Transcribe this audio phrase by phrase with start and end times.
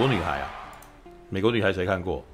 [0.00, 0.48] 国女孩啊，
[1.28, 2.24] 美国女孩谁看过？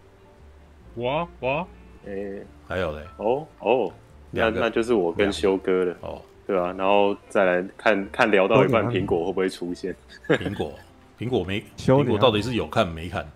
[0.94, 1.66] 我我，
[2.04, 3.92] 诶、欸，还有嘞，哦哦，
[4.30, 9.92] 那那就是我跟修哥的哦，对啊，然后再来看看聊到一半，苹果会不会出现？
[10.30, 10.74] 苹果，
[11.18, 13.28] 苹果没， 苹果到底是有看没看？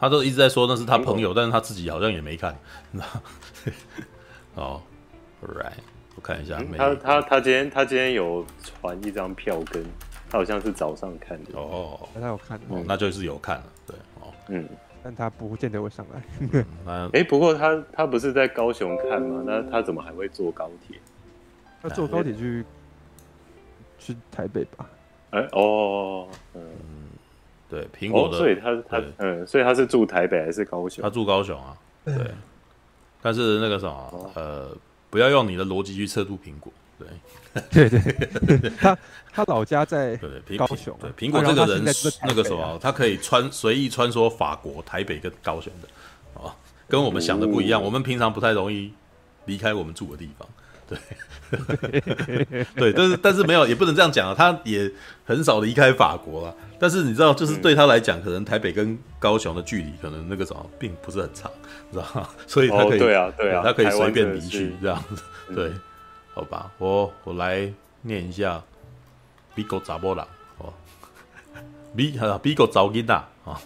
[0.00, 2.58] 他都一直在说那是他朋友，但是他自己好像也没看。
[4.56, 4.82] 哦
[5.40, 5.78] ，Right，
[6.16, 9.84] 我看一下，嗯、他他他今天他今天有传一张票根，
[10.28, 14.68] 他好像是早上看的哦，他有看，哦，那就是有看了，对，哦，嗯。
[15.02, 16.20] 但他不见得会上来。
[16.84, 19.44] 哎、欸， 不过他他不是在高雄看吗？
[19.46, 20.98] 那他怎么还会坐高铁？
[21.80, 22.64] 他坐高铁去
[24.00, 24.90] 去台北吧？
[25.30, 26.60] 哎、欸、哦，嗯，
[27.68, 31.04] 对，苹果的，哦、所以他他嗯，所以他是住台北还是高雄？
[31.04, 32.14] 他住高雄啊，对。
[33.22, 34.76] 但是那个什么，哦、呃，
[35.08, 36.72] 不要用你的逻辑去测度苹果。
[36.98, 37.06] 对，
[37.70, 38.96] 对 对， 他
[39.32, 40.18] 他老家在
[40.56, 41.02] 高雄，啊。
[41.02, 41.82] 对，苹果这个人
[42.24, 45.88] 那个什么，他可以穿随意穿梭法国、台北跟高雄的，
[46.34, 46.52] 哦，
[46.88, 47.82] 跟我们想的不一样。
[47.82, 48.92] 我们平常不太容易
[49.46, 50.48] 离开我们住的地方。
[50.88, 50.96] 对，
[52.76, 54.34] 对，但是但是没有，也不能这样讲啊。
[54.36, 54.88] 他也
[55.24, 56.54] 很少离开法国啊。
[56.78, 61.50] 但是你知道，就是对他来讲，可能台北跟高雄的距离，可能那个什么，并不是很长，
[61.90, 62.28] 你知道吗？
[62.46, 65.22] 所以他可以，对啊，对啊，他可以随便离去这样子，
[65.54, 65.72] 对。
[66.36, 68.62] 好吧，我我来念一下，
[69.54, 70.70] 比狗 查波啦，哦，
[71.96, 73.58] 比比狗早金呐啊。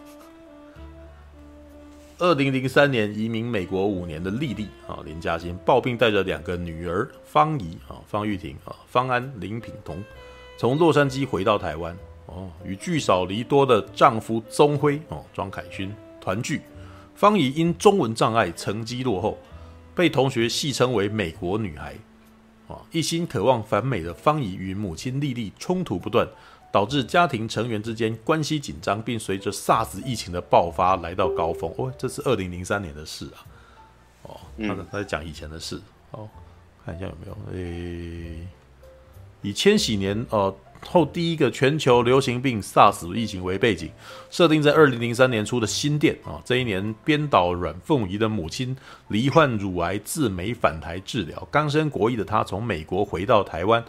[2.19, 10.01] 二零零三年移民美国五年的丽丽啊，林嘉欣抱病带着两个女儿方怡啊、方玉婷啊、方安、林品彤，
[10.57, 16.63] 从洛杉矶回到台湾哦，与聚少离多的丈夫宗辉哦庄凯勋团聚。
[17.17, 19.37] 方怡因中文障碍成绩落后，
[19.93, 21.97] 被同学戏称为“美国女孩”。
[22.91, 26.29] 一心渴望反美的方怡与母亲莉莉冲突不断，
[26.73, 31.73] 导致家庭成员之间关系紧张，并随着 SARS 疫情的爆发来到高峰。
[31.77, 33.39] 哦，这是二零零三年的事啊。
[34.23, 35.81] 哦，他他在讲以前的事。
[36.13, 36.29] 哦，
[36.85, 37.37] 看一下有没有？
[37.53, 38.47] 诶，
[39.43, 40.55] 以千禧年呃
[40.87, 43.91] 后第一个全球流行病 SARS 疫情为背景，
[44.31, 46.41] 设定在二零零三年初的新店啊。
[46.45, 48.75] 这一年，编导阮凤仪的母亲
[49.09, 51.47] 罹患乳癌，自美返台治疗。
[51.51, 53.85] 刚升国一的她从美国回到台湾，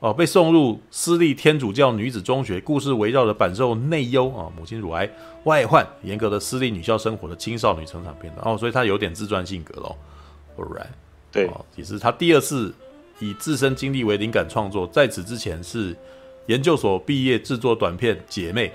[0.00, 2.60] 哦，被送入私立天主教女子中学。
[2.60, 5.10] 故事围绕着饱受内忧啊，母亲乳癌、
[5.44, 8.46] 外患、严格的私立女校生活的青少女成长片段。
[8.46, 9.96] 哦，所以她有点自传性格喽。
[10.58, 10.86] All right，
[11.32, 12.74] 对，哦，其实她第二次
[13.18, 15.96] 以自身经历为灵感创作，在此之前是。
[16.48, 18.68] 研究所毕业制作短片《姐妹》，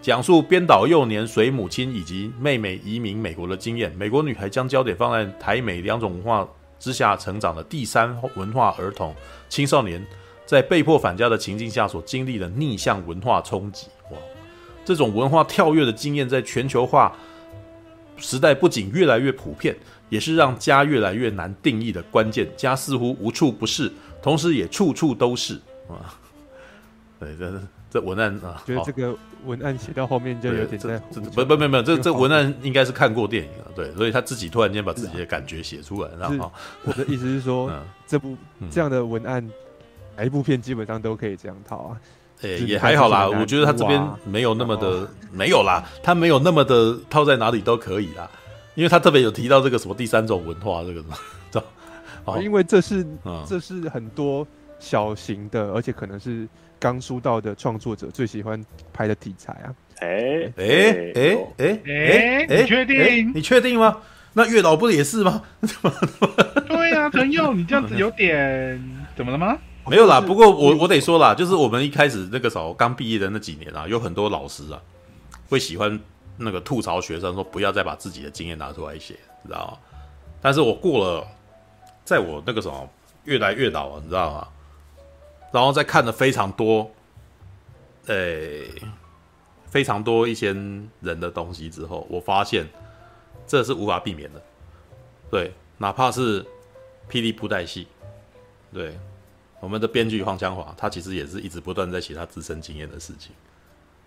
[0.00, 3.92] 讲述编导幼年随母亲以及妹妹移民美国的经验。
[3.96, 9.12] 美国女孩将焦点放在台美两种文化之下成长的第三文化儿童
[9.48, 10.06] 青少年，
[10.46, 13.88] 在被迫返家的情境下所经历的逆向文化冲击。
[14.12, 14.18] 哇，
[14.84, 17.12] 这种文化跳跃的经验在全球化
[18.16, 19.74] 时代不仅越来越普遍，
[20.10, 22.48] 也是让家越来越难定义的关键。
[22.56, 23.90] 家似乎无处不是，
[24.22, 25.54] 同时也处处都是
[25.88, 26.20] 啊。
[27.24, 36.52] 对，这这文案啊，觉得这个文案写到后面就有点在不不不不，这这文案应该是看过电影了，对，所以他自己突然间把自己的感觉写出来，然后
[36.82, 37.70] 我的意思是说，
[38.06, 38.36] 这部
[38.70, 39.48] 这样的文案，
[40.16, 42.00] 哪一部片基本上都可以这样套啊，
[42.40, 48.28] 诶，也还好啦，我觉得他这边没有那么的没有啦，他没有那么的套在哪里都可以啦，
[48.74, 51.16] 因为他特别有提到这个什么第三种文化这个什么，
[51.52, 51.60] 知
[52.26, 52.42] 道？
[52.42, 53.06] 因为这是
[53.46, 54.44] 这是很多
[54.80, 56.48] 小型的，而且可能是。
[56.84, 58.62] 刚出道的创作者最喜欢
[58.92, 59.72] 拍的题材啊！
[60.00, 63.32] 哎哎哎哎哎哎，你确定？
[63.34, 64.02] 你确定吗？
[64.34, 65.40] 那月老不也是吗？
[66.68, 68.78] 对呀，陈佑，你这样子有点
[69.16, 69.56] 怎么了吗？
[69.86, 74.78] 没有啦，不过我我得说啦，就是我们一开始那个时候刚毕业的那几年啊，有很多老师啊
[75.48, 75.98] 会喜欢
[76.36, 79.14] 那个吐槽学生说不要再把自己的经验拿出来写，
[79.46, 79.78] 知道吗？
[80.42, 81.26] 但是我过了，
[82.04, 82.86] 在我那个什么
[83.24, 84.48] 越来越老了，你知道吗？
[85.54, 86.90] 然后再看了非常多，
[88.06, 88.68] 诶、
[89.66, 90.90] 非常多一些人
[91.20, 92.66] 的东西之后，我发现
[93.46, 94.42] 这是无法避免的。
[95.30, 96.42] 对，哪怕是
[97.08, 97.86] 霹雳布袋戏，
[98.72, 98.98] 对，
[99.60, 103.30] 我们的编剧黄强华，他其实也是一直不断在写他自身经验的事情。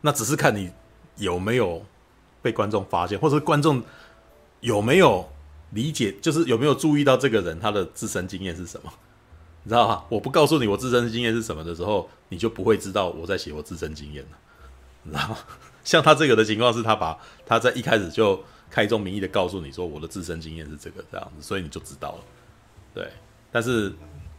[0.01, 0.69] 那只是看你
[1.15, 1.81] 有没有
[2.41, 3.81] 被观众发现，或者观众
[4.59, 5.25] 有没有
[5.69, 8.91] 理解，就是有没有注意到这个人他的自身经验是什么。
[9.67, 10.05] 你知道吗？
[10.07, 14.29] 我不告诉你我自身经验是什么的时候，你就不会知道我在写我自身经验了。
[15.03, 15.37] 你知道吗？
[15.83, 18.41] 像他这个的情况是，他把他在一开始就
[18.71, 22.19] 开宗明义的告诉你说我的自身经验是这个这样子，所以你就知道了。
[22.93, 23.09] 对，
[23.51, 23.91] 但是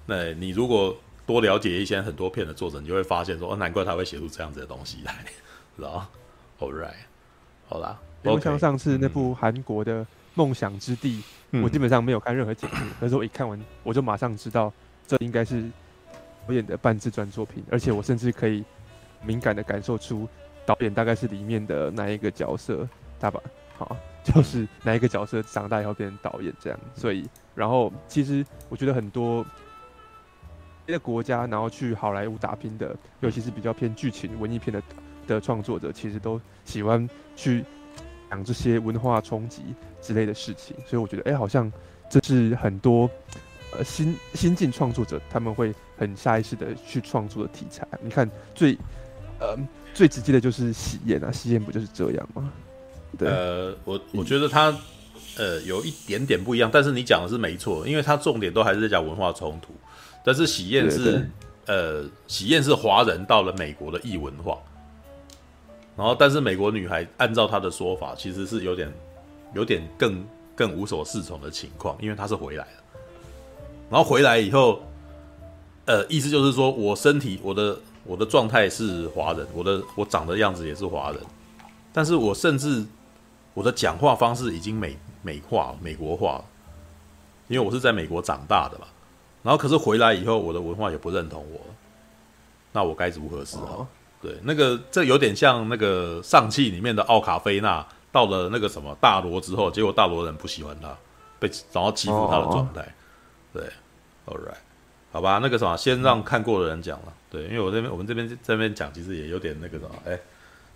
[0.07, 0.97] 那你如果
[1.27, 5.27] 多了解一些很多片的作者，你就会发现说，哦，难怪他会写出这样子的东西来，
[5.77, 6.09] 知道吗
[6.59, 6.95] ？All right，
[7.69, 10.01] 好啦，因为 OK 像上次那部韩国的
[10.33, 11.19] 《梦想之地》，
[11.51, 14.73] 嗯我基本上没有看任何解释，可是我一看完，我就马上知道
[15.09, 15.65] 这应该是
[16.47, 18.63] 导演的半自传作品，而且我甚至可以
[19.25, 20.29] 敏感的感受出
[20.67, 22.87] 导演大概是里面的哪一个角色，
[23.19, 23.41] 大把
[23.79, 29.43] 好，就是哪一个角色长大以后变成导演这样，所以然后其实我觉得很多
[30.85, 34.83] 别的国家然后去好莱坞打拼的，尤其是比较偏剧情文艺片的
[35.27, 37.65] 的创作者，其实都喜欢去
[38.31, 39.63] 讲这些文化冲击
[40.03, 41.73] 之类的事情，所以我觉得，哎、好像
[42.11, 43.09] 这是很多
[43.77, 47.87] 呃新新晋创作者他们会很下意识的去创作的题材。
[48.03, 48.77] 你看最
[49.41, 49.57] 呃
[49.95, 52.53] 最直接的就是喜宴啊，喜宴不就是这样吗？
[53.17, 54.77] 对，呃，我我觉得他
[55.37, 59.73] 呃有一点点不一样，但是你讲的是没错，因为他重点都还是在讲文化冲突。
[60.25, 61.27] 但是喜宴是
[61.67, 64.59] 呃喜宴是华人到了美国的异文化，
[65.97, 68.93] 然后但是美国女孩按照她的说法，其实是有点
[69.55, 70.23] 有点更
[70.55, 72.83] 更无所适从的情况，因为她是回来了，
[73.91, 74.83] 然后回来以后，
[75.87, 81.21] 呃，意思就是说我身体我的我的状态是华人，我的我长的样子也是华人，
[81.93, 82.85] 但是我甚至
[83.55, 86.45] 我的讲话方式已经美美化美国化了，
[87.49, 88.87] 因为我是在美国长大的嘛。
[89.43, 91.61] 然后可是回来以后，我的文化也不认同我，
[92.73, 93.79] 那我该如何是好？
[93.79, 93.87] 哦
[94.21, 100.89] 对，那个这有点像那个上汽里面的奥卡菲娜到了那个什么大罗之后，结果大罗人不喜欢他，
[101.39, 102.95] 被然后欺负他的状态。
[103.59, 103.67] 对
[104.27, 104.55] ，All right，
[105.11, 107.13] 好吧，那个什么，先让看过的人讲了。
[107.31, 110.19] 对，因为我这边我们这边这边讲，其实也有点那个什么，哎，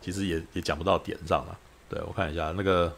[0.00, 1.56] 其实也也讲不到点上了。
[1.88, 2.92] 对我看一下那个。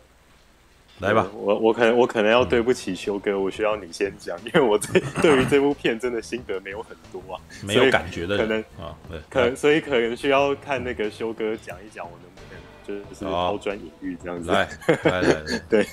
[1.01, 14.53] 来吧，我我可能我可能要对不起修哥，我需要你先讲，因为我这 对于这部片真的心得没有很多啊，没有感觉的可能啊，对，可能所以可能需要看那个修哥讲一讲，我能不能就是抛砖引玉这样子。
[14.53, 14.69] 来
[15.03, 15.85] 来来， 对，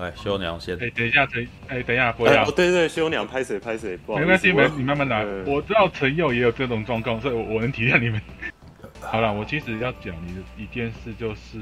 [0.00, 0.74] 来修娘先。
[0.76, 2.44] 哎，等一下，等哎，等一下，不要。
[2.44, 5.24] 哦，对对，修娘拍谁拍谁，不好没关系，没你慢慢来。
[5.46, 8.20] 我知道陈佑也有这种状况，所以我我能体谅你们。
[9.00, 11.58] 好了，我其实要讲你的一件事，就是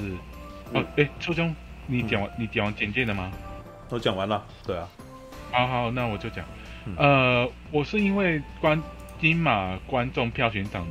[0.73, 1.55] 哦，哎，初兄。
[1.91, 3.33] 你讲完，嗯、你讲完简介了吗？
[3.89, 4.87] 都讲完了，对啊。
[5.51, 6.45] 好好，那我就讲。
[6.85, 8.79] 嗯、呃，我是因为观
[9.19, 10.87] 金马观众票选奖，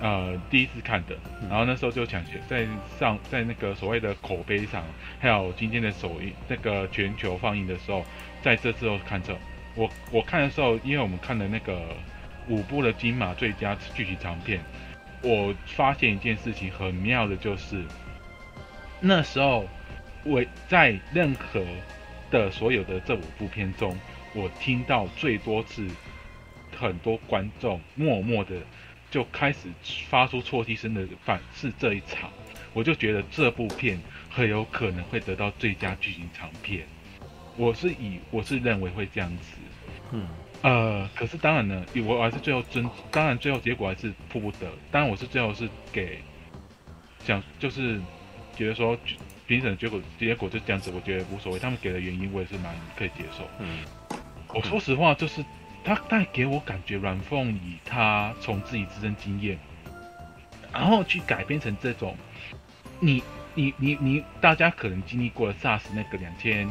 [0.00, 2.66] 呃，第一次看的，嗯、然后那时候就抢先在
[2.98, 4.84] 上在那个所谓的口碑上，
[5.18, 8.04] 还有今天的首映那个全球放映的时候，
[8.42, 9.36] 在这之后看这，
[9.74, 11.80] 我我看的时候，因为我们看了那个
[12.48, 14.60] 五部的金马最佳剧情长片，
[15.22, 17.82] 我发现一件事情很妙的，就是
[19.00, 19.66] 那时候。
[20.24, 21.64] 我在任何
[22.28, 23.96] 的所有的这五部片中，
[24.34, 25.86] 我听到最多次，
[26.76, 28.56] 很多观众默默的
[29.10, 29.68] 就开始
[30.08, 32.30] 发出啜泣声的反是这一场，
[32.72, 34.00] 我就觉得这部片
[34.30, 36.86] 很有可能会得到最佳剧情长片。
[37.56, 39.56] 我是以我是认为会这样子，
[40.12, 40.28] 嗯，
[40.62, 44.66] 呃，可是当然呢，我还是最后真，当然最后结果还是迫不得。
[44.90, 46.20] 当然我是最后是给
[47.24, 48.00] 想就是
[48.56, 48.98] 觉得说。
[49.48, 51.58] 评审结果结果就这样子，我觉得无所谓。
[51.58, 53.48] 他们给的原因我也是蛮可以接受。
[53.60, 53.78] 嗯，
[54.48, 55.42] 我说实话，就是
[55.84, 59.58] 他带给我感觉，阮凤仪他从自己自身经验，
[60.72, 62.16] 然后去改编成这种，
[63.00, 63.22] 你
[63.54, 66.68] 你你你，大家可能经历过了 SARS 那个两千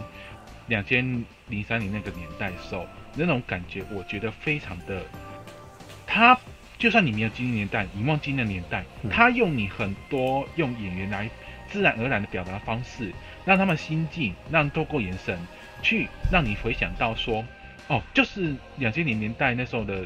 [0.67, 5.01] 两千零三年那个年代的时候，那种感觉，我觉得非常的。
[6.05, 6.37] 他
[6.77, 11.29] 就算你没有经历年代，你忘记那年代，他用你很多用演员来。
[11.69, 13.11] 自然而然的表达方式，
[13.43, 15.37] 让他们心境，让透过眼神
[15.81, 17.43] 去让你回想到说，
[17.87, 20.05] 哦，就是两千年年代那时候的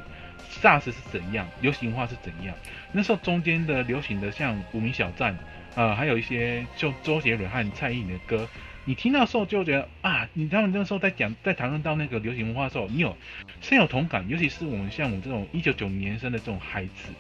[0.61, 2.55] SARS 是怎样，流行化是怎样，
[2.91, 5.38] 那时候中间的流行的像无名小站，
[5.75, 8.47] 呃，还有一些就周杰伦和蔡依林的歌，
[8.85, 13.15] 你听到的时候就觉得啊，你他们那时候在讲在谈论到那个流行文化的时候，你有
[13.61, 17.11] 深有同感，尤其是我们像我们这种一九九零年生的这种孩子。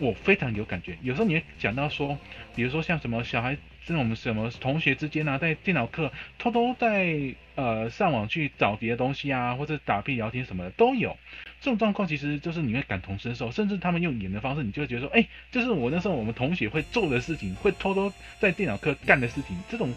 [0.00, 2.16] 我非常有感觉，有时候你会讲到说，
[2.54, 3.56] 比如说像什么小孩，
[3.94, 11.16] 是我们什么同学之间啊，在电脑课偷偷在呃上网去找别的东西啊，或者打屁聊天什么的都有。
[11.60, 19.92] 这种状况其实就是你会感同身受，甚至他们用演的方式，你就会觉得说，哎、就是我那时候我们同学会做的事情，会偷偷在电脑课干的事情，这种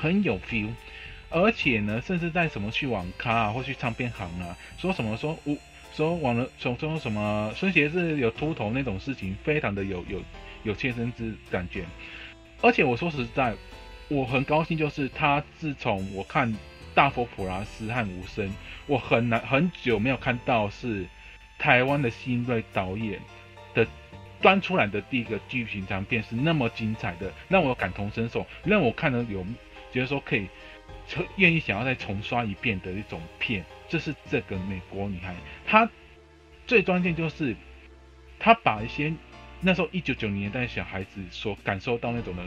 [0.00, 0.68] 很有 feel。
[1.30, 5.56] 而且呢，甚至在什么去网咖啊，或去唱片行啊，说什么说我。
[5.94, 10.22] 说网了，说说什么孙协志有秃头那种事情，非常的有有
[10.62, 11.84] 有切身之感觉。
[12.62, 13.54] 而且我说实在，
[14.08, 16.48] 我很高兴，就是他自从我看
[16.94, 18.48] 《大佛普拉斯》和《无声》，
[18.86, 21.04] 我很难很久没有看到是
[21.58, 23.20] 台湾的新锐导演
[23.74, 23.86] 的
[24.40, 29.44] 端出来的第一个剧情长片是那么精彩的，让我感同身受，让我看了有
[29.92, 30.46] 觉得说可以
[31.36, 35.34] 愿意想要再重刷一遍的一种片，就是这个美国女孩，
[35.66, 35.90] 她
[36.66, 37.56] 最关键就是
[38.38, 39.12] 她把一些
[39.62, 42.42] 那时候一九九零年代小孩子所感受到那种的，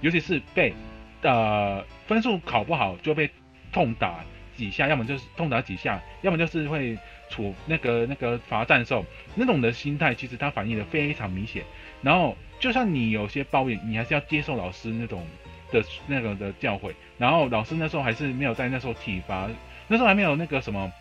[0.00, 0.72] 尤其是被
[1.20, 3.28] 呃分数考不好就被
[3.70, 4.24] 痛打
[4.56, 6.96] 几下，要么就是痛打几下，要么就是会。
[7.32, 9.02] 处那个那个罚站的时候，
[9.34, 11.64] 那种的心态其实他反映的非常明显。
[12.02, 15.26] 然后，就算你有些抱怨，你还是要接受老师那种
[15.70, 16.92] 的那个的教诲。
[17.16, 19.48] 然后，老师那时候还是没有在那时候体罚，
[19.88, 20.92] 那时候还没有那个什么，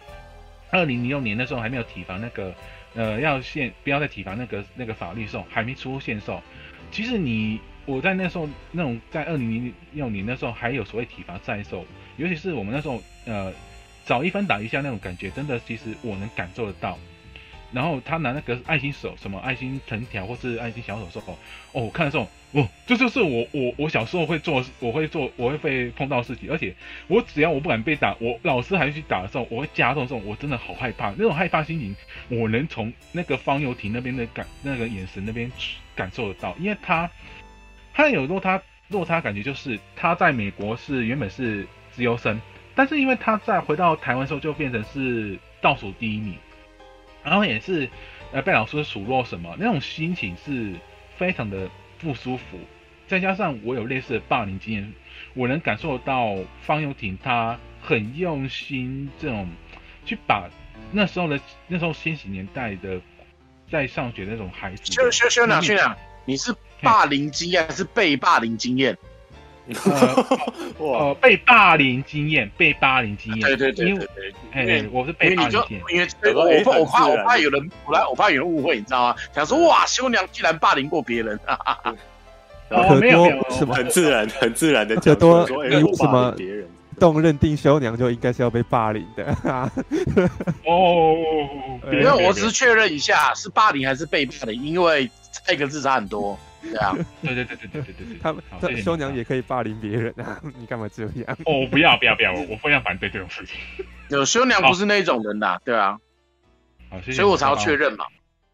[0.70, 2.56] 二零零六年那时候还没有体罚那个，
[2.96, 6.42] 呃，要限不要再体罚那个那个法律时候还没出现时候。
[6.92, 11.86] 其实你我在那时候那种在二零零六年那时候还有所谓体罚在受，
[12.18, 13.54] 尤其是我们那时候呃。
[14.04, 16.98] 找一分打一下那种感觉，真的，其实我能感受得到。
[17.72, 21.38] 然后他拿那个爱心手，什么爱心藤条或是爱心小手的时候，
[21.72, 26.52] 哦，我看的时候，哦，这就是我我我小时候会做，我会做，我会被碰到事情。
[26.52, 26.76] 而且
[27.08, 31.12] 我只要我不敢被打，我老师还去打的时候，我会加重这种，我真的好害怕。
[31.12, 31.96] 那种害怕心情，
[32.28, 35.50] 我能从那个方又廷那边的感那个眼神那边
[35.96, 37.10] 感受得到，因为他
[37.94, 42.40] 他有落差落差感觉，就是他在美国是原本是资优生。
[42.76, 46.36] 但是因为他在回到台湾的时候就变成是倒数第一名，
[47.24, 47.88] 然后也是
[48.32, 50.74] 呃被老师数落什么，那种心情是
[51.18, 51.70] 非常的
[52.02, 52.60] 不舒服。
[53.08, 54.94] 再加上我有类似的霸凌经验，
[55.34, 59.50] 我能感受到方又婷她很用心这种
[60.06, 60.50] 去把
[60.92, 63.02] 那时候的那时候千禧年代的
[63.70, 68.98] 在上学的那种孩子，学学学长学长，你是霸凌经验还是被霸凌经验？
[69.86, 70.26] 呃，
[70.80, 74.08] 呃，被霸凌经验，被霸凌经验，对对对对
[74.54, 79.16] 对，因为我是被霸凌经验，因为我我我怕我怕有人，我来我怕有人误会，你知道吗？
[79.34, 81.96] 想说哇，修娘居然霸凌过别人，哈哈哈。
[82.70, 86.66] 哦，没有没有， 什么很自然很自然的就多，你为什么别人
[87.00, 89.26] 动认定修娘就应该是要被霸凌的？
[90.66, 91.16] 哦，
[91.92, 95.10] 因为我只是确认一下是霸凌还是被霸凌，因为
[95.46, 96.40] 这个字差很多。
[96.62, 101.38] 对啊， 对对对对对对对对，他们他修娘也可以霸凌别人啊， 你干嘛这样？
[101.46, 103.56] 哦，不要不要不要，我我非常反对这种事情。
[104.10, 105.98] 有修娘不是那种人呐，对啊，
[107.04, 108.06] 所以我才要确认嘛。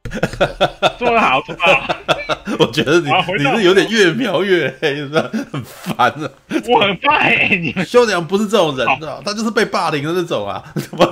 [0.98, 1.94] 做得好，做得好。
[2.60, 5.22] 我觉得你你是有点越描越黑，是不是？
[5.52, 6.32] 很烦啊！
[6.70, 10.64] 我很怕哎，你修娘不是这种人的，他就是被霸凌的那种啊！
[10.76, 11.06] 怎么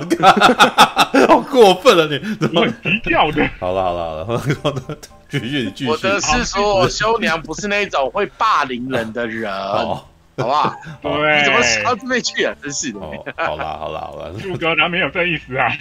[1.56, 3.48] 过分了，你怎么低调的？
[3.58, 4.98] 好了好了好了，
[5.28, 5.90] 继续继续。
[5.90, 10.74] 我的是说，修娘不是那种会霸凌人的人， 好不好？
[11.00, 12.54] 对，你怎么说到这边去啊？
[12.62, 13.00] 真是的。
[13.36, 15.72] 好啦好啦好了，树哥他没有这意思啊。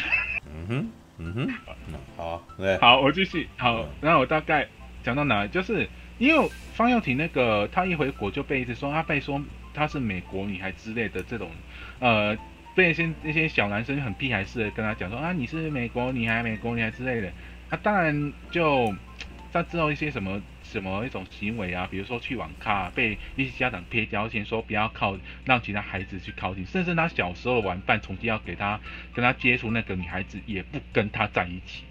[0.46, 1.54] 嗯哼嗯哼。
[2.18, 2.42] 好，
[2.80, 3.50] 好，我继续。
[3.58, 4.66] 好，然后我大概
[5.04, 9.40] 讲到哪，就是因为方又廷那个，他一回国就被一直说他被说
[9.74, 11.52] 他是美国女孩之类的这种，
[12.00, 12.36] 呃，
[12.76, 17.32] 被一些那些小男生很屁孩似的跟他讲说啊，你是美国女孩，美国女孩之类的。
[17.70, 18.94] 他当然就
[19.52, 20.42] 在之后一些什么。
[20.66, 21.88] 什么一种行为啊？
[21.90, 25.16] 比如说去网咖被一些家长贴标签，说不要靠
[25.46, 28.78] 让其他孩子去靠近，甚至他小时候的玩伴重新要给他
[29.14, 31.84] 跟他接触那个女孩子，也不跟他在一起，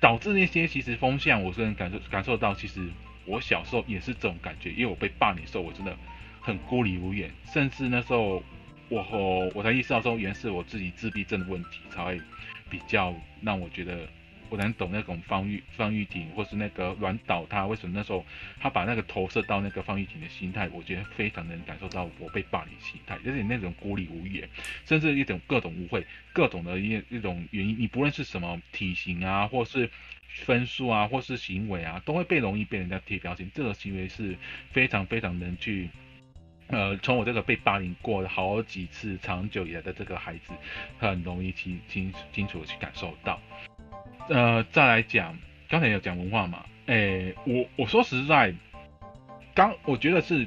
[0.00, 2.86] 导致那些其实风向，我是能感受感受到，其实
[3.24, 5.96] 我小时候也是这种感觉，因为我被霸凌的时候，我真的
[6.40, 8.42] 很孤立无援，甚至那时候
[8.90, 12.20] 我我才意识到说，原是我自己自闭症的问题，才会
[12.68, 14.06] 比较让我觉得。
[14.50, 18.26] 我能懂那种方玉方玉婷，或是那个软倒他，为什么那时候
[18.58, 24.48] 他把那个投射到那个方玉婷的心态，我觉得非常能感受到我被霸凌心态，就是那种孤立无援，
[24.86, 29.88] 甚至一种各种误会，各种的一一种原因，你不论是什么体型啊，或是
[30.26, 33.48] 分数啊，或是行为啊，都会被容易被人家贴标签。
[33.54, 34.36] 这个行为是
[34.72, 35.88] 非常非常能去，
[36.70, 40.52] 呃，从我这个被霸凌过好几次长久以来的这个孩子，
[40.98, 43.40] 很容易清清清楚的去感受到。
[44.28, 45.36] 呃，再来讲，
[45.68, 46.64] 刚才有讲文化嘛？
[46.86, 48.54] 诶、我我说实在，
[49.54, 50.46] 刚我觉得是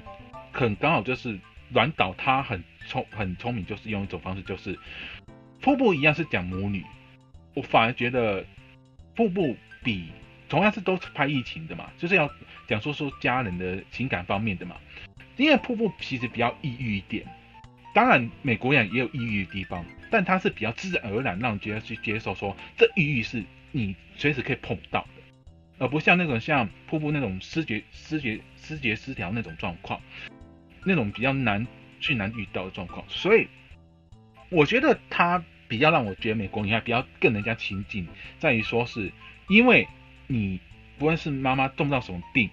[0.52, 1.38] 很刚好，就是
[1.70, 4.78] 软导他很聪很聪明，就是用一种方式，就是
[5.62, 6.84] 瀑布一样是讲母女，
[7.54, 8.46] 我反而觉得
[9.16, 10.10] 瀑布比
[10.48, 12.30] 同样是都是拍疫情的嘛，就是要
[12.68, 14.76] 讲说说家人的情感方面的嘛，
[15.38, 17.26] 因为瀑布其实比较抑郁一点，
[17.94, 23.44] 当然美国人也有抑郁的地方，但他是比较自然而然让人觉得去接受说这抑郁是。
[23.76, 25.24] 你随时可以碰到的，
[25.80, 30.00] 而不像那种像瀑布那种失觉、失觉、失觉失调那种状况，
[30.86, 31.66] 那种比较难
[32.00, 33.04] 去难遇到的状况。
[33.10, 33.48] 所以，
[34.52, 39.12] 我觉得他比较让我觉得美国女孩比较更人家亲近，在于说是
[39.50, 39.88] 因为
[40.28, 40.60] 你
[41.00, 42.48] 不论是妈妈动不到什么病，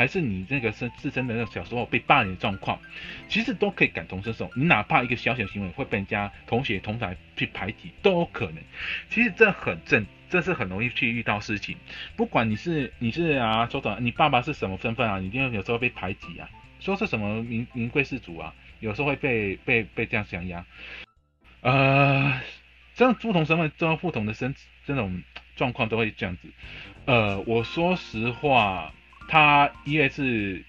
[0.00, 2.80] 还是你那个身自身的那个小时候被霸凌的状况，
[3.28, 4.50] 其实都可以感同身受。
[4.56, 8.64] 你哪怕一个小小行为会被人家同学同台去排挤，都有可能。
[9.10, 11.76] 其实这很正，这是很容易去遇到事情。
[12.16, 16.48] 不管你是你是啊，说的你爸爸是什么身份啊，你一定有时候被排挤啊，
[16.80, 20.64] 说是什么名名贵士族啊，有时候会被被被这样想压。
[21.60, 22.40] 呃，
[22.94, 24.54] 这样不同身份，这样不同的身
[24.86, 25.22] 这种
[25.56, 26.48] 状况都会这样子。
[27.04, 28.94] 呃，我说实话。
[29.30, 30.60] 他因为是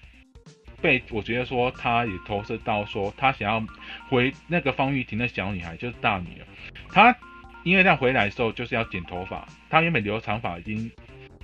[0.80, 3.66] 被我觉得说，他也投射到说，他想要
[4.08, 6.46] 回那个方玉婷的小女孩，就是大女儿。
[6.88, 7.16] 他
[7.64, 10.88] 因为他回来的时候就是要剪头发，他原本留长发已经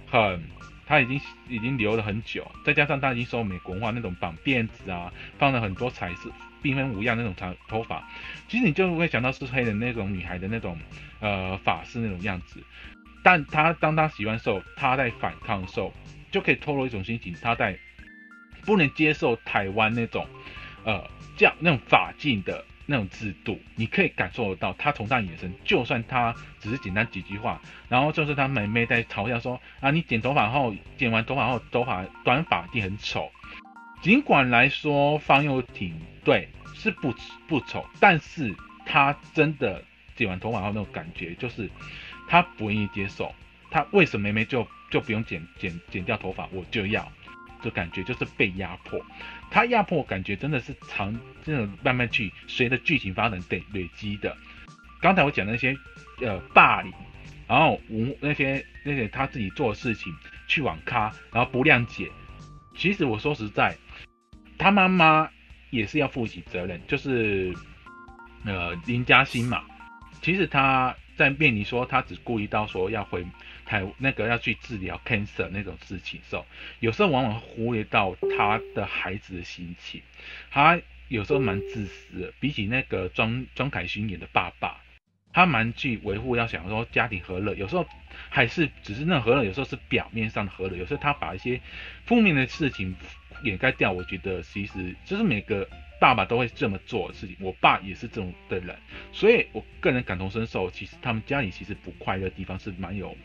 [0.08, 0.40] 很，
[0.87, 6.30] 他已经已经留了很久，再加上他已经受美国化那种绑辫子啊，放了很多彩色、
[6.62, 8.08] 缤纷无样那种长头发，
[8.46, 10.78] 其实你就会想到是黑人那种女孩的那种
[11.18, 12.62] 呃发式那种样子。
[13.25, 15.92] 但她当她喜欢的时候，他在反抗的时候。
[16.30, 17.78] 就可以透露一种心情，他在
[18.64, 20.26] 不能接受台湾那种，
[20.85, 21.02] 呃，
[21.37, 33.30] 这样那种法禁的那种制度，你可以感受得到，他从他眼神，就算他只是简单几句话，然后就是他妹妹在嘲笑说啊，你剪头发后，剪完头发后，头发短发一定很丑。
[34.02, 37.14] 尽管来说方又廷对是不
[37.47, 38.54] 不丑，但是
[38.85, 39.82] 他真的
[40.14, 41.70] 剪完头发后那种感觉，就是
[42.28, 43.35] 他不愿意接受，
[43.70, 44.66] 他为什么妹妹就？
[44.90, 47.11] 就不用剪剪剪掉头发，我就要，
[47.62, 49.00] 就感觉就是被压迫。
[49.50, 54.37] 他压迫感觉真的是长，这种慢慢去随着剧情发展得累积的。
[55.00, 55.76] 刚才我讲那些
[56.21, 56.92] 呃霸凌，
[57.47, 60.14] 然后无那些那些他自己做的事情，
[60.47, 62.11] 去网咖，然后不谅解。
[62.75, 63.76] 其实我说实在，
[64.57, 65.28] 他妈妈
[65.71, 67.54] 也是要负起责任，就是
[68.45, 69.64] 呃林嘉欣嘛。
[70.23, 73.26] 其实他在面临说他只顾虑到说要回。
[73.68, 76.46] 还有那个要去治疗 cancer 那种事情的时候，
[76.81, 80.00] 有时候往往忽略到他的孩子的心情，
[80.50, 82.33] 他有时候蛮自私的。
[82.40, 84.81] 比起那个庄庄凯勋演的爸爸，
[85.33, 87.54] 他蛮去维护，要想说家庭和乐。
[87.54, 87.87] 有时候
[88.31, 91.61] 还是只是那和乐，有时候是表面上的和乐，有时候他把一些
[92.07, 92.96] 负面的事情
[93.44, 93.92] 掩盖掉。
[93.92, 95.68] 我觉得其实就是每个。
[96.00, 98.76] 爸爸都会这么做的事情，我爸也是这种的人，
[99.12, 100.70] 所以我个人感同身受。
[100.70, 103.16] 其实他们家里其实不快乐的地方是蛮有，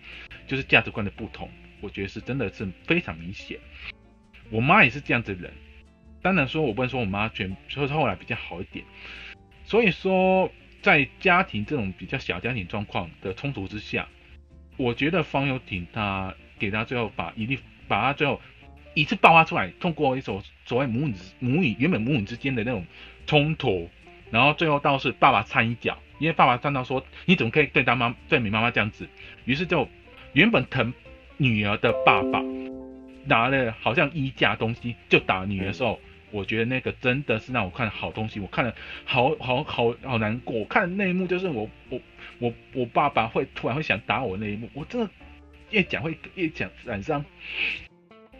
[0.48, 1.50] 就是价值观的不同，
[1.82, 3.60] 我觉得是真的是非常明显。
[4.50, 5.54] 我妈也是这样子的人，
[6.22, 8.84] 当然说我不能说我妈全，说是后来比较好一点。
[9.64, 14.08] 所以说，在家庭这种比较小家庭状况的冲突之下，
[14.78, 18.42] 我觉得方有挺他给他最后把一定把他最后。
[18.94, 22.86] 一次爆发出来，通过一种所谓母女母女原本母女之间的那种
[23.26, 23.90] 冲突，
[24.30, 29.08] 然后最后倒是爸爸掺一脚，因为爸爸看到说你怎么可以对他妈对你妈妈这样子，
[29.46, 29.88] 于是就
[30.34, 30.94] 原本疼
[31.38, 32.42] 女儿的爸爸
[33.26, 36.00] 拿了好像衣架东西就打女儿的时候，
[36.32, 38.74] 我觉得那个真的是让我看好东西，我看了
[39.06, 42.00] 好好好好难过，我看的那一幕就是我我
[42.40, 45.10] 我我爸爸会突然会想打我那一幕，我真的
[45.72, 47.24] 越讲会越讲染上。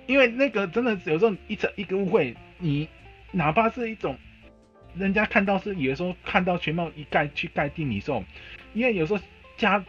[0.06, 2.88] 因为那个真的有时候一整一个误会，你
[3.32, 4.18] 哪怕是一种
[4.96, 8.24] 人家看到是有的时候看到全貌一概去概定你时候，
[8.74, 9.20] 因为有时候
[9.58, 9.84] 家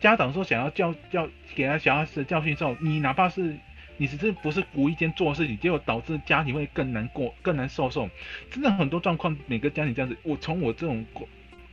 [0.00, 3.56] 家长说想要教教给他小孩子教训时候，你哪怕是
[3.96, 8.08] 你只是不是无意间做事情，结果导致家庭会更难过、更难受受。
[8.50, 10.16] 真的很多状况，每个家庭这样子。
[10.22, 11.04] 我从我这种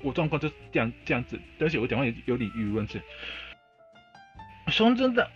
[0.02, 3.02] 我状况就是这样这样子，而且我讲话也有点语无伦次。
[4.68, 5.30] 说真的，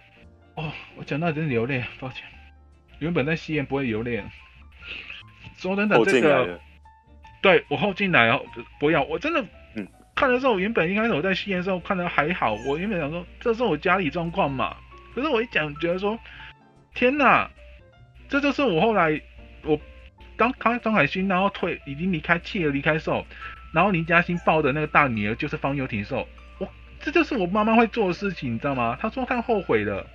[0.56, 2.24] 哦，我讲到真的流泪，抱歉。
[3.00, 4.24] 原本在戏院不会流泪，
[5.58, 6.60] 说真的，这个
[7.42, 8.44] 对我后进来哦，
[8.80, 14.76] 不要，我真的，嗯，看的时候，原本一开始我在戏院的时候看的还好，我原本想说这是我家里状况嘛，
[15.14, 16.18] 可是我一讲觉得说，
[16.96, 17.50] 天哪，
[18.28, 19.22] 这就是我后来
[19.64, 19.80] 我
[20.36, 23.26] 刚开张海勋然后退已经离开弃儿离开的时候，
[23.74, 26.68] 然后林嘉欣抱的那个大女儿就是方悠婷的时候，我
[27.00, 28.98] 这就是我妈妈会做的事情，你知道吗？
[29.00, 30.06] 她说她后悔了。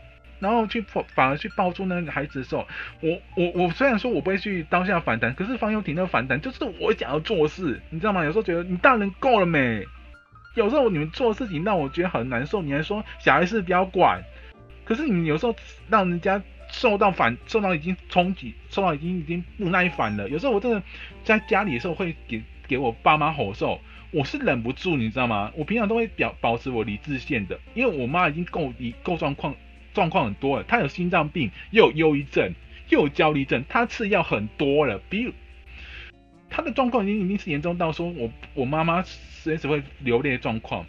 [0.43, 0.81] 然后去
[1.15, 2.67] 反而去抱住那个孩子的时候，
[3.01, 8.25] 我我我虽然说我不会去当下反弹，可是方又婷那反弹就是我想要做事，你知道吗？
[8.25, 9.87] 有时候觉得你大人够了没？
[10.57, 14.21] 有时候你们做事情让我觉得很难受，你还说小孩子不要管，
[14.85, 15.55] 可是你有时候
[15.89, 20.29] 让人家受到反，受到已经冲击，受到已经已经不耐烦了。
[20.29, 20.83] 有时候我真的
[21.23, 25.53] 在家里的时候会给给我爸妈吼受，我是忍不住，你知道吗？
[25.55, 29.55] 我平常都会表保持我理智线的，因为我妈已经够理够状况。
[29.95, 32.55] 状况很多了，他有心脏病，又有忧郁症，
[32.89, 35.01] 又有焦虑症，他吃药很多了。
[35.09, 35.33] 比如
[36.51, 40.85] 他的状况已经已经是严重到说我我妈妈随时会流泪的状况。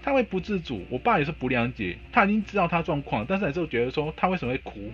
[0.00, 0.86] 他会不自主。
[0.88, 4.90] 我爸也是不谅解，他已经知道他状况，但是还是觉得说他为什么会哭。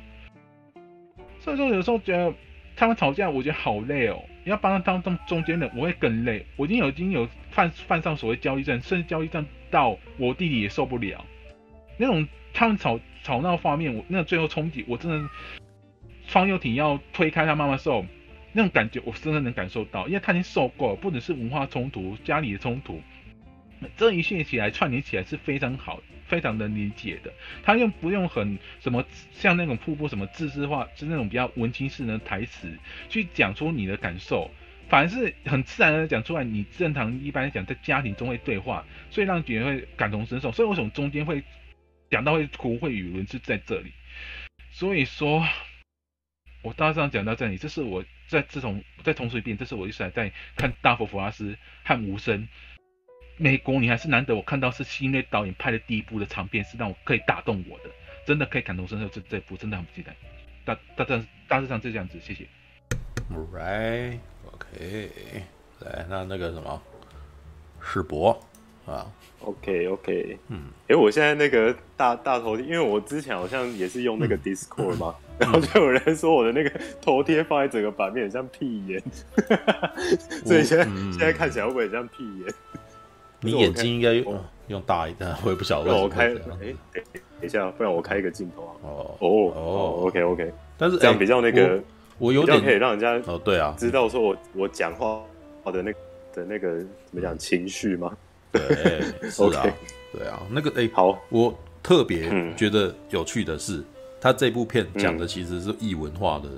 [1.39, 2.33] 所以说有时候觉得
[2.75, 4.21] 他们吵架，我觉得好累哦。
[4.45, 6.45] 要帮他当中中间人，我会更累。
[6.57, 11.25] 我已经有已经有犯犯上所谓焦虑症，甚至焦虑症到我弟弟也受不了。
[11.97, 15.29] 那种他们吵吵闹画面，我那最后冲击，我真的
[16.27, 18.05] 方又挺要推开他妈妈的时候，
[18.53, 23.01] 那种感觉我真的能感受到，因为他已经受够了，不只是文化冲突，家里的冲突。
[23.97, 27.33] 这一系列起来串联起来是非常好，非常能理解的。
[27.63, 32.69] 他用不用很什么像那种瀑布什么自私化，是那种比较文青式的台词
[33.09, 34.51] 去讲出你的感受，
[34.89, 36.45] 反而是很自然的讲出来。
[36.45, 40.53] 你正常一般来讲在家庭中会对话，所以让别人会感同身受。
[40.53, 41.43] 所以为什么中间会
[42.15, 43.93] 讲到会哭会语轮是在这里。
[44.71, 45.45] 所以说，
[46.63, 51.51] 我大致上讲到这里，这是我在自从再重述一遍，这是我一直在看《大佛普拉斯》
[51.85, 52.39] 和《无声》。
[53.37, 57.91] 美国女孩是难得我看到是新锐导演拍的第一部的长片，是让我可以打动我的，
[58.25, 59.09] 真的可以感同身受。
[59.09, 60.15] 这这部真的很不期待。
[60.65, 62.47] 大大致大致上就这样子，谢谢。
[63.53, 65.11] Right，OK，、
[65.81, 66.81] 来，那那个什么，
[67.83, 68.41] 世博
[68.87, 69.07] 啊
[69.41, 76.71] ，OK OK，嗯，哎，我现在那个大大头贴，因为我之前好像也是用那个 Discord 嘛，嗯、然后就有人说我的那个
[77.01, 79.03] 头贴放在整个版面很像屁眼，
[80.45, 82.55] 所以现在、嗯、现在看起来会不会很像屁眼？
[83.41, 85.91] 你眼睛应该用用大一点， 我也不晓得。
[85.91, 86.35] 让我开，哎，
[86.95, 88.73] 等一下，不然我开一个镜头啊。
[88.83, 89.17] 哦。
[89.19, 90.53] 哦哦，OK OK。
[90.79, 91.79] 但是这样比较那个，
[92.19, 95.23] 我有点可以让人家哦，对啊，知道说我我讲话
[95.63, 95.93] 我的那
[96.35, 98.17] 的那个怎么讲情绪吗？
[98.55, 99.03] 对，
[99.39, 99.73] OK，
[100.13, 103.83] 对啊，那个哎，好，我特别觉得有趣的是，
[104.21, 106.49] 他这部片讲的其实是异文化的，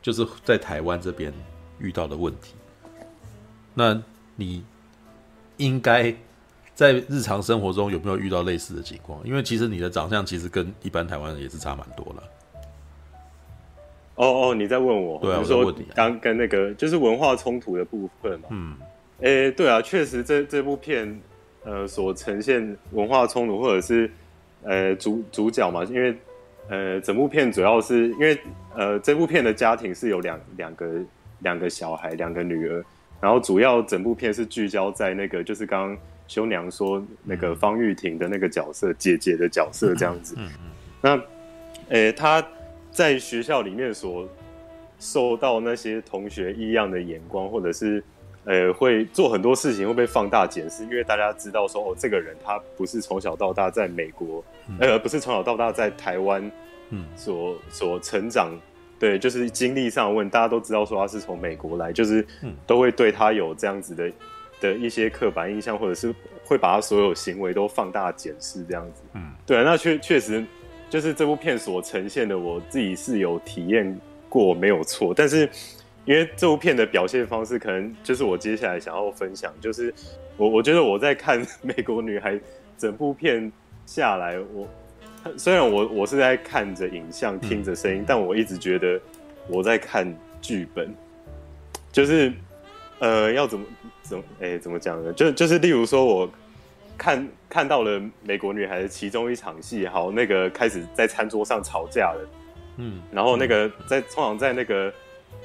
[0.00, 1.32] 就是在台湾这边
[1.78, 2.54] 遇到的问题。
[3.74, 4.00] 那
[4.36, 4.62] 你？
[5.58, 6.12] 应该
[6.74, 9.20] 在日常生活中有没有遇到类似的情况？
[9.22, 12.22] 因为其实你的长相其实跟一般台湾人也是差蛮多的。
[14.16, 15.20] 哦哦，你在问我？
[15.20, 18.48] 对啊，我说刚跟那个就是文化冲突的部分嘛。
[18.50, 18.76] 嗯，
[19.22, 21.20] 诶、欸，对啊，确实这这部片
[21.64, 24.10] 呃所呈现文化冲突，或者是
[24.64, 26.14] 呃主主角嘛，因为
[26.68, 28.38] 呃整部片主要是因为
[28.74, 30.86] 呃这部片的家庭是有两两个
[31.38, 32.84] 两个小孩，两个女儿。
[33.20, 40.34] 然后主要整部片是聚焦在那个，就是刚刚修娘说那个方玉婷的那个角色，姐姐的角色这样子。
[40.36, 40.70] 嗯嗯。
[41.00, 42.44] 那，诶，她
[42.90, 44.28] 在学校里面所
[44.98, 48.02] 受到那些同学异样的眼光，或者是
[48.44, 54.42] 呃会做很多事情会被放大检视，因为大家知道说哦，这个人他不是从小到大在美国，
[54.78, 56.50] 呃，不是从小到大在台湾，
[56.90, 58.50] 嗯，所所成长。
[58.98, 62.24] 对，就是经历上问，大家都知道说他是从美国来，就是
[62.68, 64.12] 都会对他有这样子的
[64.60, 69.02] 的一些刻板印象，或者是会把他所有行为都放大检视这样子。
[69.14, 70.44] 嗯，对，那确确实
[70.88, 75.12] 就是这部片所呈现的，我自己是有体验过，没有错。
[75.12, 75.50] 但是
[76.04, 79.92] 因为这部片的表现方式，可能就是我接下来想要分享，就是
[80.36, 82.34] 我我觉得我在看 《美国女孩》
[82.76, 83.50] 整部片
[83.86, 84.68] 下来，我。
[85.38, 89.00] 虽然我我是在看着影像，听着声音，嗯，但我一直觉得
[89.46, 90.92] 我在看剧本，
[91.92, 92.32] 就是
[92.98, 93.64] 呃，要怎么
[94.02, 95.12] 怎么哎，怎么讲呢？
[95.12, 96.28] 就就是例如说，我
[96.98, 102.28] 看看到了美国女孩的其中一场戏，好，那个开始在餐桌上吵架了，
[102.78, 104.92] 嗯，然后那个在通常在那个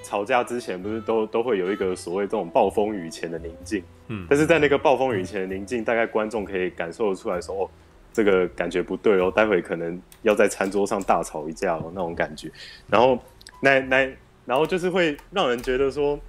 [0.04, 7.70] 吵架之前，不是都都会有一个所谓这种暴风雨前的宁静，嗯，但是在那个暴风雨前的宁静，大概观众可以感受得出来说，哦。
[8.14, 12.50] 这个感觉不对哦，待会可能要在餐桌上大吵一架哦，那种感觉。
[12.88, 13.16] 然后
[13.62, 14.10] 那那
[14.44, 16.20] 然后就是会让人觉得说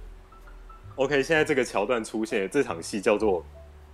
[0.97, 3.43] ，OK，现在这个桥段出现，这场戏叫做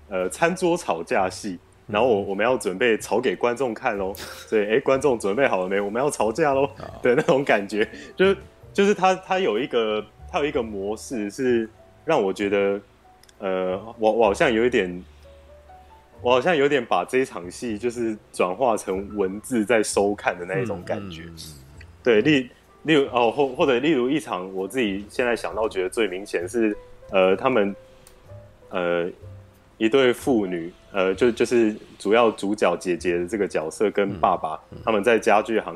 [0.09, 1.57] 呃餐桌吵架戏。
[1.87, 5.79] 然后我我们要准备吵给观众看喽，所以哎，观众准备好了没？
[5.79, 6.69] 我们要吵架喽
[7.01, 8.35] 的那种感觉，就是
[8.75, 11.67] 就是他他有一个他有一个模式是
[12.03, 12.79] 让我觉得，
[13.39, 15.03] 呃，我我好像有一点。
[16.21, 22.49] 我好像有点把这一场戏就是转化成文字在收看的那一种感觉，嗯嗯、对，例
[22.83, 26.75] 例如哦，或或者例如一场我自己现在想到觉得最明显是，
[27.11, 27.75] 呃，他们
[28.69, 29.07] 呃
[29.77, 35.75] 一对父女，呃，就就是主要主角姐姐的这个角色跟爸爸、嗯、他们在家具行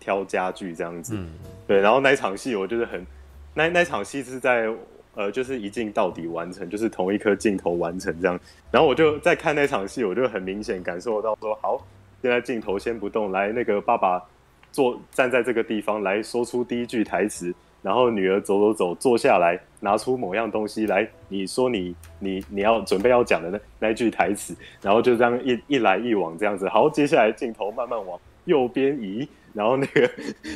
[0.00, 1.28] 挑家具这样子，嗯、
[1.66, 3.06] 对，然后那一场戏我就是很，
[3.54, 4.68] 那那场戏是在。
[5.14, 8.38] 呃，就是一镜到底完成，就是同一颗镜头完成这样。
[8.70, 11.84] 然后我就在看那场戏，我就很明显感受到说，好，
[12.22, 14.22] 现在镜头先不动，来，那个爸爸
[14.70, 29.28] 坐站在这个地方来说出第一句台词，然后女儿走走走坐下来，拿出某样东西来，你说你你你要准备要讲的那那句台词，然后就这样一一来一往这样子，好，接下来镜头慢慢往右边移，
[29.58, 30.10] 然后那个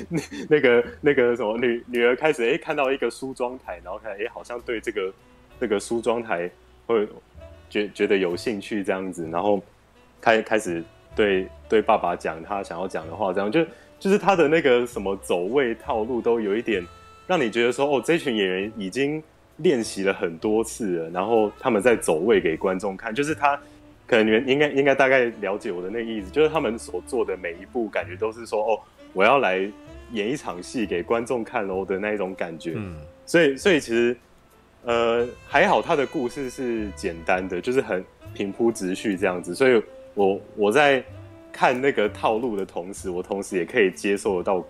[0.09, 5.13] 那那个那个什么女女儿开始哎看到一个梳妆台，然后看哎好像对这个
[5.61, 6.49] 这个梳妆台
[6.87, 7.09] 会
[7.69, 9.61] 觉觉得有兴趣这样子，然后
[10.21, 10.83] 开开始
[11.17, 13.67] 对对爸爸讲他想要讲的话，这样就。
[14.03, 16.85] 就是他的那个什么走位套路都有一点
[17.25, 19.23] 让你觉得说，哦，这群演员已经
[19.59, 23.15] 练习了很多次了，然后他们在走位给观众看。
[23.15, 23.57] 就是他
[24.13, 28.79] 可能你们应该应该大概了解我的那个意思，就是他们所做的每一步，感觉都是说，哦，
[29.15, 29.59] 我要来
[30.13, 32.75] 演一场戏给观众看喽的那一种感觉。
[32.77, 32.95] 嗯，
[33.25, 34.15] 所以所以其实
[34.85, 39.55] 呃还好，他的故事是简单的，就是很平铺直叙这样子。
[39.55, 41.03] 所以我我在。
[41.55, 44.65] 看那个套路的同时，我同时也可以接受得到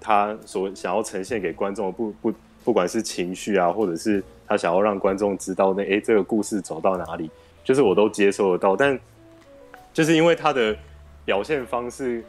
[0.00, 2.32] 他所想要呈现给观众的不不
[2.64, 7.30] 不管是情绪啊，或者是他想要让观众知道那诶这个故事走到哪里，
[7.66, 8.74] 就是我都接受得到。
[8.74, 8.98] 但
[9.92, 10.74] 就是因为他的
[11.26, 12.24] 表现方式，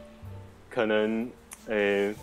[0.68, 1.30] 可能
[1.68, 2.14] 嗯，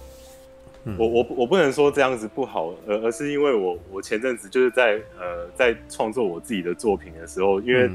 [0.98, 7.90] 我我我不能说这样子不好，而而是因为我我前阵子就是在呃在创作我自己的作品的时候，因为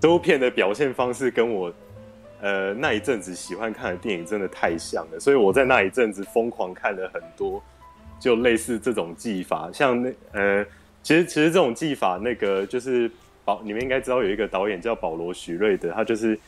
[0.00, 1.72] 这部片的表现方式跟我。
[2.42, 7.64] 呃，那一阵子喜欢看的电影真的太像了，所以我在那一阵子疯狂看了很多，
[8.20, 10.66] 就类似这种技法，像那呃，
[11.02, 13.10] 其实其实这种技法，那个就是
[13.46, 16.38] 保，你们应该知道有一个导演叫保罗许瑞德，他就是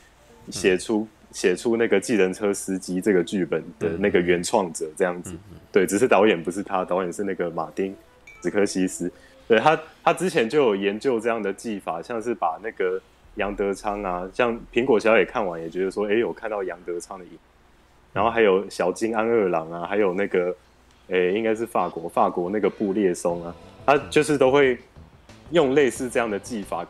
[0.51, 7.95] 写出写、嗯、出那个计程车司机这个剧本的那个原创者这样子、嗯，对，只是导演不是他，导演是那个马丁
[8.43, 9.11] 史科西斯，
[9.47, 13.01] 对他他之前就有研究这样的技法，像是把那个。
[13.35, 17.31] 杨德昌啊，像苹果小姐看完也觉得说，哎、欸，有看到杨德昌的影，
[18.11, 20.49] 然后还有小金安二郎啊，还有那个，
[21.09, 24.77] 哎、欸，应该是法国法国那个布列松啊，他就是都会
[25.51, 26.85] 用类似这样的技法，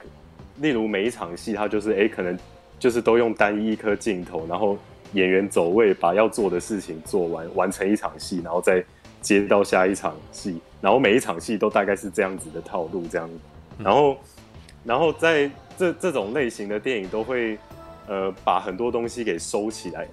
[0.57, 2.37] 例如每一场戏，他就是哎、欸，可能
[2.77, 4.77] 就是都用单一一颗镜头，然后
[5.13, 8.83] 演员走位，把要做的事情做完，完成一场戏，然后再
[9.21, 13.29] 接到下一场戏，然后每一场戏都大概是这样子的套路，这样，
[13.77, 14.17] 然后，
[14.83, 15.49] 然后在。
[15.79, 17.57] 这这种类型的电影都会，
[18.05, 20.05] 呃，把很多东西给收起来，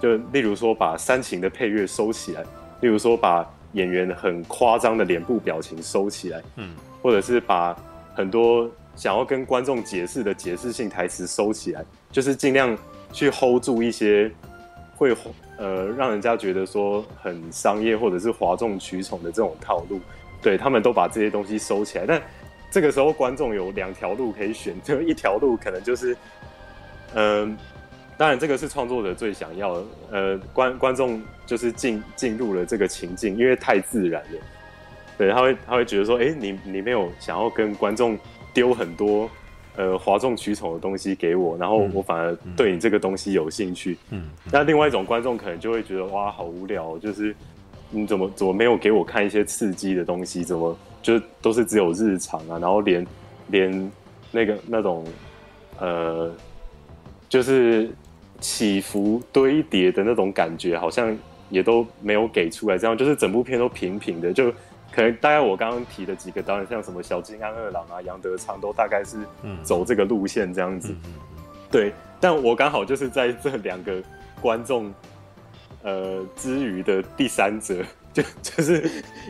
[0.00, 2.42] 就例如说把煽情的配乐收起来，
[2.80, 7.76] 例如说把演员很夸张的脸部表情收起来，嗯，或者是把
[8.20, 12.76] 很多想要跟观众解释的解释性台词收起来，就是尽量
[13.12, 14.30] 去 hold 住一些
[14.94, 15.16] 会
[15.56, 20.00] 呃让人家觉得说很商业或者是哗众取宠的这种套路，
[20.40, 22.22] 对，他们都把这些东西收起来，但。
[22.72, 26.16] 这个时候，观众有两条路可以选，就一条路可能就是，
[27.14, 27.58] 嗯、
[28.16, 34.38] 当然这个是创作者最想要的，呃，观观众就是进进入了这个情境，因为太自然了，
[35.20, 38.18] 对，他会他会觉得说，哎，你你没有想要跟观众
[38.54, 39.28] 丢很多
[39.76, 47.36] 呃哗众取宠的东西给我，然后我反而对你这个东西有兴趣，嗯，那另外一种观众可能就会觉得，哇，好无聊，就是
[47.90, 50.74] 你怎么怎么没有给我看一些刺激的东西，怎么？
[51.02, 53.06] 就都是只有日常啊，然后连
[53.48, 53.92] 连
[54.30, 55.04] 那个那种
[55.78, 56.34] 呃，
[57.28, 57.90] 就是
[58.40, 61.14] 起伏堆叠的那种感觉，好像
[61.50, 62.78] 也都没有给出来。
[62.78, 64.50] 这样就是整部片都平平的，就
[64.92, 69.18] 可能大概我刚刚提的几个导演，像什么小金安二郎啊、杨德昌，都大概是
[69.62, 70.94] 走这个路线这样子。
[71.70, 74.02] 对，但我刚好就是在这两个
[74.40, 74.92] 观众
[75.82, 77.84] 呃之余的第三者。
[78.12, 78.82] 就就是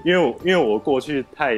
[0.07, 1.55] 因为我因为我过去太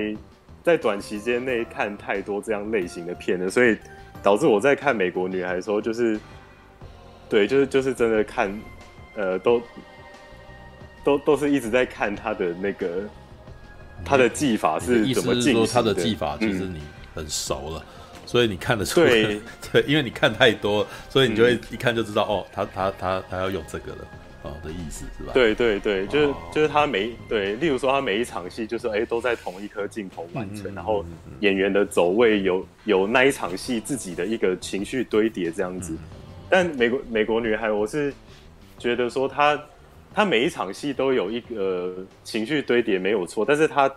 [0.65, 3.79] 在短时间内看太多这样类型的片了，所以
[4.25, 6.19] 导致我在看《美国女孩》的时候，就是
[7.29, 8.61] 对，就是就是真的看，
[9.15, 9.63] 呃，都
[11.05, 13.05] 都都是一直在看他的那个
[14.05, 15.67] 他的技法是怎么进行的。
[15.67, 16.81] 他的技法就是你
[17.15, 17.85] 很熟了，
[18.15, 19.09] 嗯、所以你看得出来。
[19.09, 19.41] 对，
[19.73, 23.99] 对，因为你看太多，所以你就会一看就知道，嗯、哦，他他他他要用这个了。
[24.45, 25.31] 哦的意思是吧？
[25.33, 31.05] 对对对，就是就是他每对，例如说他每一场戏就是哎都在同一颗镜头完成，嗯，然后
[31.39, 35.93] 演员的走位有有那一场戏自己的一个情绪堆叠这样子。
[35.93, 35.99] 嗯，
[36.51, 38.13] 但美国美国女孩，我是
[38.81, 39.57] 觉得说他
[40.15, 43.93] 他每一场戏都有一个情绪堆叠没有错，但是他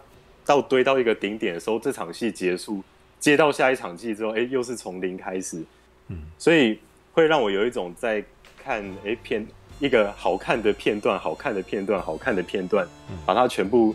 [0.45, 2.83] 到堆到一个顶点的时候，这场戏结束，
[3.19, 5.63] 接到下一场戏之后，哎又是从零开始，
[6.07, 6.79] 嗯，所以
[7.13, 8.23] 会让我有一种在
[8.57, 9.45] 看哎片。
[9.77, 12.87] 一个好看的片段，好看的片段，好看的片段，
[13.25, 13.93] 把它全部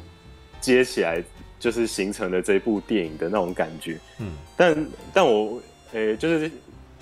[0.60, 1.24] 接起来，
[1.58, 3.98] 就是形成了这部电影的那种感觉。
[4.18, 5.58] 嗯，但但我
[5.92, 6.50] 诶、欸，就是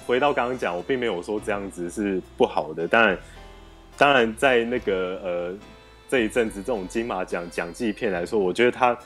[0.07, 2.87] 回到刚刚讲，我并没有说这样子是不好的。
[2.87, 3.18] 但然，
[3.99, 5.55] 当然在那个呃
[6.09, 8.97] 这一阵子这种金马奖奖季片来说，我觉得他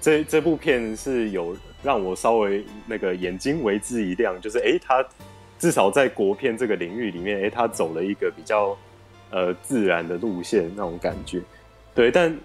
[0.00, 5.04] 这这部片是有让我稍微那个眼睛为之一亮，就是哎，他
[5.58, 8.76] 至少在国片这个领域里面，哎，他走了一个比较
[9.30, 11.40] 呃自然的路线那种感觉。
[11.94, 12.38] 对，但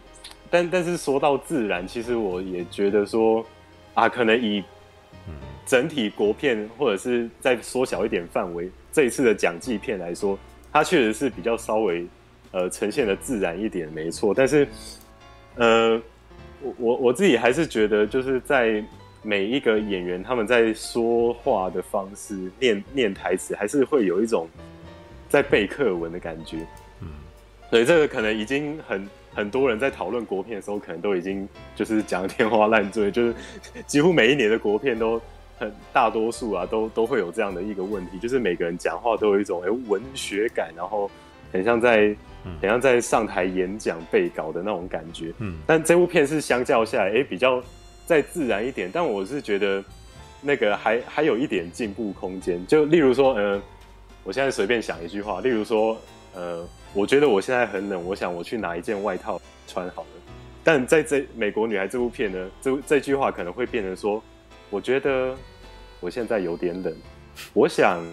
[0.50, 3.46] 但但是说到自然，其实我也觉得说
[3.94, 4.64] 啊，可能以
[5.66, 10.38] 整体国片或者是再缩小一点范围，这一次的奖季片来说，
[10.74, 12.06] 它确实是比较稍微。
[12.56, 14.68] 呃，呈现的自然一点没错，但是，
[15.56, 16.00] 呃，
[16.62, 18.84] 我我我自己还是觉得，就是在
[19.24, 24.48] 每一个演员他们在说话的方式、念念台词，还是会有一种
[25.28, 26.58] 在背课文的感觉。
[27.02, 27.08] 嗯，
[27.72, 33.34] 所以这个可能已经很很多人在讨论国片的时候，可能都已经就是讲天花乱坠，就是
[33.88, 35.20] 几乎每一年的国片都
[35.64, 41.10] 很大多数啊，都都会有这样的一个问题，就是每个人讲话都有一种哎文学感，然后
[41.52, 42.16] 很像在。
[42.60, 47.64] 很像在上台演讲背稿的那种感觉，嗯，但这部片是相较下来，哎、欸，比较
[48.06, 48.90] 再自然一点。
[48.92, 49.82] 但我是觉得
[50.42, 52.68] 那个还还有一点进步空间。
[52.68, 53.62] 就例如说，呃，
[54.26, 55.98] 我现在随便想一句话，例如说，
[56.36, 60.08] 呃，我觉得我现在很冷，我想我去拿一件外套穿好了。
[60.66, 64.22] 但在这《美国女孩》这部片呢，这这句话可能会变成说，
[64.70, 65.34] 我觉得
[66.04, 66.94] 我现在有点冷，
[67.54, 68.04] 我想。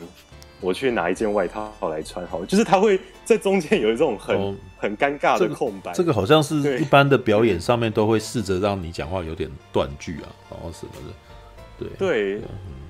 [0.62, 5.90] 我去拿一件外套来穿，好，就是他会在中间有一种很、哦、很尴尬的空白。
[5.94, 11.14] 这个、这个好像是一般的表演上面都会试着让你讲话有点断句啊，然后什么的。
[11.78, 12.32] 对对，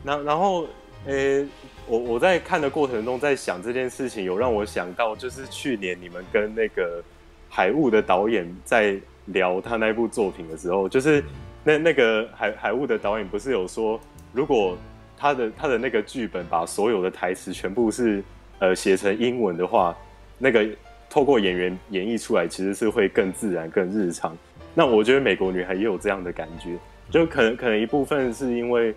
[0.02, 0.66] 然、嗯、然后，
[1.06, 1.46] 呃、欸，
[1.86, 7.00] 我我在看的过程中在想这件事情，有让我想到，就是去年你们跟那个
[7.48, 11.22] 海雾的导演在聊他那部作品的时候，就是
[11.62, 14.00] 那那个海海雾的导演不是有说，
[14.32, 14.76] 如果。
[15.20, 18.24] 他的他的那个剧本把所有的台词全部是
[18.59, 19.94] 呃写成英文的话，
[20.38, 20.66] 那个
[21.11, 24.35] 透过演员演绎出来，其实是会更自然、更日常。
[24.74, 26.78] 那我觉得《美国女孩》也有这样的感觉，
[27.11, 28.94] 就可能可能一部分是因为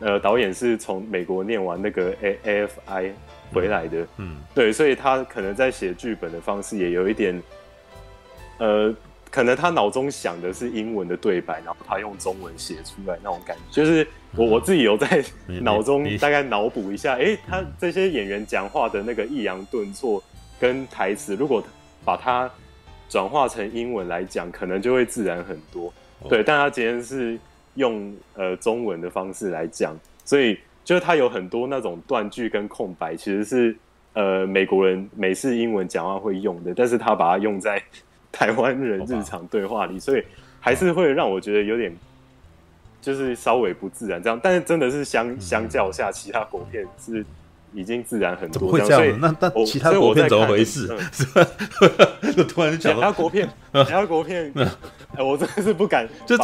[0.00, 3.12] 呃导演是从美国念完那个 A A F I
[3.50, 7.42] 回来的，嗯，对，所以他可能在写剧本的方式也有一点
[8.58, 8.94] 呃。
[9.34, 15.24] 可能他脑中想的是英文的对白，然后他用中文写出来那种感觉，就是我我自己有在
[15.60, 20.22] 脑中大概脑补一下，哎、欸，他这些演员讲话的那个抑扬顿挫
[20.60, 21.60] 跟台词，如果
[22.04, 22.48] 把它
[23.08, 25.92] 转化成英文来讲，可能就会自然很多。
[26.28, 27.36] 对，但他今天是
[27.74, 33.76] 用呃中文的方式来讲，所以就是他有很多那种断句跟空白，其实是
[34.12, 37.82] 呃美国人美式英文讲话会用的，但是他把它用在。
[38.34, 40.24] 台湾人日常对话里，所以
[40.58, 41.96] 还是会让我觉得有点，
[43.00, 44.38] 就是稍微不自然这样。
[44.42, 47.24] 但是真的是相相较下，其他国片是
[47.72, 48.68] 已经自然很多。
[48.72, 49.20] 会这样？
[49.20, 50.88] 那那其他国片怎么回事？
[51.12, 51.46] 是吧？
[52.36, 54.52] 就突然就讲其他国片， 其他国片，
[55.16, 56.08] 哎，我真的是不敢。
[56.26, 56.36] 就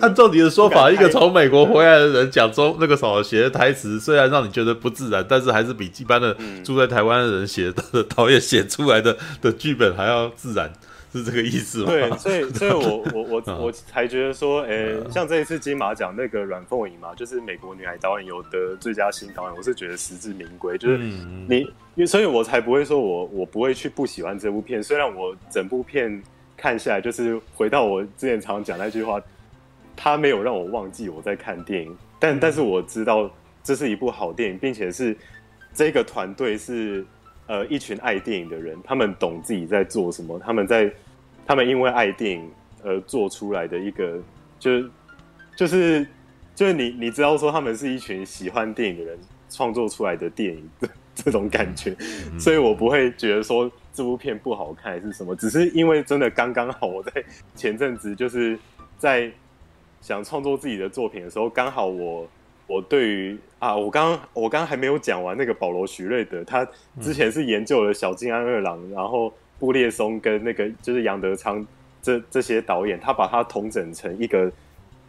[0.00, 10.70] 按照你的说法，一个从美国回来的人讲中那个什么写的台词，虽然让你觉得不自然，但是还是比一般的住在台湾的人写的导演写出来的的剧本还要自然。
[11.12, 11.86] 是这个意思吗？
[11.86, 20.78] 对，所以，所以我 我我我才觉得说，诶、欸，像这一次金马奖那个阮凤仪嘛，就是美国女孩导演有得最佳新导演，我是觉得实至名归。
[20.78, 24.82] 就是你，所以我才不会说我我不会去不喜欢这部片。
[24.82, 26.22] 虽然我整部片
[26.56, 29.20] 看下来，就是回到我之前常讲那句话，
[29.94, 33.30] 他没有让我忘记我在看电影，但但是我知道
[33.62, 35.14] 这是一部好电影，并且是
[35.74, 37.04] 这个团队是。
[37.52, 40.90] 呃，一群爱电影的人，他们懂自己在做什么，他们在，
[41.44, 42.50] 他们因为爱电影
[42.82, 44.18] 而做出来的一个，
[44.58, 44.90] 就是，
[45.54, 46.06] 就是，
[46.54, 49.18] 就是你你知道说他们是一群喜欢电影的人
[49.50, 51.94] 创作出来的电影的这种感觉，
[52.40, 57.22] 所以我不会觉得说这部片不好看还是什么，只是因为真的刚刚好，我在
[57.54, 58.58] 前阵子就是
[58.96, 59.30] 在
[60.00, 62.26] 想创作自己的作品的时候，刚好我。
[62.66, 66.66] 我对于啊，我刚刚我刚刚还没有讲完那个保罗许瑞德，他
[67.00, 71.64] 之前是研究了小津安二郎，然后布列松跟那个就是杨德昌
[72.00, 74.50] 这这些导演，他把它统整成一个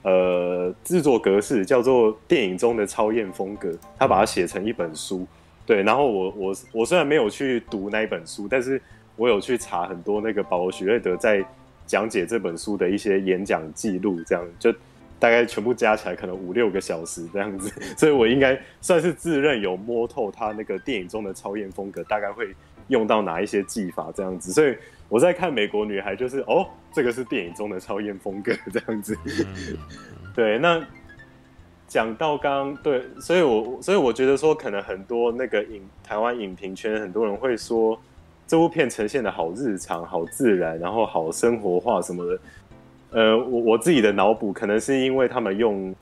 [0.02, 5.26] 呃制作格式，叫做电影中的超验风格，他把它写成一本书。
[5.66, 8.82] 对，然后我我我虽然没有去读那一本书，但是
[9.16, 11.44] 我有去查很多那个保罗许瑞德在
[11.86, 14.74] 讲解这本书的一些演讲记录，这样就。
[15.24, 22.54] 大概全部加起来可能五六个小时这样子， 所以我应该算是自认有摸透他那个电影中的超验风格，大概会
[22.90, 24.52] 用到哪一些技法这样子。
[24.52, 24.76] 所以
[25.08, 29.18] 我在看《美国女孩》，就是哦，这个是电影中的超验风格这样子。
[30.36, 30.86] 对，那
[31.88, 37.98] 讲到刚刚对，所以我所以我觉得说，可能很多那个影台湾影评圈很多人会说，
[38.46, 42.38] 这部片呈现的好日常、好自然，然后好生活化什么的。
[43.14, 45.94] 呃，我我自己的脑补可能是因为他们用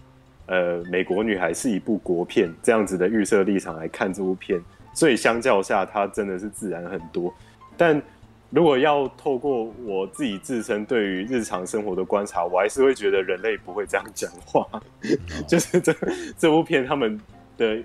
[0.45, 4.59] 呃《美国女孩》是一部国片这样子的预设立场来看这部片，
[4.93, 7.34] 所以相较下它真的是自然很多。
[7.78, 8.01] 但
[8.49, 14.68] 如果要透过我自己自身对于日常生活的观察，我还是会觉得人类不会这样讲话。
[15.47, 15.95] 就是这
[16.38, 17.20] 这部片他们
[17.57, 17.78] 的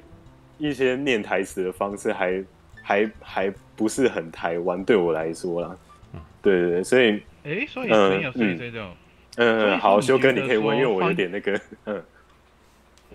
[0.59, 2.45] 一些念台词的方式还
[2.83, 5.77] 还还不是很台湾，对我来说啦。
[6.43, 8.91] 对对对，所以哎，所以所以，所以这种，
[9.37, 12.03] 嗯，好，修哥你可以问，因为我有点那个，嗯，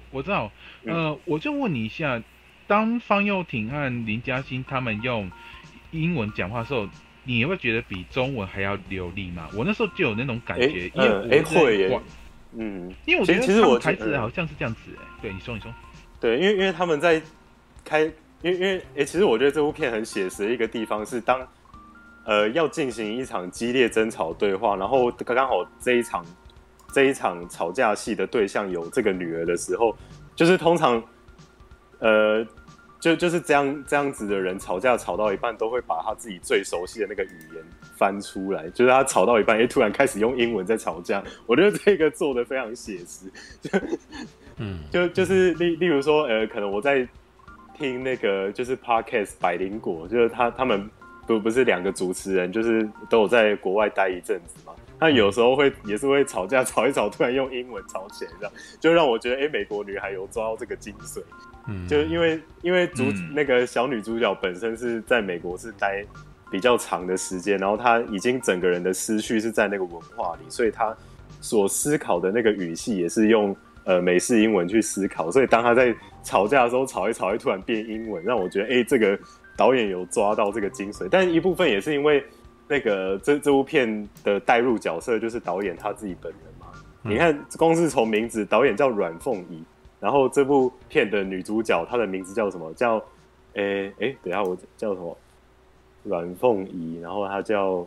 [0.10, 0.52] 我知道，
[0.86, 2.22] 呃，我就问你一下，
[2.66, 5.30] 当方佑廷和林嘉欣他们用
[5.92, 6.88] 英文讲话的时候。
[7.24, 9.48] 你会觉得比中文还要流利吗？
[9.56, 12.00] 我那时候就有那种感觉，欸、因为我、欸、会耶，
[12.58, 15.72] 嗯，因为我觉得其实我台词好像是这样子，哎，对，你说你说，
[16.20, 17.22] 对，因为因为他们在
[17.86, 18.02] 开，
[18.42, 21.48] 因为因为哎、欸，其实我觉得这部片很写实的一个地方是当
[22.32, 26.26] 呃要进行一场激烈争吵对话，然后刚刚好这一场
[26.94, 29.94] 这一场吵架戏的对象有这个女儿的时候，
[30.34, 31.04] 就是通常
[32.00, 32.46] 呃。
[33.02, 37.64] 就就是这样这样子的人吵架吵到一半，都会把他自己最熟悉的那个语言
[37.98, 38.70] 翻出来。
[38.70, 41.24] 就是他吵到一半，哎，突然开始用英文在吵架。
[41.48, 43.26] 我觉得这个做的非常写实。
[43.60, 43.80] 就
[44.58, 47.08] 嗯，就就是例例如说，呃，可能我在
[47.76, 50.88] 听那个就是 Podcast 百灵果，就是他他们
[51.28, 54.74] 不不是两个主持人，就是都有在国外待一阵子嘛。
[55.00, 61.24] 他有时候会也是会吵架， 吵一吵，突然用英文吵起来，这样就让我觉得，哎，美国女孩有抓到这个精髓。
[61.68, 66.06] 嗯，就因为因为主、嗯、那个小女主角本身是在美国是待
[66.52, 70.96] 比较长的时间，然后她已经整个人的思绪是在那个文化里，所以她
[71.40, 73.56] 所思考的那个语系也是用
[73.86, 79.18] 呃美式英文去思考，所以当她在吵架的时候吵一吵，会突然变英文，让我觉得，哎，这个
[79.62, 82.24] 导演有抓到这个精髓，但一部分也是因为。
[82.72, 86.68] 那个这这部片的代入角色就是导演他自己本人嘛？
[87.04, 89.62] 嗯、你看，光是从名字，导演叫阮凤仪，
[90.00, 92.74] 然后这部片的女主角她的名字叫什么？
[92.74, 92.96] 叫
[93.56, 95.18] 诶诶，等一下我叫什么？
[96.04, 97.86] 阮凤仪，然后她叫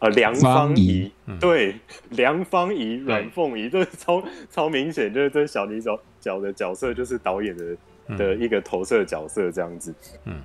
[0.00, 1.10] 呃梁芳仪，
[1.40, 1.74] 对，
[2.10, 7.76] 梁芳仪、阮凤仪，这超超明显，就是这小女角角的角色就是导演的、
[8.08, 9.94] 嗯、的一个投射角色这样子，
[10.26, 10.42] 嗯。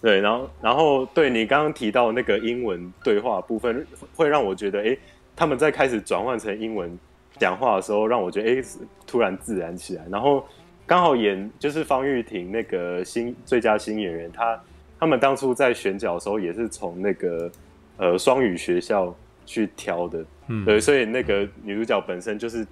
[0.00, 3.84] 对，然后，然后，对你刚刚提到那个英文对话部分，
[4.14, 4.96] 会让我觉得，哎，
[5.34, 6.96] 他们在开始转换成英文
[7.36, 8.64] 讲话的时候，让我觉得，哎，
[9.08, 10.04] 突然自然起来。
[10.08, 10.46] 然后
[10.86, 14.62] 刚好演就是方玉婷那个新最佳新演员，他
[15.00, 17.50] 他们当初在选角的时候，也是从那个
[17.96, 19.12] 呃双语学校
[19.44, 22.64] 去挑的，嗯，对，所以那个女主角本身就是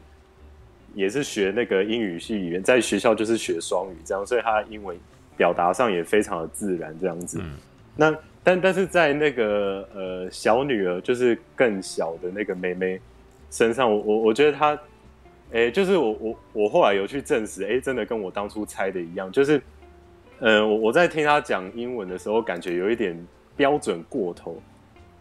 [0.94, 4.96] 也是学那个英语系语言，在学校就是学双语这样，所以她英文。
[5.36, 7.38] 表达上也非常的自然，这样子。
[7.42, 7.52] 嗯、
[7.96, 13.00] 那但但是在那个呃小女儿，就是更小的那个妹妹
[13.50, 14.74] 身上，我我我觉得她，
[15.52, 19.60] 哎、欸，就是我我我后来有去证实，哎、欸，真的跟我当初猜的一样，就是，
[20.38, 23.16] 呃，我我在听她讲英文的时候，感觉有一点
[23.56, 24.60] 标准过头，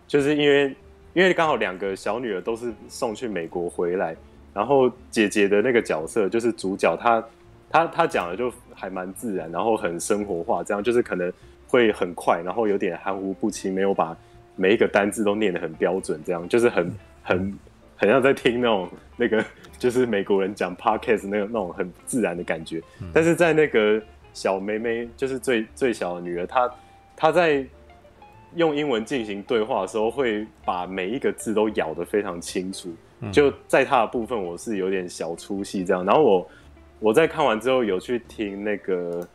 [0.08, 0.76] 就是因为
[1.14, 4.16] 因为刚好两个小女儿都是送去美国回来，
[4.54, 7.24] 然后姐姐的那个角色就是主角，她
[7.76, 8.52] 她她讲的就。
[8.78, 11.32] 还蛮自然，然后很生活化，这样就是可能
[11.66, 14.14] 会很快，然后有点含糊不清，没有把
[14.58, 17.60] 每一个单字都念得很标准，这样就是很很
[17.96, 19.42] 很像在听那种那个
[19.80, 22.82] 就是美国人讲 podcast 那个那种很自然的感觉。
[23.14, 24.00] 但是在那个
[24.34, 26.70] 小妹妹，就是最最小的女儿，她
[27.16, 27.66] 她在
[28.56, 32.94] 用英文进行对话的时候，会把每一个字都咬得非常清楚。
[33.32, 36.50] 就在她的部分，我是有点小出戏这样，然后我。
[37.00, 39.28] 我在看完之后有去听那个，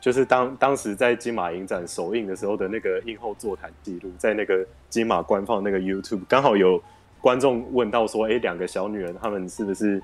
[0.00, 6.82] 就是当当时在金马影展首映的时候的那个映后座谈记录，在那个金马官方那个 YouTube，刚好有
[7.20, 10.02] 观众问到说，哎、两个小女人她们是不是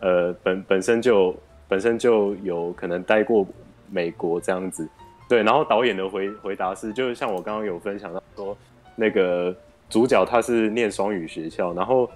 [0.00, 1.34] 呃本本身就
[1.66, 3.46] 本身就有可能待过
[3.90, 4.86] 美国这样子？
[5.28, 8.56] 对，然后导演的回回答是，就是像我刚刚有分享到说，
[8.94, 9.56] 那个
[9.88, 12.08] 主角他是念双语学校，然后。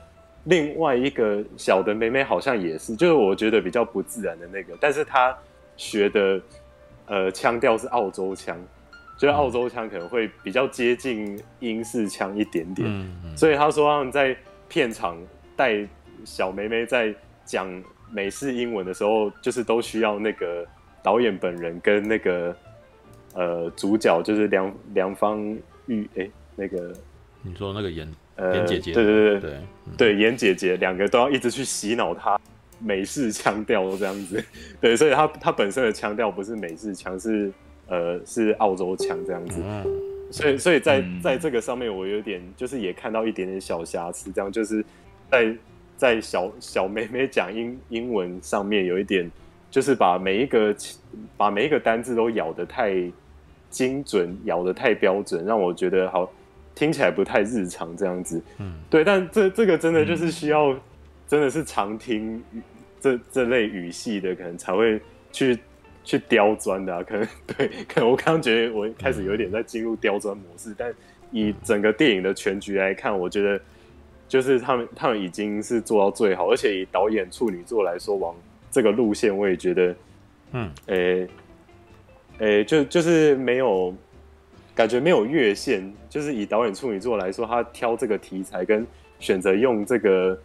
[0.46, 5.36] 另外一个小的妹妹好像也是，就是我觉得比较不自然的那个，但是她
[5.76, 6.40] 学的
[7.06, 8.56] 呃腔调是澳洲腔，
[9.18, 14.36] 就是澳洲腔可能会比较接近英式腔一点点，嗯嗯、所以他说他们在
[14.68, 15.18] 片场
[15.56, 15.84] 带
[16.24, 17.12] 小妹妹在
[17.44, 17.68] 讲
[18.10, 20.64] 美式英文的时候，就是都需要那个
[21.02, 22.56] 导演本人跟那个
[23.34, 25.40] 呃主角就是梁梁方
[25.86, 26.92] 玉哎那个
[27.42, 28.08] 你说那个演。
[28.36, 29.52] 呃，姐姐对对对对
[29.96, 32.38] 对，严姐姐两个都要一直去洗脑她
[32.78, 34.44] 美式腔调这样子，
[34.80, 37.50] 对，所以她她本身的腔调不是美式腔，是
[37.88, 39.60] 呃是澳洲腔这样子，
[40.30, 41.20] 所以所以在嗯。
[41.22, 44.84] 在这个上面，我有点就是也看到一点点小瑕疵，这样就是
[45.30, 45.56] 在
[45.96, 49.30] 在小小妹妹讲英英文上面有一点，
[49.70, 50.76] 就是把每一个
[51.36, 52.94] 把每一个单字都咬得太
[53.70, 56.30] 精准，咬得太标准，让我觉得好
[56.76, 58.40] 听起来不太日常这样子。
[58.58, 60.72] 嗯，对，但这这个真的就是需要
[61.26, 62.40] 真的是常听
[63.00, 65.00] 这这类语系的，可能才会
[65.32, 65.58] 去。
[66.08, 70.94] 去刁钻的啊，可能对，可能我刚刚觉得我开始有点在进入刁钻模式，但
[71.32, 73.60] 以整个电影的全局来看，我觉得
[74.28, 78.32] 就是他们他们已经是做到最好，而且以导演处女座来说，往
[78.70, 79.96] 这个路线，我也觉得，
[80.52, 81.28] 嗯，诶、欸、
[82.38, 83.92] 诶、欸，就就是没有
[84.76, 88.86] 感觉没有越线，就是以导演处女座来说，他挑这个题材跟
[89.18, 90.38] 选择用这个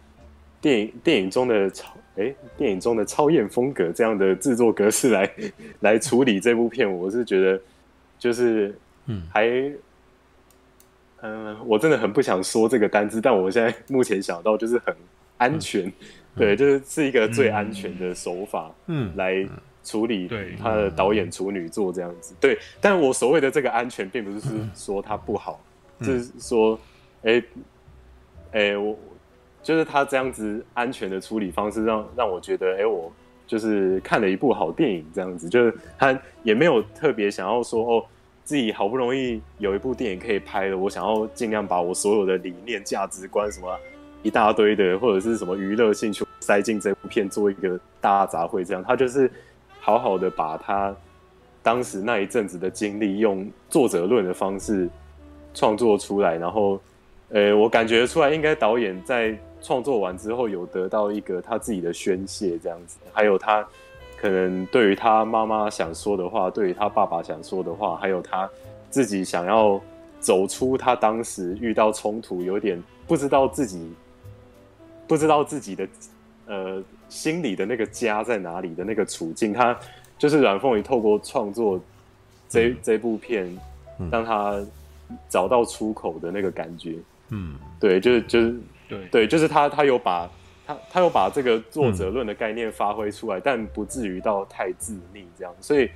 [0.60, 1.70] 电影电影中的。
[2.14, 5.32] 哎、欸，电影中的超验风格这样的制作格式来
[5.80, 7.58] 来处理这部片，我是觉得
[8.18, 9.46] 就是嗯，还
[11.22, 14.94] 嗯、呃，我真的很不想说这个单字，但我现在目前想到就是很
[15.38, 15.92] 安全，嗯、
[16.36, 19.48] 对，就是是一个最安全的手法，嗯，来
[19.84, 20.28] 处理
[20.60, 22.58] 他的导演处女作这样子，对。
[22.80, 25.60] 但我所谓的这个安全，并不是说他不好，
[25.98, 26.78] 嗯、就是说，
[27.22, 27.44] 哎、欸，
[28.52, 28.96] 哎、欸，我。
[29.64, 33.12] 就是他这样子安全的处理方式让，让让我觉得，哎、欸，我
[33.46, 38.04] 就是看了一部好电影，这样子，就是他也没有特别想要说，哦，
[38.42, 43.78] 自己好不容易有一部电影可以拍了，我想要尽量把我所有的理念、价值观什么
[44.24, 49.30] 一大堆的，或者是什么娱乐兴趣塞进这部片，做一个大杂烩，这样，他就是
[49.82, 50.96] 好好的把他
[51.62, 54.88] 当时那一阵子的经历，用作者论的方式
[55.52, 56.80] 创作出来，然后，
[57.28, 59.36] 呃，我感觉出来，应该导演在。
[59.64, 63.64] 创作完之后，有得到一个他自己的宣泄，这样子，还有他
[64.16, 68.50] 可能对于他妈妈想说的话，对于他爸爸想说的话，还有他
[68.90, 69.80] 自己想要
[70.18, 73.88] 走出他当时遇到冲突，有点不知道自己
[75.06, 75.86] 不知道自己的
[76.52, 79.78] 呃心里的那个家在哪里的那个处境，他
[80.18, 81.80] 就是阮凤仪透过创作
[82.48, 83.58] 这、嗯、这部片，
[84.10, 84.60] 让他
[85.28, 86.96] 找到出口的那个感觉，
[87.30, 88.54] 嗯，对，就是就是。
[88.88, 90.28] 对，对，就是他，他有把
[90.66, 95.54] 他，他有把这个作者论的概念发挥出来，嗯，但不至于到太自溺这样。
[95.62, 95.88] 所以，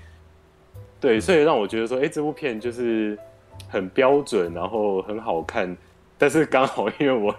[0.98, 3.18] 对，所以让我觉得说，哎，这部片就是
[3.68, 5.76] 很标准，然后很好看。
[6.16, 7.34] 但是刚好因为我，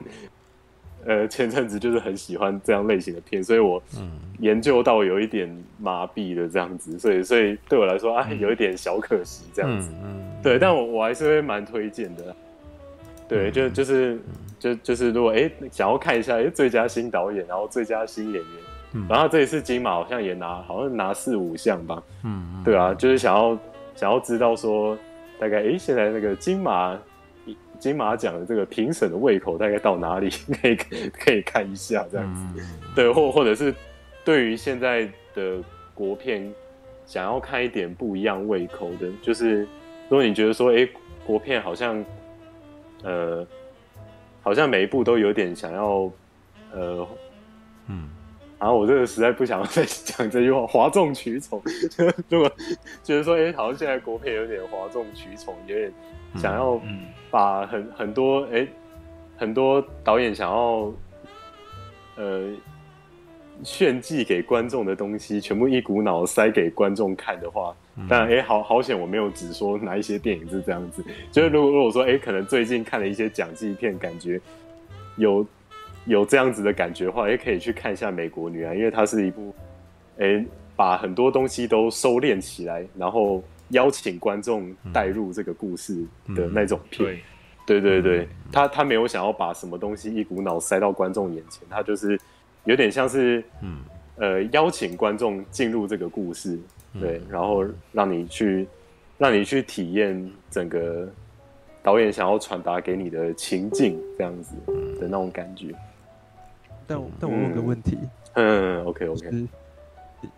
[1.08, 3.82] 呃，前阵子就是很喜欢这样类型的片，所以我
[4.40, 5.50] 研究到有一点
[5.80, 7.00] 麻痹的这样子。
[7.00, 9.90] 所以，所以对我来说啊，有一点小可惜这样子。
[10.04, 12.36] 嗯，嗯对，但我我还是会蛮推荐的。
[13.28, 14.20] 对，就就是。
[14.60, 18.46] 就就是如果哎、欸、想要看一下哎、欸、最佳新导演，然后最佳新演员，
[18.94, 23.56] 嗯，然后这一次金马好像也拿好像拿四五项吧，嗯，对啊，就是想要
[23.96, 24.98] 想要知道说
[25.40, 26.98] 大概哎、欸、现在那个金马
[27.80, 30.30] 金马奖的这个评审的胃口大概到哪里，
[30.62, 33.74] 可以可以看一下这样子，嗯、对，或或者是
[34.26, 35.58] 对于现在的
[35.94, 36.54] 国片
[37.06, 39.62] 想要看一点不一样胃口的，就是
[40.10, 40.90] 如果你觉得说哎、欸、
[41.26, 42.04] 国片好像
[43.04, 43.46] 呃。
[44.44, 46.10] 好像每一部都有点想要，
[46.72, 47.06] 呃，
[47.90, 48.08] 嗯，
[48.58, 51.62] 然后我这个实在不想再讲这句话，哗众取宠。
[52.30, 52.50] 如果
[53.04, 55.92] 觉得说，哎、欸，好像现在国片有点哗众取宠，有点
[56.38, 56.80] 想要
[57.30, 58.68] 把很很多，哎、欸，
[59.38, 60.92] 很多导演想要，
[62.16, 62.52] 呃，
[63.64, 67.76] 炫技给观众的东西，全部一股脑塞给观众看的话。
[68.08, 71.04] 当然，哎、欸，好好险，我没有只说哪一些电影是这样子。
[71.32, 74.40] 就是如果如果说，哎、欸，可能最近看了一些讲记片，感觉
[75.16, 75.44] 有
[76.06, 79.52] 有这样子的感觉的话，也、欸、可以去看一下《美国女孩》，因为它是一部，
[80.20, 86.04] 哎、欸，把很多东西都收敛起来，然后邀请观众带入这个故事
[86.36, 87.04] 的那种片。
[87.04, 87.24] 嗯、对。
[87.68, 92.18] 对对对，他他没有想要把什么东西一股脑塞到观众眼前，他就是
[92.64, 93.80] 有点像是，嗯，
[94.16, 96.58] 呃，邀请观众进入这个故事。
[96.98, 98.66] 对，然后让你去，
[99.18, 101.12] 让你去体验整个
[101.84, 104.56] 导演想要传达给你的情境，这样子
[104.98, 105.76] 的那种感觉。
[106.88, 107.98] 但我但我问个问题，
[108.36, 109.50] 嗯，OK OK，嗯，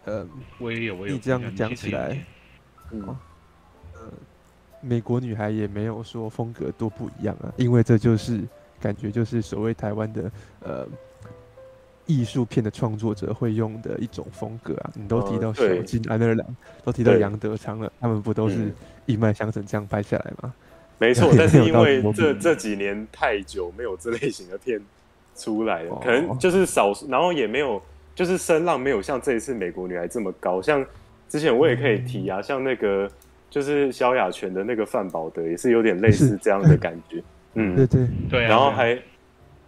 [0.05, 0.27] 呃，
[0.57, 2.17] 我也有，我也有，你这样讲起来，
[2.91, 3.03] 嗯，
[3.93, 4.01] 呃，
[4.81, 8.41] 美国女孩也没有说风格多不一样啊，因为这就是
[8.79, 10.31] 感觉就是所谓台湾的
[10.61, 10.87] 呃。
[12.11, 18.73] 艺术片的创作者会用的一种风格啊，你都提到小金安二郎，都提到杨德昌了，他们不都是
[19.05, 20.51] 一脉相承这样拍下来吗？
[20.97, 24.81] 没错， 但是因为这这几年太久没有这类型的片
[25.35, 27.79] 出来了，可能就是少数，然后也没有，
[28.15, 30.59] 就是声浪没有像这一次美国女孩这么高。
[30.59, 30.83] 像
[31.29, 33.09] 之前我也可以提啊，像那个
[33.49, 37.23] 就是萧亚全的那个范保德，也是有点类似这样的感觉。
[37.53, 38.07] 嗯，对对。
[38.29, 38.99] 对啊，然后还，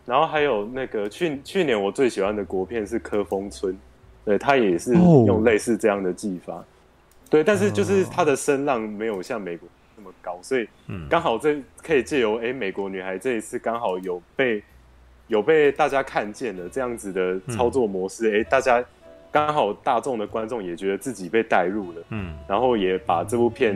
[0.05, 3.74] 然后还有那个去去年我最喜欢的国片是《科峰村》，
[4.26, 6.64] 对，他也是用类似这样的技法。
[7.30, 10.68] 对，但是就是他的声浪没有像美国那么高，所以
[11.09, 14.62] 刚好这可以借由哎美国女孩这一次刚好有被
[15.28, 18.84] 有被大家看见了这样子的操作模式，哎，大家
[19.32, 23.75] 刚好大众的观众也觉得自己被带入了，嗯，然后也把这部片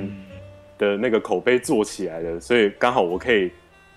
[0.78, 3.50] 的那个口碑做起来了，所以刚好我可以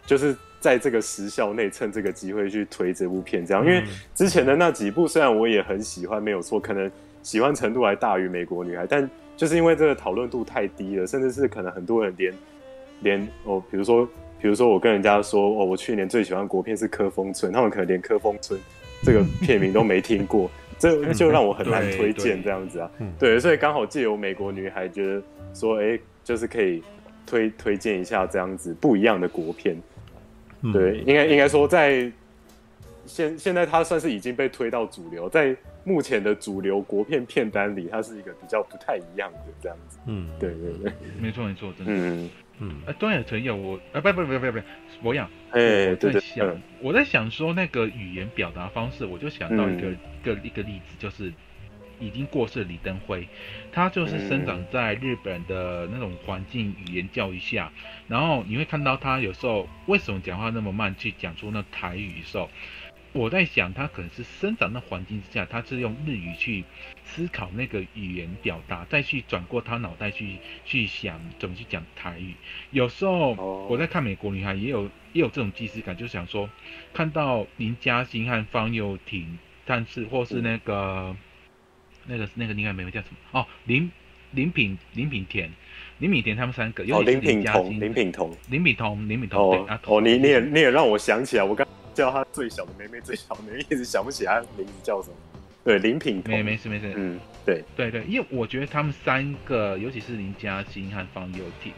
[0.07, 3.83] 就是在这个时效内趁这个机会去推这部片，这样，因为
[4.15, 6.91] 之前的那几部虽然我也很喜欢，没有错，可能
[7.23, 12.35] 喜欢程度还大于美国女孩，但就是因为这个讨论度太低了，甚至是可能很多人连
[13.01, 14.09] 连哦，比如说
[14.41, 18.59] 比如说我跟人家说哦，我去年最喜欢国片是《科风村》，他们可能连《科风村》
[19.03, 22.91] 这个片名都没听过，这就让我很难推荐这样子啊。
[23.19, 25.23] 对，所以刚好借由《美国女孩》，觉得
[25.55, 26.83] 说哎，就是可以
[27.27, 29.77] 推推荐一下这样子不一样的国片。
[30.73, 32.11] 对，应该应该说在
[33.07, 35.57] 现现在它算是已经被推到主流，在。
[35.85, 39.99] 目前的主流国片片单里，它是一个比较不太一样的这样子。
[40.05, 41.93] 嗯，对对对，没错没错，真的。
[41.95, 42.31] 嗯
[42.61, 42.83] 嗯。
[42.87, 44.59] 哎，端也成有我，啊不不不不不，
[45.03, 45.29] 博洋。
[45.51, 51.33] 哎，我在想，我在想说那个语言表达方式，我就想到一个一个一个例子，就是
[51.99, 53.27] 已经过世的李登辉，
[53.73, 57.73] 他就是生长在日本的那种环境语言教育下，
[58.07, 62.51] 然后你会看到他有时候为什么讲话那么慢，去讲出那台语的时候。
[63.13, 66.63] 我在想，他可能是生长的环境之下，他是用日语去
[67.05, 72.35] 思考那个语言表达，再去转过他脑袋去去想怎么去讲台语。
[72.71, 73.33] 有时候
[73.69, 74.85] 我在看《美国女孩》，也有
[75.15, 76.49] 也有这种既视感，就想说
[76.93, 81.17] 看到林嘉欣和方佑婷，但是或是那个
[82.07, 83.41] 那个那个另外一位叫什么？
[83.41, 83.91] 哦，林
[84.33, 85.51] 林品林品田
[85.99, 91.67] 林品田他们三个，哦林品彤林品彤林品彤林品彤哦哦，你你也你也让我想起来，我刚。
[91.99, 95.17] 叫他最小的妹妹，最小的妹妹一直想不起来名字叫什么。
[95.65, 96.33] 对，林品彤。
[96.33, 96.95] 没没事没事。
[96.97, 101.73] 嗯，对对对，因为我觉得他们三个，尤其是林嘉欣和方佑婷，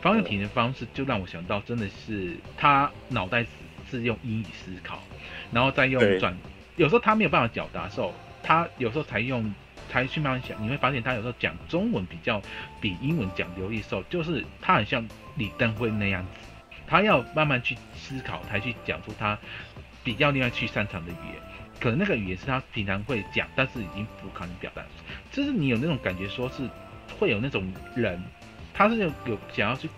[0.00, 3.44] 方佑婷的方式就让我想到，真的是他脑袋
[3.90, 5.02] 是用英语思考，
[5.52, 6.34] 然后再用转。
[6.76, 9.52] 有时候他没有办法表达的时候，他有时候才用
[9.90, 10.60] 才去慢慢想。
[10.64, 12.40] 你会发现他有时候讲中文比较
[12.80, 15.06] 比英文讲流利的时候，就是他很像
[15.36, 16.30] 李登辉那样子。
[16.88, 19.36] 他要慢慢去思考，才去讲出他
[20.06, 21.42] 比较另外去擅长的语言。
[21.80, 24.82] 可能那个语言是他平常会讲，但是已经不可能表达。
[25.32, 26.62] 就是你有那种感觉，说是
[27.18, 28.22] 会有那种人，
[28.72, 29.90] 他是有有想要去，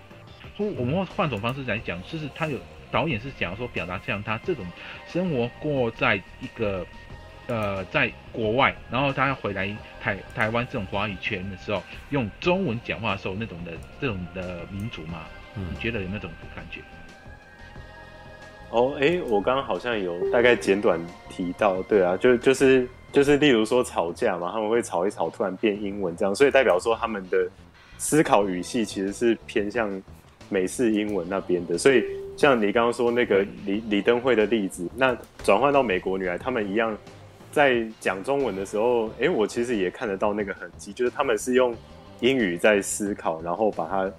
[0.57, 2.59] 或我们换种方式来讲，就是他有
[2.91, 4.65] 导演是想要说表达像他这种
[5.07, 6.85] 生活过在一个
[7.47, 9.69] 呃在国外，然后他要回来
[10.01, 15.27] 台台湾这种华语圈的时候，用中文讲话的时候那种的这种的民族嘛。
[15.55, 16.81] 你觉得有那种感觉？
[18.71, 27.49] 哦，哎，我刚刚好像有大概简短提到，对啊，就就是就是，例如说吵架嘛，他们会吵一吵，突然变英文这样，所以代表说他们的
[27.97, 29.91] 思考语系其实是偏向
[30.49, 31.79] 美式英文那边的。
[31.79, 32.05] 所以
[32.37, 36.97] 像你刚刚说那个李李登辉的例子，那转换到美国女孩，他们一样
[37.51, 41.75] 在讲中文的时候，哎，我其实也看得到那个痕迹，就是他们是用
[42.21, 44.11] 英语在思考，然后把它。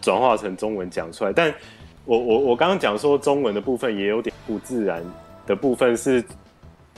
[0.00, 1.54] 转化成中文讲出来，但
[2.04, 5.02] 我我我刚刚讲说中文的部分也有点不自然
[5.46, 6.22] 的部分是，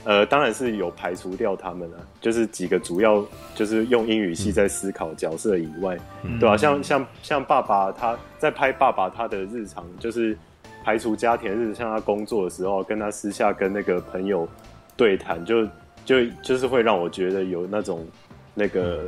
[0.03, 6.57] 呃，当然是有排除掉他们了，就是几个主要就是用英语系在思考角色以外，嗯、对吧、啊？
[6.57, 10.37] 像像像爸爸他在拍爸爸他的日常，就是
[10.83, 14.47] 排除家庭日，像他工作的时候，跟他私下跟那个朋友
[14.95, 15.65] 对谈，就
[16.05, 18.05] 就就是会让我觉得有那种
[18.53, 19.03] 那个。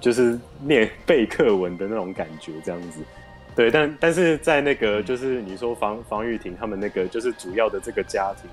[0.00, 3.00] 就是念 背课文的那种感觉，这样子，
[3.54, 8.50] 对，但但是在那个就是你说防防玉婷他们那个就是主要的这个家庭，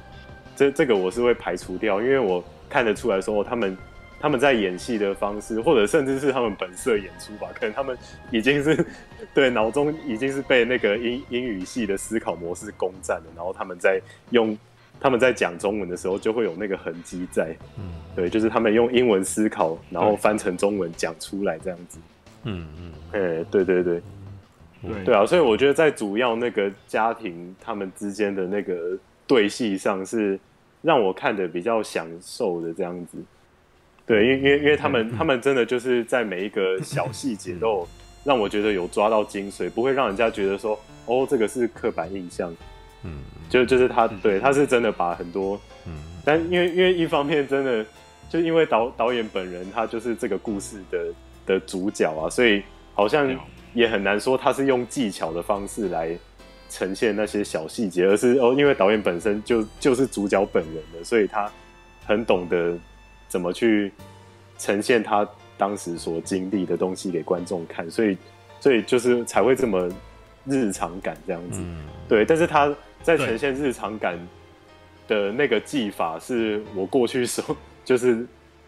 [0.55, 3.77] 这这个我是会排除掉，因为我看得出来说他们
[4.19, 7.97] 他们在演戏的方式，或者甚至是他们本色演出吧，可能他们
[8.31, 8.85] 已经是
[9.33, 14.57] 对脑中已经是被那个英英语系的思考模式攻占了，然后他们在用。
[15.03, 21.97] 他们在讲中文的时候就会有那个痕迹在，嗯，对，就是他们用英文思考，然后翻成中文讲出来这样子，
[22.43, 23.99] 嗯嗯，哎、嗯，对对对，
[24.81, 25.03] 对。
[25.05, 30.39] 对啊，所以我觉得在主要那个家庭他们之间的那个对戏上是
[30.81, 33.17] 让我看的比较享受的这样子，
[34.05, 37.87] 对，因为因为因为他们、嗯、他们真的就是在每一个小细节都
[38.23, 42.55] 让我觉得有抓到精髓，不会让人家觉得说哦，这个是刻板印象。
[43.03, 43.19] 嗯，
[43.49, 47.83] 就就是他，对，他是真的把很多，嗯，但因为因为一方面真的，
[48.29, 51.05] 就因为导导演本人他就是这个故事的
[51.47, 52.61] 的主角啊，所以
[52.93, 53.27] 好像
[53.73, 56.17] 也很难说他是用技巧的方式来
[56.69, 61.51] 呈现那些小细节，而是哦，因为导演本身就就是主角本人的，所以他
[62.05, 62.77] 很懂得
[63.27, 63.91] 怎么去
[64.57, 68.17] 呈现他当时所经历的东西给观众看，所以
[68.59, 69.89] 所以就是才会这么
[70.45, 71.59] 日常感这样子。
[71.61, 74.17] 嗯、对，但是他在呈现日常感
[75.07, 77.55] 的那个技法，是我过去熟
[77.85, 78.25] 就是。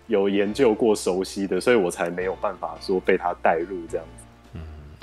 [0.08, 4.23] 有研究过、熟悉的，所以我才没有办法说被他带入这样子。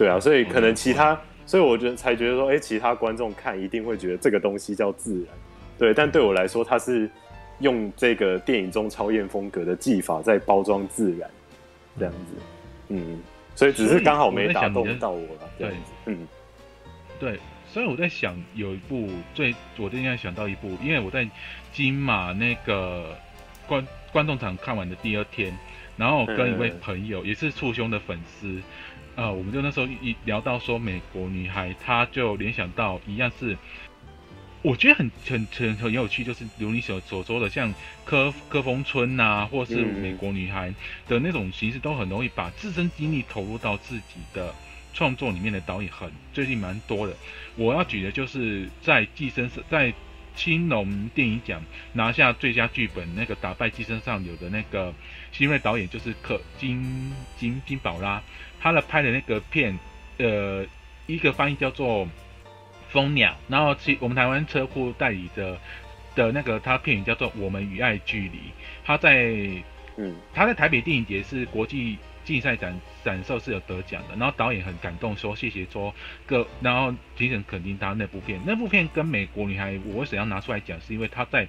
[0.00, 5.34] 嗯，对啊，所以可能其他，所以我觉得才觉得说，哎、欸，其他观众看一定会觉得这个东西叫自然。
[5.78, 7.10] 对，但对我来说，它是
[7.58, 11.30] 用这个电影中超验风格的技法在包装自然，
[11.98, 12.34] 这样子。
[12.88, 13.20] 嗯，
[13.54, 15.50] 所以只是刚好没打动到我了。
[15.58, 15.92] 这样子。
[16.06, 16.26] 嗯，
[17.18, 17.38] 对，
[17.68, 21.28] 所以我在想，有一部最，我最近在想到一部，因为我在
[21.72, 23.14] 金马那个
[23.66, 23.86] 观。
[24.12, 25.56] 观众场看完的第二天，
[25.96, 28.62] 然后跟一位朋友也是簇兄的粉丝，
[29.16, 33.56] 呃，我们就那时候一聊到说美国女孩，他就联想到一样是，
[34.62, 37.74] 我觉得很很很很有趣，就是如你所所说的，像
[38.04, 40.74] 科科峰村呐、或是美国女孩
[41.06, 44.54] 的那种形式，都很容易把自身经历投入到自己的
[44.94, 47.14] 创作里面的导演很最近蛮多的。
[47.56, 49.92] 我要举的就是在寄生在。
[50.34, 51.62] 青龙电影奖
[51.92, 54.94] 拿下最佳剧本，那个打败寄生上流的那个
[55.32, 58.22] 新锐导演就是可金金金宝拉，
[58.60, 59.78] 他的拍的那个片，
[60.18, 60.64] 呃，
[61.06, 62.06] 一个翻译叫做
[62.88, 65.58] 《蜂鸟》，然后其我们台湾车库代理的
[66.14, 68.38] 的那个他片名叫做《我们与爱距离》，
[68.84, 69.34] 他在
[69.96, 71.98] 嗯他在台北电影节是国际。
[72.30, 75.92] 竞赛展展售是有得奖的，然后导演很感动，说谢谢说
[76.24, 80.80] 各，然后评审肯定他那部片，那部片跟美国女孩，我为什么要拿出来讲？
[80.80, 81.48] 是因为他在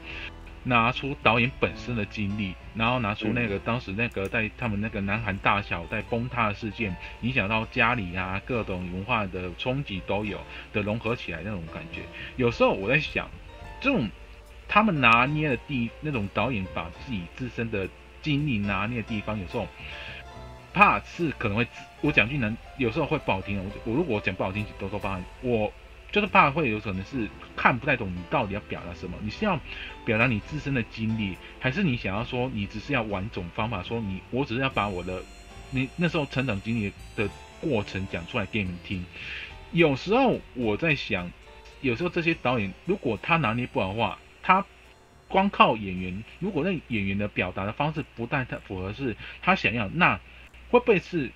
[0.64, 10.40] 拿出导演本身的经历，然后拿出那个当时那个在他们那个南韩大小在崩塌的事件，影响到家里啊各种文化的冲击都有
[10.74, 12.02] 的融合起来那种感觉。
[12.38, 13.30] 有时候我在想，
[13.80, 14.10] 这种
[14.68, 17.88] 他们拿捏的地那种导演把自己自身的
[18.24, 19.68] 经历拿捏的地方，有时候。
[20.74, 21.68] 怕是可能会，
[22.02, 23.58] 我讲句难，有时候会不好听。
[23.58, 25.24] 我我如果讲不好听，多多包涵。
[25.42, 25.72] 我
[26.12, 29.18] 就是怕会有可能是看不太懂你到底要表达什么。
[29.22, 29.60] 你是要
[30.06, 35.22] 表达你自身的经历，还是你想要说你只是要玩种方法，说你我只是要把我的
[35.70, 37.30] 你那时候成长经历的
[37.62, 39.06] 过程讲出来给你们听。
[39.72, 41.32] 有时候我在想，
[41.82, 44.66] 有时候这些导演如果他拿捏不好的话，他
[45.28, 50.20] 光靠演员，如果那演员的表达的方式不太符合是他想要那。
[50.72, 51.30] 会不会是，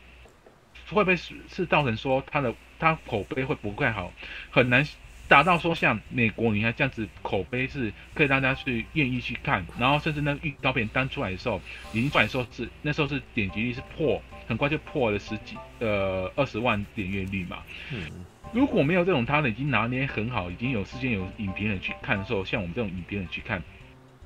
[0.90, 4.12] 会不会是是造成说他的他口碑会不太好，
[4.50, 4.84] 很难
[5.28, 11.60] 达到说像美国女孩这样子口碑是可以让大家去愿意去看，然后甚至那预告片单出来的时候，
[11.94, 17.64] 已经出来时候是那时候是点击率是破，很快就破了十几呃二十万点阅率嘛。
[17.92, 23.62] 嗯，如果没有这种他的已经拿捏很好，已经有事先有影评人去看的时候，像我们这种影评人去看，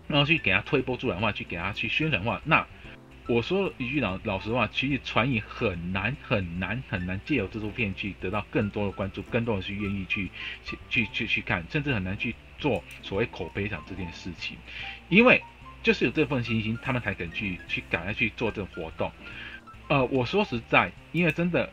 [0.07, 2.67] 然后去给他推播出来的话，去给他去宣传的话，那。
[3.29, 10.31] 我说一句老老实话，其实传影很难很难很难借由这部片去得到更多的关注，更多人去愿意去
[10.65, 14.57] 去去去去看，甚至很难去做所谓口碑场这件事情，
[15.09, 15.39] 因为
[15.83, 19.11] 就是有这份信心，他们才肯去去赶快去做这个活动。
[19.89, 21.69] 呃，我说实在，因为真的，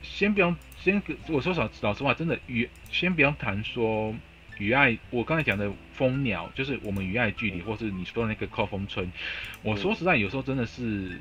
[0.00, 4.14] 先不用先我说老老实话，真的与先不用谈说。
[4.58, 9.10] 与爱，我刚才讲的蜂鸟，就是我们与爱距离，或是你说的那个靠风村。
[9.62, 11.18] 我说实在，有时候真的是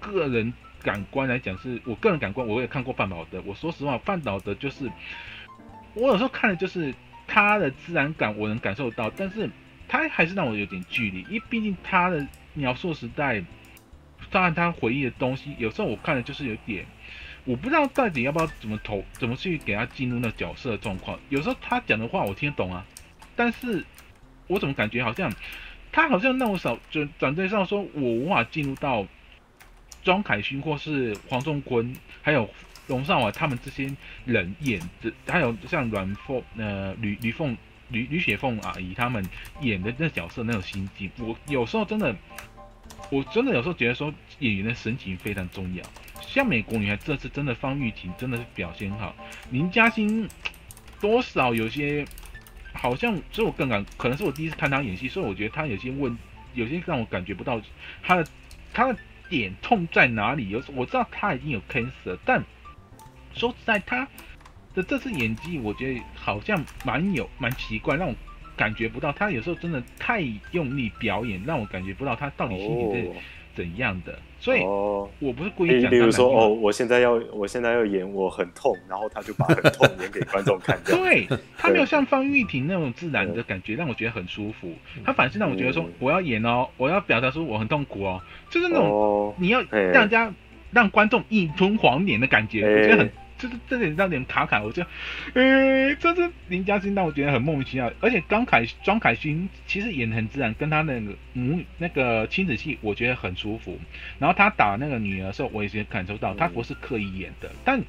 [0.00, 0.52] 个人
[0.82, 3.42] 感官来讲，是我个人感官，我也看过范保德。
[3.44, 4.90] 我说实话，范保德就是
[5.94, 6.94] 我有时候看的就是
[7.26, 9.50] 他的自然感，我能感受到，但是
[9.88, 13.42] 他还是让我有点距离，因为毕竟他的描述时代，
[14.30, 16.86] 当然他回忆的东西，有时候我看的就是有点。
[17.44, 21.18] 我不知道到底要不要怎么投，怎么去给他进入那角色的状况。
[21.28, 22.84] 有时候他讲的话我听得懂啊，
[23.36, 23.84] 但是
[24.46, 25.30] 我怎么感觉好像
[25.92, 29.06] 他好像那种少，就转对上说我无法进入到
[30.02, 32.48] 庄凯勋或是黄仲坤，还有
[32.86, 37.56] 龙少华他们这些人演的，还有像阮凤呃吕吕凤
[37.88, 39.22] 吕吕雪凤阿姨他们
[39.60, 42.16] 演的那角色那种心境，我有时候真的，
[43.10, 45.82] 我真的有时候觉得说演员的神情非常重要。
[46.20, 49.14] 像美国女孩这次真的方玉婷真的是表现好，
[49.50, 50.28] 林嘉欣
[51.00, 52.04] 多少有些
[52.72, 56.16] 好像，所以我更感可能是我第一次看她演戏，所以我觉得她有些问，
[56.54, 57.60] 有些让我感觉不到
[58.02, 58.26] 她的
[58.72, 58.98] 她的
[59.28, 60.48] 点痛在哪里。
[60.48, 62.42] 有我知道她已经有 cancer，但
[63.34, 64.08] 说实在，她
[64.74, 68.14] 的这次演技我觉得好像蛮有蛮奇怪，让我
[68.56, 73.12] 感觉不到她有时候真的太用力表演，让我感觉不到她到底心里是
[73.54, 74.18] 怎样的。
[74.44, 75.90] 所以哦，我不是故意讲。
[75.90, 80.78] 比如说哦，我现在要我现在要演我很痛，然后他就把很痛演给观众看。
[80.84, 81.26] 对，
[81.56, 84.70] 他没有像方玉婷那种自然的感觉，让我觉得很舒服。
[85.02, 88.20] 他反而是让我觉得说，我要演哦，我要表达出我很痛苦哦，
[88.50, 90.30] 就是那种你要让人家
[90.70, 93.10] 让观众一吞黄连的感觉，我觉得很。
[93.44, 94.82] 就是这点让点卡卡，我就，
[95.34, 97.92] 呃，这是林嘉欣让我觉得很莫名其妙。
[98.00, 103.78] 而且刚凯庄凯勋其实演得很自然，跟他那个母那个亲子戏，我觉得很舒服。
[104.18, 107.50] 然后他打那个女儿的时候，我也是感受到他不是刻意演的。
[107.66, 107.82] 但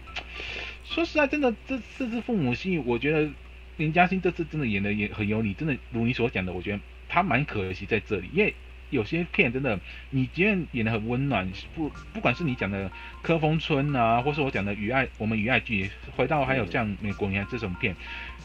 [0.83, 3.29] 说实在，真的这这次父母戏，我觉得
[3.77, 5.53] 林嘉欣这次真的演的也很有理。
[5.53, 8.53] 真的如你所讲的，我觉得他蛮可惜在这里，因为。
[8.91, 9.79] 有些片真的，
[10.11, 12.87] 你即便演得很温暖，不不管是你讲的
[13.21, 17.95] 《科峰村》啊，或是我讲的《与爱》，我们与爱剧，回到还有像《美国女孩》这种片，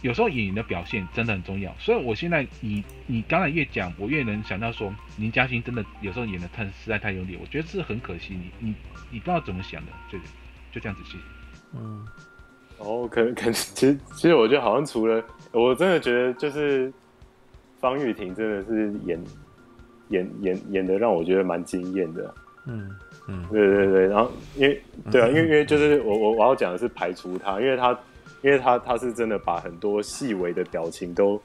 [0.02, 1.74] 有时候演员的表现真的很重要。
[1.78, 8.34] 所以我现在你你刚才越讲，我越能想到说，林嘉欣真的有时候演得太实在太用力，我觉得是很可惜。
[8.34, 8.74] 你你
[9.10, 10.18] 你不知道怎么想的，就
[10.72, 11.18] 就这样子去。
[11.74, 12.06] 嗯，
[12.78, 15.22] 哦，可能可能其实其实我觉得好像除了
[15.52, 16.92] 我真的觉得就是
[17.78, 19.22] 方玉婷真的是演。
[20.10, 22.34] 演演演的让我觉得蛮惊艳的，
[22.66, 22.90] 嗯
[23.26, 27.98] 嗯，对对对，然后因为对啊，因为因为就是我我我要讲的是排除他，因为他
[28.42, 31.40] 因为他他是真的把很多细微的表情都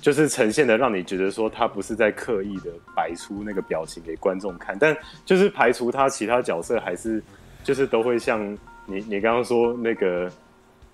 [0.00, 7.22] 就是呈现的让你觉得说他不是在刻意的摆出那个表情给观众看，但就是排除他其他角色还是
[7.64, 10.30] 就是都会像你你刚刚说那个。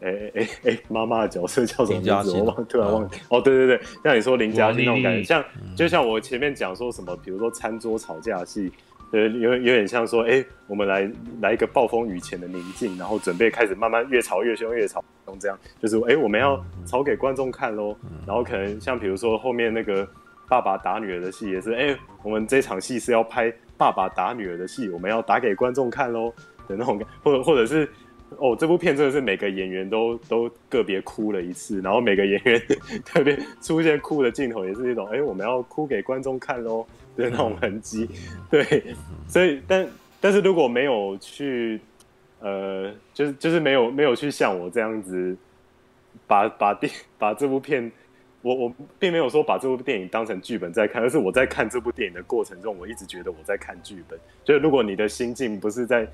[0.03, 2.33] 哎哎哎，妈妈的角色叫什么名字？
[2.33, 3.21] 我忘，突然忘记。
[3.29, 5.45] 哦，对对对，像你说林嘉欣那种感觉，像
[5.77, 8.73] 就像我前面讲说什么，比如说餐桌吵架戏，
[9.13, 17.97] 呃，有有点像说，哎，我们来来一个暴风雨前的宁静，然后准备开始慢慢越吵越凶，越吵越凶，这样就是，哎，我们要吵给观众看喽。
[18.27, 20.09] 然后可能像比如说后面那个
[20.49, 26.33] 爸爸打女儿的戏也是，哎，我们这场戏是要拍爸爸打女儿的戏，我们要打给观众看喽
[26.67, 27.89] 的那种感，或者或者是。
[28.39, 32.61] 哦，这部片真的是每个演员都都个别哭了一次，然后每个演员
[33.05, 38.09] 特别出现哭的镜头，也是一种哎，我们要哭给观众看喽的那种痕迹。
[38.51, 38.83] 对，
[39.29, 39.87] 所以但
[40.21, 41.81] 但是如果没有去，
[42.41, 45.37] 呃，就是就是没有没有去像我这样子
[46.27, 47.91] 把把电把这部片，
[48.43, 54.19] 我我并没有说把这部电影当成剧本在看，而是我在看这部电影的过程中，我一直觉得我在看剧本。
[54.45, 56.07] 就是如果你的心境不是在。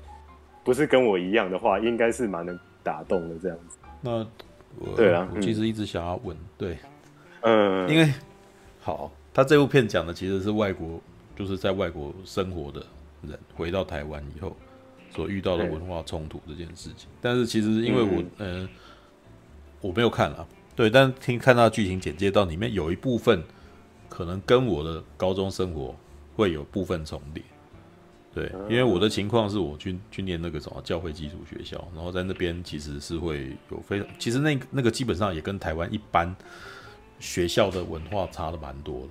[0.63, 3.77] 不是跟我一样的话，应该是蛮能打动的这样子。
[4.01, 4.25] 那
[4.77, 6.77] 我对啊，我其实一直想要问，对，
[7.41, 8.13] 嗯，因为
[8.79, 11.01] 好，他这部片讲的其实是外国，
[11.35, 12.85] 就是在外国生活的
[13.23, 14.55] 人回到台湾以后
[15.09, 17.09] 所遇到的文化冲突这件事情。
[17.19, 18.69] 但是其实因为我，嗯、呃，
[19.81, 23.43] 我没有看了，对，但听看到剧情简介到里面有一部分
[24.07, 25.95] 可能跟我的高中生活
[26.35, 27.43] 会有部分重叠。
[28.31, 36.33] 对，因为我的情况是我去去念那个什么教会基础学校，然后在那边其实是会有非常，其实那那个基本上也跟台湾一般
[37.19, 39.07] 学校的文化差的蛮多的。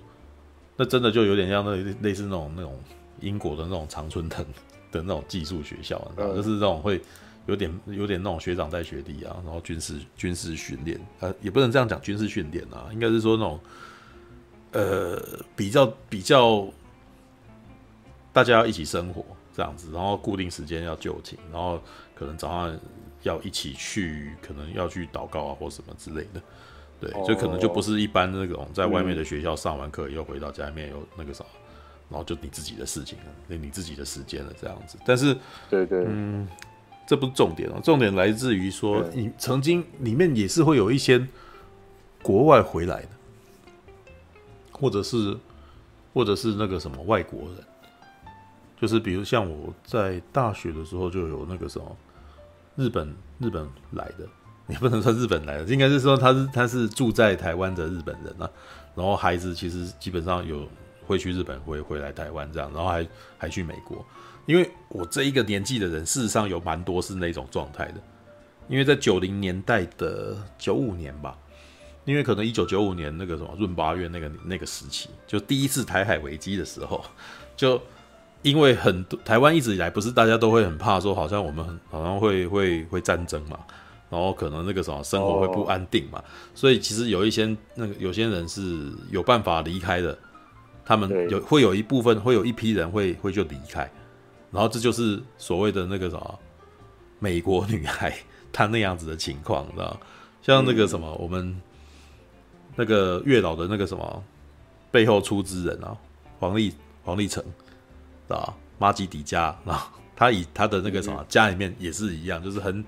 [0.77, 2.79] 那真的就有点像那类似那种那种
[3.21, 4.47] 英国的那种常春藤
[4.93, 7.01] 的那种寄宿学校，就是那种会
[7.47, 13.61] 有点有点那种学长带学弟啊，然后军事军事训练，呃，也不能这样讲军事训练啊，应该是说那种
[14.71, 15.21] 呃
[15.57, 16.69] 比较比较。
[18.39, 21.83] 大家要一起生活这样子，然后固定时间要就寝，然后
[22.15, 22.79] 可能早上
[23.25, 26.41] 要一起去，可能要去祷告啊或什么之类的，
[27.01, 31.45] 对，就可能就不是一般那种在外面的学校上完课又回到家里面又那个啥，
[32.09, 34.97] 然后就你自己的事情了，那你自己的时间了这样子。
[35.05, 35.37] 但是，
[35.69, 36.47] 对对，嗯，
[37.09, 41.27] 这不是重点哦，重点来自于说你曾经里面也是会有一些
[42.23, 43.09] 国外回来的，
[44.71, 45.37] 或者是
[46.15, 47.65] 或者是那个什么外国人。
[48.81, 51.97] 就是比如像我在大学的时候就有那个什么
[52.77, 54.25] 日本日本来的，
[54.69, 58.49] 也不能说日本来的，应该是说他是他是住在台湾的日本人啊。
[58.95, 60.69] 然后孩子其实基本上有
[61.05, 63.07] 会去日本，会回来台湾这样，然后还
[63.37, 64.05] 还去美国。
[64.47, 67.95] 因为我这一个年纪的人，事实上有蛮多是那种状态的。
[68.69, 71.37] 因为在九零年代的九五年吧，
[72.05, 77.05] 因为可能一九九五年那个什么闰八月那个那个时期，就第一次台海危机的时候，
[77.57, 77.83] 就。
[78.43, 83.59] 因为很多台湾一直以来不是大家都会很怕说，好像我们很好像会会会战争嘛，
[84.09, 86.23] 然后可能那个什么生活会不安定嘛，
[86.55, 90.17] 所以其实有一些那个有些人是有办法离开的，
[90.85, 93.91] 他们有会有一部分会有一批人会会就离开，
[94.53, 96.39] 然后这就是所谓的那个什么
[97.19, 98.17] 美国女孩
[98.53, 99.99] 她那样子的情况，知道
[100.41, 101.61] 像那个什么我们
[102.77, 104.25] 那个月老的那个什么
[104.93, 105.97] 背后出资人啊，
[106.39, 106.73] 黄立
[107.03, 107.45] 黄立成。
[108.37, 112.85] 啊，马吉迪家，啊他以他的那个什么家里面也是一样，就是很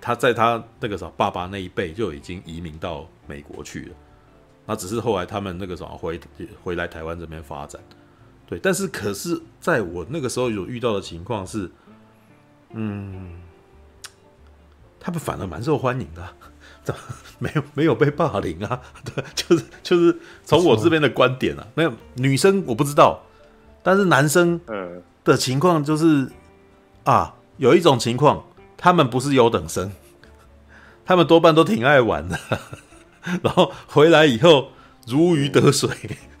[0.00, 3.96] 他在他那个什么爸爸那一辈就已经移民到美国去了，
[4.66, 6.20] 那只是后来他们那个什么回
[6.62, 7.80] 回来台湾这边发展，
[8.46, 11.70] 对，但是可是在我那个时候有遇到的情况是，
[12.72, 13.40] 嗯，
[15.00, 16.32] 他们反而蛮受欢迎的啊。
[17.40, 18.80] 没有没有被霸凌啊？
[19.04, 23.25] 对，就是就是从我这边的观点啊，没有女生我不知道，
[23.86, 24.60] 但是男生
[25.22, 26.28] 的情况就是
[27.04, 28.44] 啊，有一种情况，
[28.76, 29.92] 他们不是优等生，
[31.06, 32.36] 他们多半都挺爱玩的，
[33.44, 34.70] 然后回来以后
[35.06, 35.88] 如鱼得水，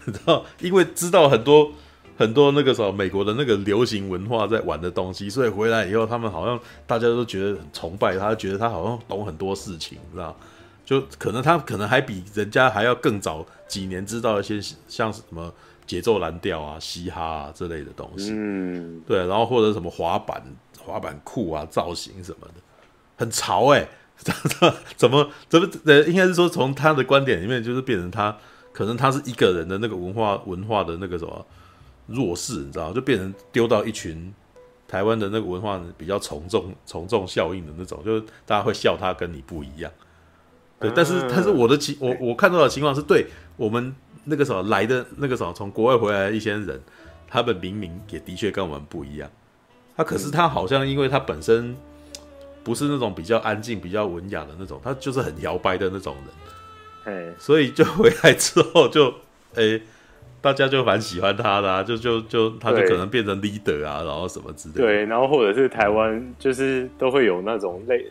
[0.06, 1.70] 你知道，因为知道很多
[2.18, 10.36] 很多那个什么美国的那个流行文化在玩的东西，所以回来以后他们好像大家都觉得很崇拜他，觉得他好像懂很多事情，知道。
[10.84, 15.52] 就可能他可能还比人家还要更早几年知道一些像什么
[15.86, 20.42] 节奏蓝调啊、嘻哈啊这类的东西，嗯，对，然后或者什么滑板、
[20.78, 22.54] 滑板裤啊、造型什么的，
[23.16, 28.36] 很潮哎、 欸，怎么怎么怎么呃，应该是说从他的观点里面，就是变成他
[28.72, 31.46] 可能他是一个人的那个文化文化的那个什么
[32.06, 34.32] 弱势，你知道，就变成丢到一群
[34.88, 39.90] 台湾的那个文化比较从众从众效应的那种，就是大家会笑他跟你不一样。
[40.78, 43.26] 对，但是但是我的情我我看到的情况是对
[43.56, 43.94] 我们
[44.28, 46.80] 那个时候来的那个时候从国外回来的一些人，
[47.28, 49.30] 他们明明也的确跟我们不一样，
[49.96, 51.76] 他可是他好像因为他本身
[52.64, 56.16] 不是那种比较安静、比较文雅的那种，他就是很摇摆的那种
[57.04, 59.14] 人，所以就回来之后就
[59.54, 59.80] 诶，
[60.40, 68.10] 大家就蛮喜欢他的，就就就他就可能变成 leader 啊，然后什么之类的，对，然后或者是台湾就是都会有那种类。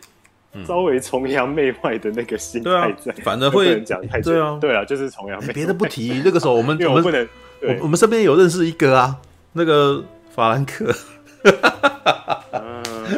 [0.64, 5.52] 稍微崇洋媚外的那个心态在，反而会讲太对啊，对啊，就是崇洋媚外。
[5.52, 7.28] 别的不提，那个时候我们 我们不能，
[7.62, 9.16] 我我们身边有认识一个啊，
[9.52, 10.04] 那个
[10.34, 10.94] 法兰克。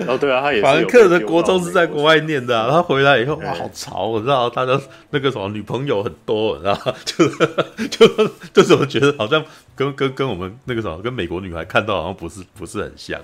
[0.06, 4.78] 哦，对啊，他也法兰克的国中是在国外念的，他回来以后哇，好潮，我知道他的
[5.10, 7.26] 那个什么女朋友很多，然后就
[7.88, 8.06] 就
[8.52, 9.42] 就怎么觉得好像
[9.74, 13.18] 跟跟跟我们那个什么跟美国女孩看到好像不是不是很像。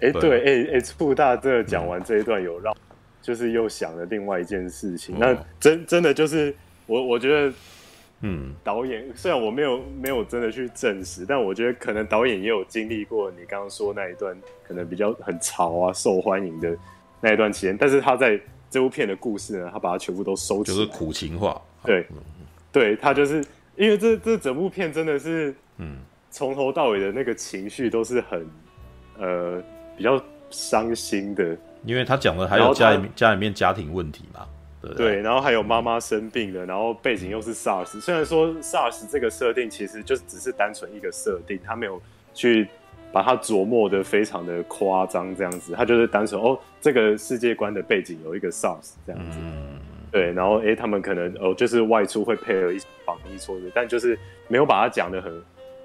[0.00, 2.74] 哎，对，哎哎，副大这讲完这一段有让。
[3.24, 6.54] 就是又想了另外一件事情，那真真的就是
[6.84, 7.52] 我我觉得，
[8.20, 16.76] 嗯，导演虽然我没有没有真的去证实，但我觉得可能导演也有经历过你刚刚说那一段可能比较很潮啊、受欢迎的
[17.22, 22.06] 那一段期间，但是他在这部片的故事呢，他把它全部都收起来，就是苦情化，对，
[22.70, 23.42] 对他就是
[23.74, 25.96] 因为这这整部片真的是，嗯，
[26.30, 28.46] 从头到尾的那个情绪都是很
[29.18, 29.62] 呃
[29.96, 31.56] 比较伤心的。
[31.84, 34.46] 因为他讲的还有家里面家里面家庭问题嘛，
[34.80, 35.06] 对不对？
[35.06, 38.00] 对，然后还有妈妈生病了，然后背景又是 SARS。
[38.00, 42.00] 虽然说 SARS 这个设定其实就只是单纯一个设定，他没有
[42.32, 42.66] 去
[43.12, 49.38] 把它琢磨的非常的夸张这样子，他就是单纯哦，这个世界观的背景有一个 SARS 这样子。
[49.42, 49.78] 嗯，
[50.10, 54.18] 对，然后诶，他们可能哦，就是外出会配合一些防疫措施，但就是
[54.48, 55.32] 没有把它讲的很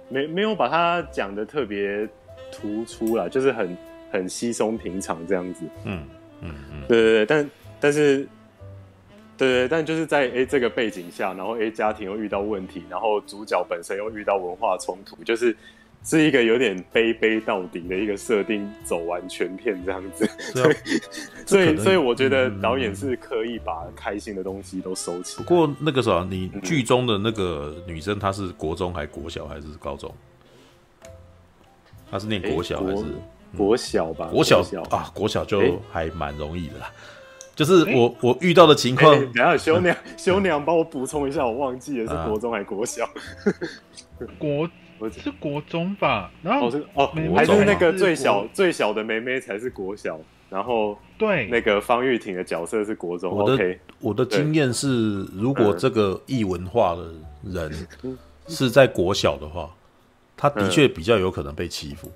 [0.08, 2.08] 没没有把它讲的特别
[2.52, 3.76] 突出啦，就是很。
[4.12, 6.04] 很稀松平常这样子，嗯
[6.42, 8.28] 嗯嗯，对对对，但但是，
[9.38, 15.56] 对对，但就是在哎、欸、这个背景下，然后哎、欸、家庭又遇到问题，然后主角本身又遇到文化冲突，就是
[16.04, 20.76] 是一个有点悲悲到底的一个设定，走完全片这样子，所以
[21.46, 25.38] 所以所以我觉得导演是刻意把开心的东西都收起。
[25.38, 30.14] 不过那个时候，你剧中的那个女生，她是国中还国小还是高中？
[32.10, 33.04] 她是念国小还是？
[33.04, 33.10] 欸
[33.58, 36.86] 国小吧，国小，啊，国小就还蛮容易的啦。
[36.86, 36.94] 欸、
[37.56, 43.10] 就是我、欸、我遇到的情况，等下修娘修娘帮我补充一下，我忘记了是国中还是国小？
[44.38, 44.70] 国
[45.10, 46.32] 是国中吧？
[46.44, 50.20] 然后哦，是哦还是那个最小最小的妹妹才是国小，
[50.50, 51.48] 然后对。
[51.48, 53.32] 那个方玉婷的角色是国中。
[53.32, 57.88] 我的 OK 我的经验是，如果这个异文化的人
[58.48, 59.70] 是在国小的话，
[60.36, 62.12] 他的确比较有可能被欺负。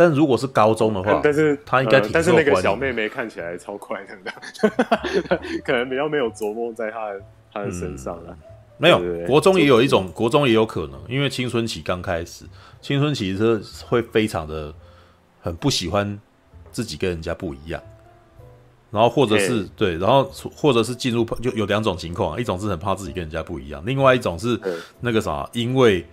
[0.00, 7.20] 但如果是高中的话，但是他应该挺、呃、但是那个小妹妹看起来超快乐的， 可能比较没有琢磨在她的
[7.52, 8.36] 她的身上了、嗯。
[8.78, 12.46] 没有，国中也有一种，国中也有可能，因为青春期刚开始，
[12.80, 14.72] 青春期是会非常的
[15.42, 16.18] 很不喜欢
[16.72, 17.82] 自己跟人家不一样，
[18.90, 20.24] 然后或者是、欸、对，然后
[20.56, 24.58] 或者是进入就有两种情况，一种是很怕自己跟人家不一样，另外一种是
[25.00, 26.06] 那个啥，因为。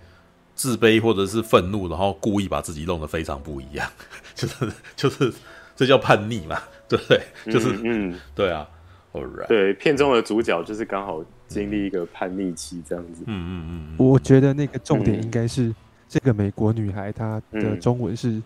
[0.58, 3.88] 自卑或者是愤怒，然后故意把自己弄得非常不一样，
[4.34, 5.32] 就是就是
[5.76, 7.22] 这叫叛逆嘛， 对不对？
[7.52, 8.68] 就是嗯，嗯对啊
[9.12, 15.72] ，Alright，对，片中的主角就是刚好经历一个叛逆期这样子，嗯嗯嗯，我觉得那个重点应该是
[16.08, 18.42] 这个美国女孩她的中文是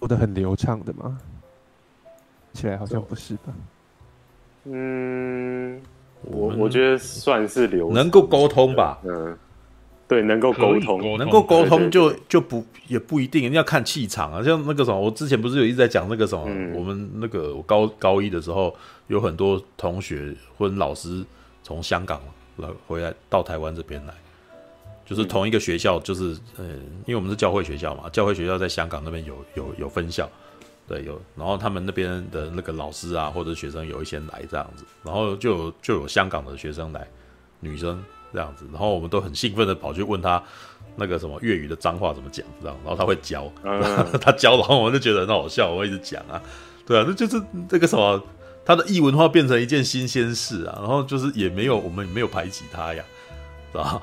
[0.00, 1.16] 说的很流畅的吗？
[2.52, 3.54] 起来好像不是吧？
[4.64, 5.80] 嗯，
[6.22, 8.98] 我我觉得算是流能够沟通吧。
[9.04, 9.36] 嗯，
[10.12, 14.42] 对，能够沟通，通能够沟通就就不也不一定，要看气场啊。
[14.42, 21.24] 像那个什么，我之前不是有一直在讲那个什么，嗯我们那个我高高一的时候，有很多同学或者老师
[21.62, 22.20] 从香港
[22.56, 24.12] 来回来到台湾这边来，
[25.06, 30.28] 就是同一个学校，就是嗯，因为我们是教会学校嘛，教会学校在香港那边有有有分校。
[30.86, 37.06] 对，有，然后他们那边的那个老师啊，或者学生有一些来这样子，然后就有就有香港的学生来，
[37.60, 40.42] 女生这样子，然后我们都很兴奋的跑去问他
[40.96, 43.80] 那个什么粤语的脏话怎么讲，这样，然后他会教，嗯、
[44.20, 46.42] 他教，然后我们就觉得很好笑，我会一直讲啊，
[46.86, 48.22] 对啊，那就是这个什么，
[48.64, 53.04] 他的异文化变成一件新鲜事啊，然后就是也没有我们也没有排挤他呀，
[53.72, 54.02] 是吧？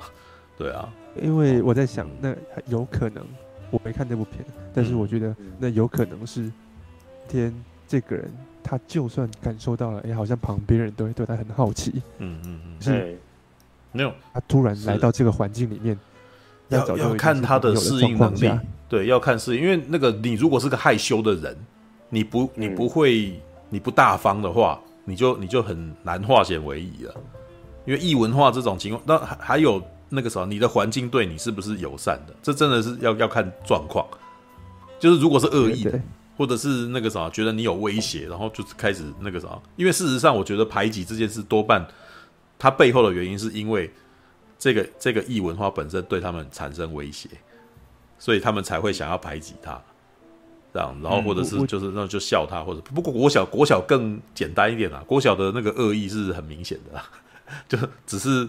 [0.58, 0.88] 对啊，
[1.22, 2.36] 因为我在想，那
[2.68, 3.24] 有可能
[3.72, 6.52] 我没看这部片，但是我觉得那有可能是。
[7.28, 7.54] 天，
[7.88, 8.28] 这个人
[8.64, 12.02] 他就算感受到了，哎，好像旁边人都会对他很好奇。
[12.18, 13.20] 嗯嗯嗯，是，
[13.92, 15.98] 没有，他突然来到这个环境里面，
[16.70, 18.52] 要要看他的适应能力。
[18.88, 21.58] 对，要看适应，因为那个你如果是个害羞的人，
[22.10, 27.14] 你不你不会你不大方的话，你就你就很难化险为夷了。
[27.86, 32.34] 因为异文化这种情况，那还还有那个什么，你的环境对你是不是友善的？
[32.42, 34.06] 这真的是要要看状况。
[35.00, 36.00] 就是如果是恶意的。
[36.38, 39.60] 或者是那个啥，觉得你有威胁，然后就是开始那个啥。
[39.76, 41.86] 因为事实上，我觉得排挤这件事多半，
[42.60, 43.89] 它背后的原因是因为
[44.60, 47.28] 这个这个异文化本身对他们产生威胁，
[48.20, 49.82] 所以他们才会想要排挤他，
[50.74, 50.95] 这样。
[51.01, 57.10] 然后或者是就是那就笑他，或者不过国小国小更简单一点啦，国小的那个恶意是很明显的啦，
[57.68, 58.47] 就只是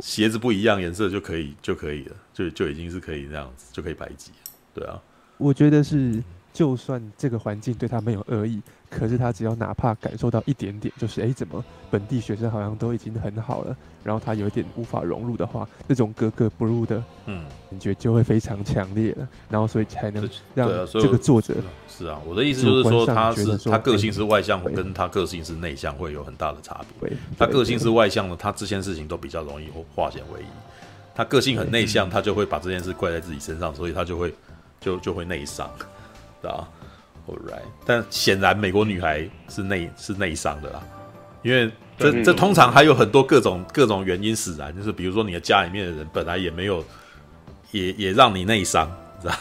[0.00, 4.30] 鞋子不一样颜色就可以就可以了，就就已经是可以那样子就可以排挤，
[4.72, 4.98] 对啊，
[5.36, 6.22] 我觉得是。
[6.50, 8.60] 就算这个环境对他没有恶意，
[8.90, 17.44] 可是他只要哪怕感受到一点点，就是哎，怎么本地学生好像都已经很好了，然后他有一点无法融入的话，这种格格不入的嗯。
[17.70, 21.54] 感觉就会非常强烈了，然后所以才能让这个作者
[21.86, 27.12] 是啊，我的意思就是说他是他个性是外向，跟他个性是内向会有很大的差别。
[27.38, 30.46] 他个性是外向的，他这件事情都比较容易化险为夷；
[31.14, 34.34] 他个性很内向，他就会把这件事怪在自己身上，所以他就会
[34.80, 35.68] 就就会内伤。
[36.42, 36.66] 啊
[37.28, 40.82] ，Alright，但显然美国女孩是内是内伤的啦，
[41.42, 46.84] 因为这这通常还有很多各种各种原因使然，就是比如说你的家里面的人本来也没有，
[47.72, 49.34] 也也让你内伤，知道？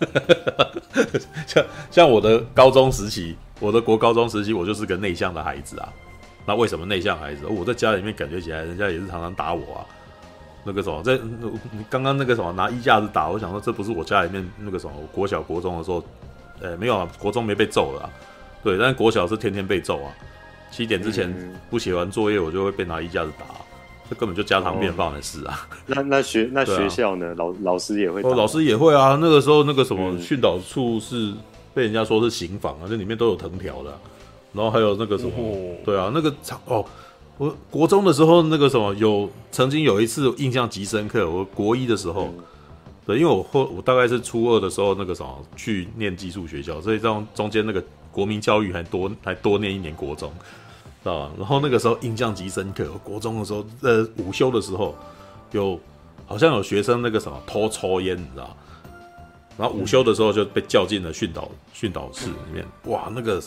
[1.46, 5.92] 像像我的高中时期，我的国高中时期，我就是个内向的孩子啊。
[6.46, 7.46] 那为什么内向孩子？
[7.46, 9.84] 我在家里面感觉起来，人家也是常常打我啊。
[10.64, 11.18] 那个什么，在
[11.90, 16.02] 刚刚那个什么拿衣架子打，我想说这不是我家里面那个什么，我国小国中的时候。
[16.60, 18.10] 呃、欸，没有啊，国中没被揍了，
[18.62, 20.12] 对，但是国小是天天被揍啊。
[20.70, 21.34] 七点之前
[21.70, 23.46] 不写完作业，我就会被拿衣架子打，
[24.10, 25.66] 这根本就家常便饭的事啊。
[25.70, 27.28] 哦、那 那学那学校呢？
[27.28, 28.28] 啊、老老师也会打？
[28.28, 29.18] 哦，老师也会啊。
[29.18, 31.32] 那个时候那个什么训导处是
[31.72, 33.98] 被人家说是刑房啊，这里面都有藤条的。
[34.52, 36.30] 然后还有那个什么，哦、对啊，那个
[36.66, 36.84] 哦，
[37.38, 42.24] 我国中的时候那个什么有曾经有一次印象极深刻，我国一的时候。
[42.36, 42.44] 嗯
[43.08, 47.82] 对，因为我后我大概是初二的时候，那个什么去念寄宿学校，所以这样中间那个
[48.12, 50.30] 国民教育还多还多念一年国中，
[51.02, 51.32] 知道吧？
[51.38, 54.94] 然后那个时候印象极深刻，国中的时候，呃，午休的时候
[55.52, 55.80] 有
[56.26, 58.54] 好像有学生那个什么偷抽烟，你知道？
[59.56, 63.42] 然后午休的时候就被叫进了训导训导室里面，哇，那个。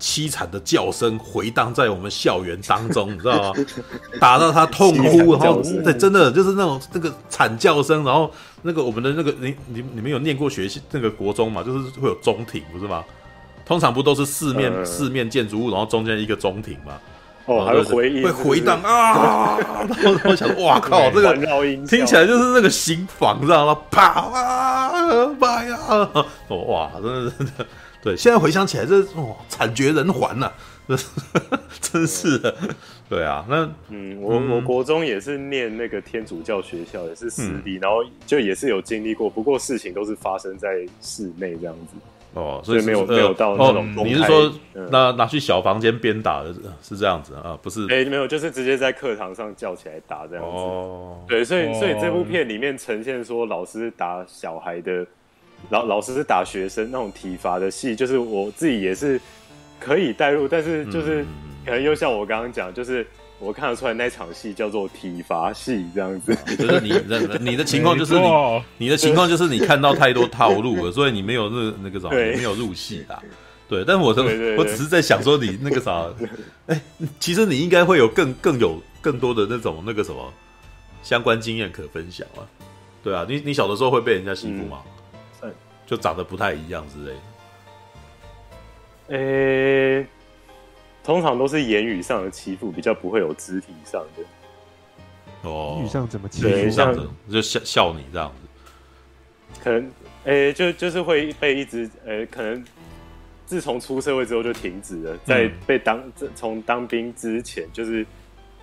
[0.00, 3.52] 凄惨的叫声回荡在我们校园当中， 你知道吗？
[4.20, 8.30] 打到他痛哭，然后对，真的就是那种那个惨叫声，然后
[8.62, 11.62] 那个我们的那个你你你们有念过学习那个国中嘛？
[11.62, 13.04] 就是会有中庭，不是吗？
[13.64, 16.92] 通常不都是四面、呃、四面建筑物，然后中间一个中庭嘛？
[17.46, 19.56] 哦，还会回音，会回荡啊！
[20.02, 21.32] 然后我想，哇靠，这个
[21.86, 23.76] 听起来就是那个刑房，知道吗？
[23.88, 24.90] 跑啊，
[25.38, 25.78] 妈呀！
[26.48, 27.66] 哇，真的真的。
[28.06, 30.96] 对，现在回想起来，这哦惨绝人寰呐、啊，
[31.82, 32.54] 真是的。
[33.08, 41.96] 对啊，那嗯，我我国中也是念那个天主教学校，也是私立，嗯、然后就也是有经历过，不过事情都是发生在室内这样子。
[42.34, 44.02] 哦，所以没有、呃、没有到那种、哦。
[44.04, 44.52] 你是说
[44.88, 46.54] 拿拿去小房间鞭打的，
[46.84, 47.58] 是这样子啊？
[47.60, 47.86] 不是？
[47.86, 50.50] 哎、欸，没有，就是直接在课堂上叫起来打这样子。
[50.50, 55.04] 哦，对，所以所以这部片里面呈现说老师打小孩的。
[55.70, 59.20] 老老师是打学生那种体罚的戏，就是我自己也是
[59.80, 61.24] 可以带入，但是就是
[61.64, 63.06] 可能又像我刚刚讲，就是
[63.38, 73.20] 我看得出来那场戏叫做体罚戏这样子，就是你的 你的情况就是你你的情况就是你看到太多套路了，所以你没有那那个啥，对没有入戏啦。
[73.68, 76.06] 对，但我的对对对我只是在想说你那个啥，
[76.68, 76.80] 哎、
[77.18, 80.32] 其实你应该会有更更有更多的那种那个什么
[81.02, 82.46] 相关经验可分享啊。
[83.02, 84.78] 对啊，你你小的时候会被人家欺负吗？
[84.86, 84.92] 嗯
[85.86, 87.16] 就长得不太一样之类的。
[89.16, 90.06] 诶、欸，
[91.04, 94.22] 通常都是言语上的欺负，比较不会有肢体上的。
[95.48, 96.76] 哦，语上怎么欺对负？
[96.76, 99.62] 这样子就笑笑你这样子。
[99.62, 99.90] 可能，
[100.24, 102.64] 诶、欸，就就是会被一直，呃、欸，可能
[103.46, 106.02] 自从出社会之后就停止了，在被当
[106.34, 108.04] 从当兵之前，就是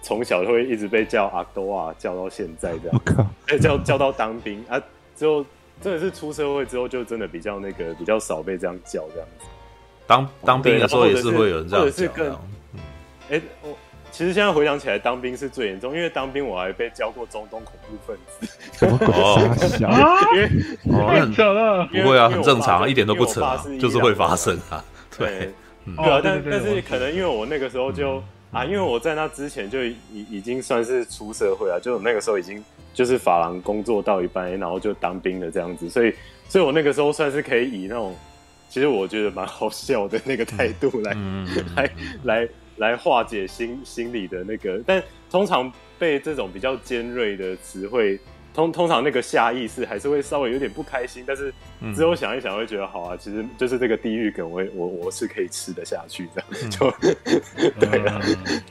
[0.02, 4.78] 从小就会一直被叫阿多啊，叫到现在这样， 我靠，欸、叫叫到当兵啊，
[5.16, 5.46] 之后
[5.84, 9.46] 真的是出社会之后，就真的比较那个比较少被这样叫这样子。
[10.08, 12.82] 当当兵的时候也是会有人这或者是更样讲。
[13.30, 13.70] 哎、欸，我
[14.12, 19.90] 其实现在回想起来，当兵是最严重，因为当兵我还被教过中东恐怖分子，什么鬼哦傻小？
[20.36, 20.46] 因为
[20.92, 21.86] 哦，那太扯了。
[21.88, 23.42] 不会啊，很正常一点都不扯
[23.80, 24.84] 就是会发生啊。
[25.18, 25.28] 对
[25.88, 32.64] 对，啊，哦但但是可能因为我那个时候就、啊，因为我在那之前就已已经算是出社会啊，就我那个时候已经
[32.94, 36.14] 就是法郎工作到一半，然后就当兵了这样子，所以
[36.48, 38.16] 所以我那个时候算是可以以那种
[38.70, 41.92] 其实我觉得蛮好笑的那个态度来、嗯 来
[42.24, 48.20] 来来化解心心里的那个，但通常被这种比较尖锐的词汇。
[48.54, 51.52] 通通常那个下意识还是会稍微有点不开心，但是
[51.96, 56.92] 之后想一想会觉得好啊，其实就是这个地狱梗我我我是可以吃得下去这样， 就
[57.80, 58.22] 对啊，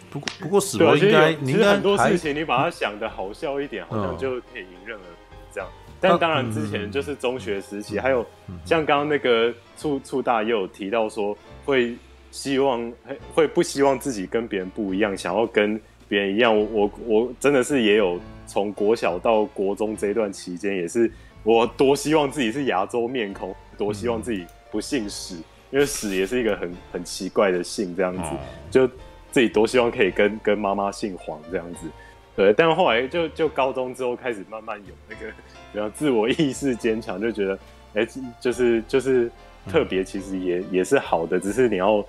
[0.09, 5.69] 不过不过史对啊，其实博应该其实很多事情你把它想的好笑一点，好像嗯就可以迎刃而解这样。
[6.01, 8.25] 但当然之前就是中学时期，还有
[8.65, 11.97] 像刚刚那个醋醋大也有提到说，会
[12.31, 12.93] 希望
[13.35, 16.57] 会不希望自己跟别人不一样，想要跟别人一样。
[16.57, 18.21] 我我我真的是也有。
[18.53, 21.11] 从国小到国中这一段期间，也是
[21.43, 25.37] 我多希望自己是亚洲面孔，多希望自己不姓史，
[25.71, 28.31] 因为史也是一个很很奇怪的姓，这样子，
[28.71, 28.87] 就
[29.31, 31.89] 自己多希望可以跟跟妈妈姓黄这样子。
[32.37, 35.33] 对，但后来就就高中之后开始慢慢有那个
[35.73, 37.55] 比较自我意识坚强，就觉得
[37.95, 39.31] 哎、欸，就是就是
[39.67, 42.05] 特别，其实也也是好的，只是你要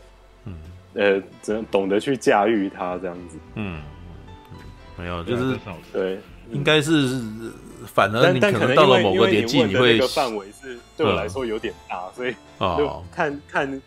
[0.93, 3.37] 呃，怎懂得去驾驭它这样子。
[3.55, 3.81] 嗯，
[4.97, 5.57] 没有，就是
[5.93, 6.19] 对。
[6.53, 7.19] 应该是，
[7.85, 12.33] 反而你可能能到了某个年纪，你会那个范围是对我来说有点大，嗯、所以
[12.77, 13.81] 就看看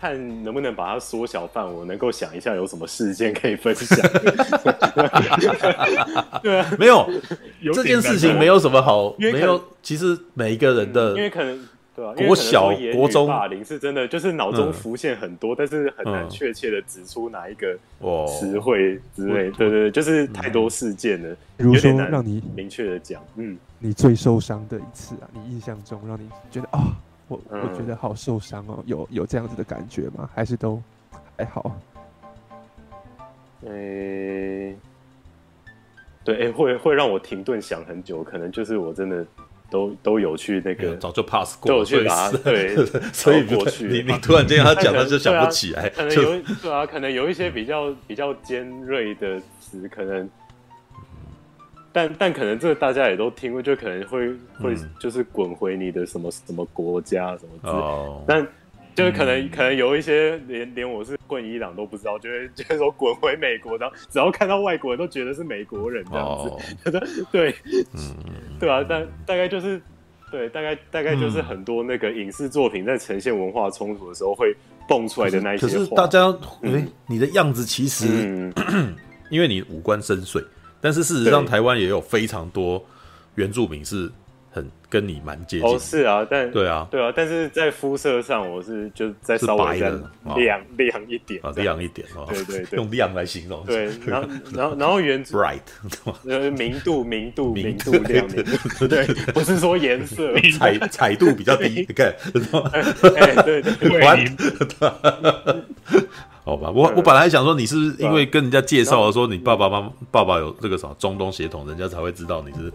[0.00, 3.98] 看能不能把它缩小范围，能够想一下有什么事件可以分享。
[6.42, 7.08] 对啊，没有
[7.74, 9.62] 这件事情没有什么好，没有。
[9.82, 11.68] 其实每一个人的，因为可能。
[11.94, 17.76] 对啊，国小、国中霸凌是真的，就是脑中浮现很多，嗯、但是很难确切的指出哪一个
[18.26, 19.50] 词汇之类。
[19.50, 23.22] 哦、对对对，就是太多事件了，比如说有点让你明确的讲。
[23.36, 26.96] 嗯，你最受伤的一次啊，你印象中让你觉得啊、哦，
[27.28, 30.30] 我、嗯、我觉得好受伤哦，有有这样子的感觉吗？
[30.34, 30.82] 还是都
[31.36, 31.78] 还好？
[33.66, 34.76] 诶、欸，
[36.24, 39.26] 对，诶、欸，会会让我停顿想很久，可能就是我真的。
[39.72, 42.76] 都都有去那个，早就 pass 过，都有去拿，对，
[43.10, 43.86] 所以过去。
[43.86, 45.88] 你 你突然间他讲，他就想不起来。
[45.88, 50.28] 可能有对啊，可能有一些比较比较尖锐的词，可能，
[51.90, 54.30] 但但可能这个大家也都听过，就可能会
[54.60, 58.46] 会就是滚回你的什么什么国家什么字，但。
[58.94, 66.26] 就是可能、嗯、可能有一些连连我是混伊朗都不知道，就会 觉得说滚回美国，然后只要看到外国人都觉得是美国人这样
[66.82, 67.02] 子，哦、
[67.32, 67.54] 对，
[67.94, 68.14] 嗯、
[68.60, 69.80] 对啊，但大概就是
[70.30, 74.54] 对，大概大概就是很多那个影视作品在呈现文化冲突的时候会
[74.88, 75.72] 蹦出来的那一些话。
[75.72, 76.34] 可是大家，
[77.06, 78.94] 你的样子其实，嗯、
[79.30, 80.44] 因为你五官深邃，
[80.80, 82.84] 但是事实上台湾也有非常多
[83.36, 84.10] 原住民是。
[84.54, 89.90] 很跟你蛮接近哦，是啊，但对啊，对啊，但是在肤色上，我是就再稍微再
[90.36, 95.62] 亮亮一点啊，亮一点哦，对对对， 用亮来形容，对，然后然后然后原 bright，
[96.28, 98.28] 呃，明度明度明度亮，
[98.88, 102.14] 对，不是说颜色，彩彩度比较低，你看，
[102.72, 102.82] 哎，
[103.42, 104.04] 对对对，
[106.44, 112.70] 好吧，我我本来想说你是因为跟人家介绍说你爸爸妈妈爸爸有这个什么中东血统，人家才会知道你是。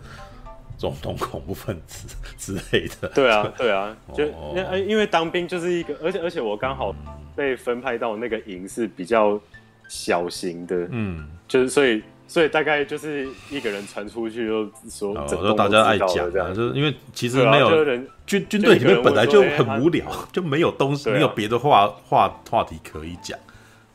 [0.78, 6.96] 中东恐怖分子之类的，对啊， 对啊，就因为因为当兵就是一个，而且而且我刚好
[7.36, 9.40] 被分派到那个营是比较
[9.88, 17.86] 小型的，嗯，就是所以所以大概就是一个人传出去就说，哦，大家爱讲这样，就是因为其实没有
[18.26, 23.40] 军军队里面本来就很无聊，就没有东西，没有别的话话话题可以讲，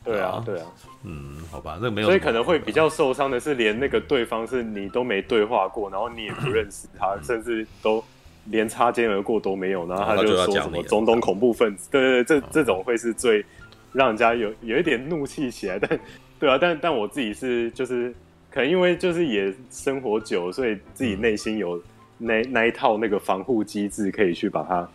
[0.03, 0.65] 对啊，对啊，
[1.03, 8.03] 嗯，好吧，这个没有，所以可能会比较受伤的是，连那个对方是你都没对话过，然后你也不认识他，甚至都
[8.47, 13.45] 连擦肩而过都没有，然后他就说什么中东恐怖分子，对对对，这这种会是最
[13.93, 15.99] 让人家有有一点怒气起来， 但
[16.37, 18.13] 对啊，但但我自己是就是
[18.51, 21.81] 可能因为就是也生活久，所以自己内心有
[22.17, 24.85] 那那一套那个防护机制，可以去把它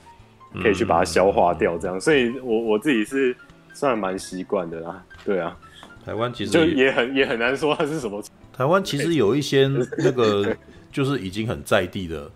[0.62, 3.34] 可以去把它消化掉，这样，所以我我自己是。
[3.74, 5.56] 算蛮习惯的啦，对啊，
[6.04, 8.22] 台湾其实就也很也很难说它是什么。
[8.52, 10.56] 台湾其实有一些那个
[10.90, 12.28] 就是已经很在地的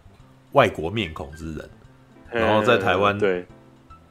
[0.52, 1.70] 外国面孔之人，
[2.30, 3.44] 然后在台湾对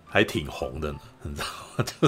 [0.06, 1.86] 还挺红的呢， 你知道吗？
[1.86, 2.08] 就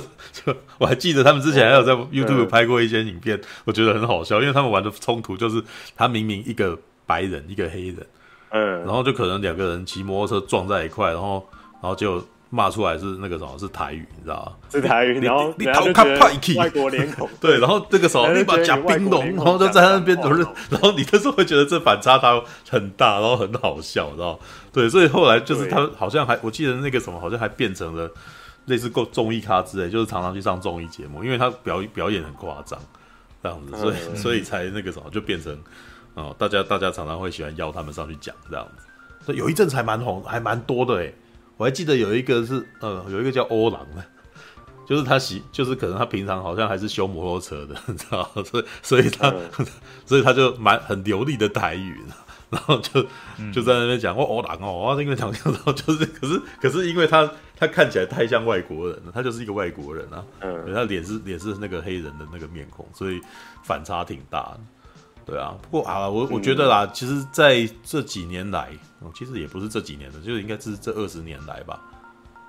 [0.54, 5.64] 就我还记得他们之前还有在 YouTube 拍过一些影片，我觉得很好笑，因为他们玩的冲突就是
[5.96, 8.06] 他明明一个白人一个黑人，
[8.50, 11.48] 嗯，然后就可能两个人骑摩托车撞在一块，然后
[11.82, 12.24] 然后就。
[12.54, 14.52] 骂出来是那个什么，是台语，你知道吗？
[14.70, 17.28] 是台语，然后你逃开派气，外国脸孔。
[17.42, 20.16] 对，然后这个时候你把假冰龙，然后就在那边，
[20.70, 22.40] 然后你那时候会觉得这反差它
[22.70, 24.40] 很大，然后很好笑，知道吗？
[24.72, 28.08] 对，所以后来就是他好像还，我记得那个什么，好像还变成了
[28.66, 32.80] 类似够综艺咖之类，就是常常去上综艺节目，因为他表表演很夸张，
[33.42, 35.58] 这样子，所以所以才那个什么，就变成
[36.14, 38.84] 哦，大家大家常常会喜欢邀他们上去讲这样子。
[39.26, 41.12] 所以有一阵子还蛮红，还蛮多的哎。
[41.58, 44.04] 我还记得有一个是呃，有一个叫欧郎的，
[44.86, 49.66] 就是他喜，就是可能他平常好像还是修摩托车的， 你知道，所以所以他、嗯、
[50.06, 52.02] 所以他就蛮很流利的台语，
[52.50, 53.02] 然后就
[53.52, 63.22] 就在那边讲我欧郎哦，我因为讲讲到就是，可是可是因为他他看起来太像外国人了，他就是一个外国人啊，嗯，他脸是脸是那个黑人的那个面孔，所以
[63.64, 64.60] 反差挺大的。
[65.26, 68.70] 对啊，不过啊，我我觉得啦，其实在这几年来，
[69.16, 71.82] 其实也不是这几年的，就是应该是这二十年来吧。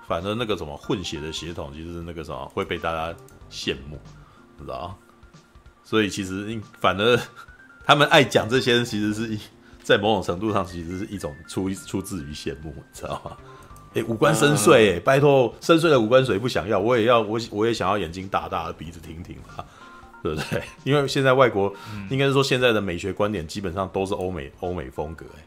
[0.07, 3.17] 反正那个什么混血的血统，其实是那个什么会被大家
[3.51, 3.99] 羡慕，
[4.59, 4.97] 你知道？
[5.83, 7.19] 所以其实反而
[7.87, 9.39] 他们爱讲这些，其实是一
[9.83, 13.37] 在某种程度上，其实是一种出出自于羡慕，你知道吗？
[13.95, 16.79] 哎，五官深邃，哎，拜托，深邃的五官谁不想要？
[16.79, 19.65] 我也要，我我也想要眼睛大大的，鼻子挺挺的。
[20.25, 20.63] 对不对？
[20.85, 25.45] 因为现在外国，嗯、应该是说现在的美学观点基本上都是欧美欧美风格，哎，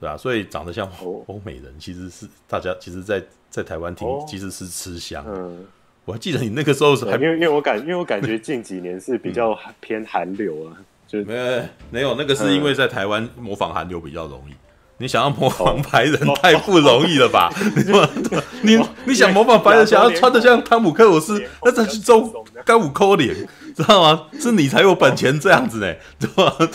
[0.00, 5.24] 对啊，所以长得像欧欧美人，其实是大家其实在，在在台湾听其实是吃香。
[5.28, 5.64] 嗯，
[6.04, 11.62] 我还记得你那个时候是还，因为因为我感因为我感觉 近几年是比较偏韩流啊，嗯、就没有
[11.92, 14.54] 没有那个是因为在台湾模仿韩流比较容易。
[15.02, 17.52] 你想要模仿白人太不容易了吧？
[18.62, 22.32] 你你想模仿白人，想要穿的像汤姆克鲁斯，那再去做
[22.64, 23.34] 干五扣脸，
[23.74, 24.26] 知道吗？
[24.38, 26.68] 是你才有本钱这样子呢，知道吗？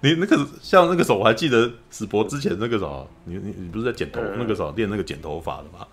[0.00, 5.86] 你那个像那个时候，我还记得史博之前那个时候，你你你不是在剪头那个时候练那个剪头发的吗？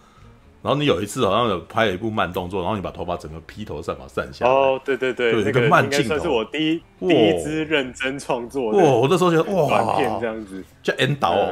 [0.63, 4.51] 然后你有一次好像有拍了一部慢动作，然后你把头发整个披头散发散下来。
[4.51, 8.77] 哦，对对对，有一个慢镜头，算是我第一第一支认真创作的。
[8.79, 11.33] 哇，我那时候觉得哇，短片这样子叫 N 导，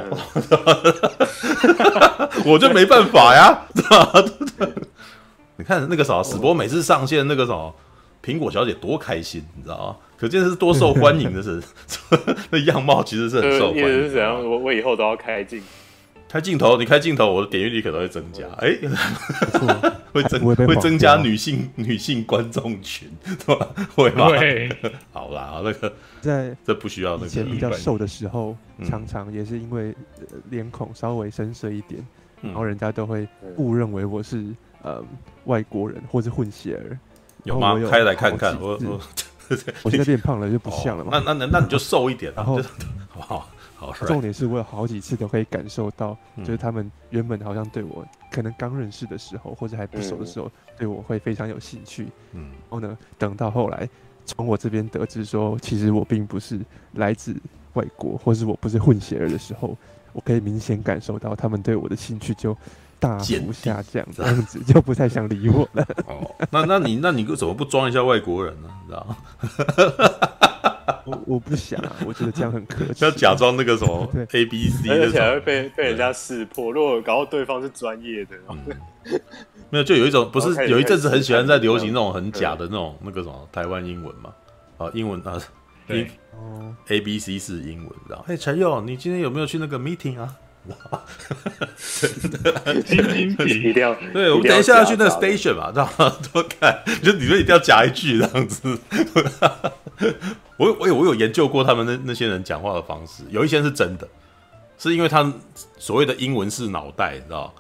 [2.46, 3.66] 我就没办法呀？
[5.58, 7.76] 你看那个啥，史博每次上线那个什么
[8.24, 9.98] 苹果小姐多开心，你知道吗？
[10.18, 11.62] 可见是多受欢迎的是，
[12.50, 13.88] 那样貌其实是很受欢迎。
[13.88, 14.42] 是怎样？
[14.50, 15.62] 我我以后都要开镜。
[16.32, 18.74] 开镜头，你开镜头，我的点阅率可能会增加，哎，
[20.14, 23.10] 会增会增加女性女性观众群，
[23.46, 23.68] 对吧？
[23.94, 24.28] 会吗？
[25.12, 27.26] 好啦，那个在这不需要那个。
[27.26, 28.56] 以前比较瘦的时候，
[28.86, 29.94] 常常也是因为
[30.50, 32.02] 脸孔稍微深邃一点，
[32.42, 33.28] 然后人家都会
[33.58, 34.42] 误认为我是
[34.84, 35.04] 呃
[35.44, 36.98] 外国人或是混血儿。
[37.44, 37.78] 有吗？
[37.90, 39.02] 开来看看，我我
[39.84, 41.22] 我现在变胖了就不像了嘛。
[41.26, 42.56] 那那那你就瘦一点， 然后
[43.10, 43.50] 好不好？
[44.06, 52.08] 重点是我有好几次都可以感受到，就是他们原本好像对我可能刚认识的时候，或者还不熟的时候，对我会非常有兴趣。
[52.34, 53.90] 嗯，然后呢，等到后来
[54.26, 56.60] 从我这边得知说，其实我并不是
[56.94, 57.36] 来自
[57.74, 59.78] 外国，或是我不是混血儿的时候，
[60.14, 62.56] 我可以明显感受到他们对我的兴趣就
[63.00, 65.88] 大幅下降，这样子就不太想理我了。
[66.06, 68.70] 哦，那那你那你怎么不装一下外国人呢？
[68.84, 69.18] 你知道吗？
[71.06, 73.04] 我我不想啊，我觉得这样很可惜。
[73.04, 76.72] 要假装那个什么 A B C，而且还会被被人家识破。
[76.72, 78.38] 如果搞到对方是专业的，
[79.70, 84.34] 没有，就有一种不是有一阵子很喜欢在流行那种很假的那种那个什么台湾英文嘛？
[84.78, 85.40] 啊，英文啊，
[85.88, 86.08] 英
[86.88, 88.26] ，A B C 是英文，然后？
[88.28, 90.36] 哎，陈佑，你今天有没有去那个 meeting 啊？
[92.84, 96.16] 精精品一定要，对，我们等一下要去那个 station 嘛，知道吗？
[96.32, 98.80] 多看，就你说一定要夹一句这样子。
[100.58, 104.08] 我我有我有研究过他们那那些人讲话的方式，有一些是真的，
[104.78, 105.34] 是因为他
[105.78, 107.54] 所谓的英文式脑袋，你知道，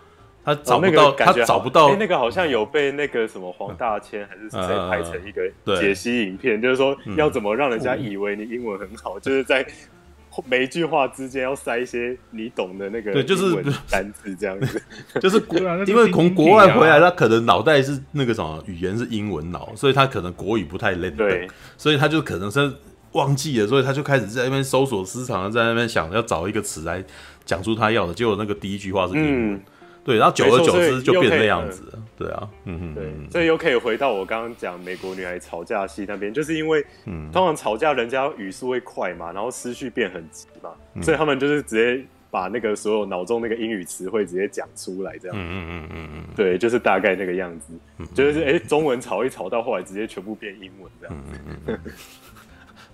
[0.45, 1.95] 他找不到，哦那个、他找不到、欸。
[1.95, 4.59] 那个好像有被那个什么黄大千还是谁
[4.89, 5.41] 拍成一个
[5.79, 9.65] 解析影片，嗯、就是说要怎么让人家以为你英文很好，嗯、就是在
[10.47, 13.55] 每一句话之间要塞一些你懂的那个对，就是
[13.89, 14.81] 单词这样子。
[15.19, 15.41] 就是
[15.85, 21.15] 因为从国外回来，他可能脑袋是那个什么语言是英文脑，所以他可能国语不太认。
[21.15, 21.47] 对，
[21.77, 22.71] 所以他就可能是
[23.11, 27.03] 忘记了，所以他就开始在那边搜索市场，在那边想要找一个词来
[27.43, 29.53] 讲出他要的，结果那个第一句话是英文。
[29.55, 29.61] 嗯
[30.03, 31.99] 对，然后久而久之就变那样子了。
[32.17, 36.85] 对啊，嗯哼，对，所以又可以回到我刚刚讲美国女孩吵架戏那边，就是因为
[37.31, 45.37] 通常吵架人家语速会快嘛，然后思绪变很急嘛，嗯、所以他们就是直接把那个所有脑中那个英语词汇直接讲出来，这样。
[45.37, 51.15] 嗯嗯嗯嗯嗯，对，就是大概那个样子，嗯、就是哎，中文吵一吵到后来直接全部变英文这样。
[51.27, 51.79] 嗯嗯嗯。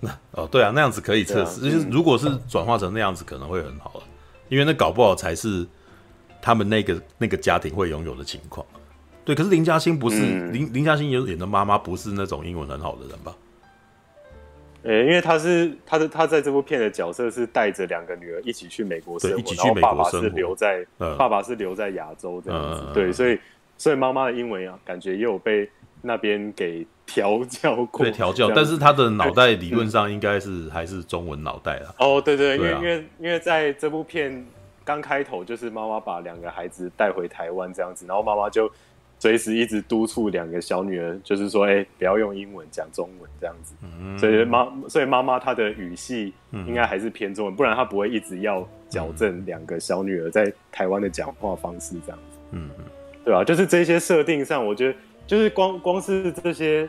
[0.00, 4.02] 那哦，对啊，那样子可以测试，啊、就是如果是转化成那样子，可能会很好了，
[4.48, 5.66] 因为那搞不好才是。
[6.40, 8.64] 他们那个那个家庭会拥有的情况，
[9.24, 9.34] 对。
[9.34, 13.34] 可是林嘉欣不是、嗯、林林嘉欣演的妈妈，不是那种英文很好的人吧？
[14.84, 23.38] 因为他是他的他在这部片的角色是带着两个女儿一起去美国生活，一起去美国生活，爸爸是留在、嗯、爸爸是留在亚洲这样子，嗯、对，所以
[23.76, 25.68] 所以妈妈的英文啊，感觉也有被
[26.00, 28.50] 那边给调教过，对，调教。
[28.54, 31.94] 但是他的脑袋理论上应该是、嗯、还是中文脑袋啦。
[31.98, 34.46] 哦，对对，因为因为因为在这部片。
[34.88, 38.72] 刚开头就是妈妈把两个孩子带回台湾这样子，然后妈妈就
[39.18, 43.74] 随时一直督促两个小女儿，就是说，哎、欸，不要用英文讲中文这样子。
[43.82, 52.38] 嗯、所以妈，所以妈妈她的语系应该还是偏中文，嗯、不然她不会一直要矫正两个小女儿在台湾的讲话方式这样子。
[52.52, 52.84] 嗯嗯，
[53.26, 53.44] 对吧、啊？
[53.44, 56.88] 就是这些设定上，我觉得就是光光是这些，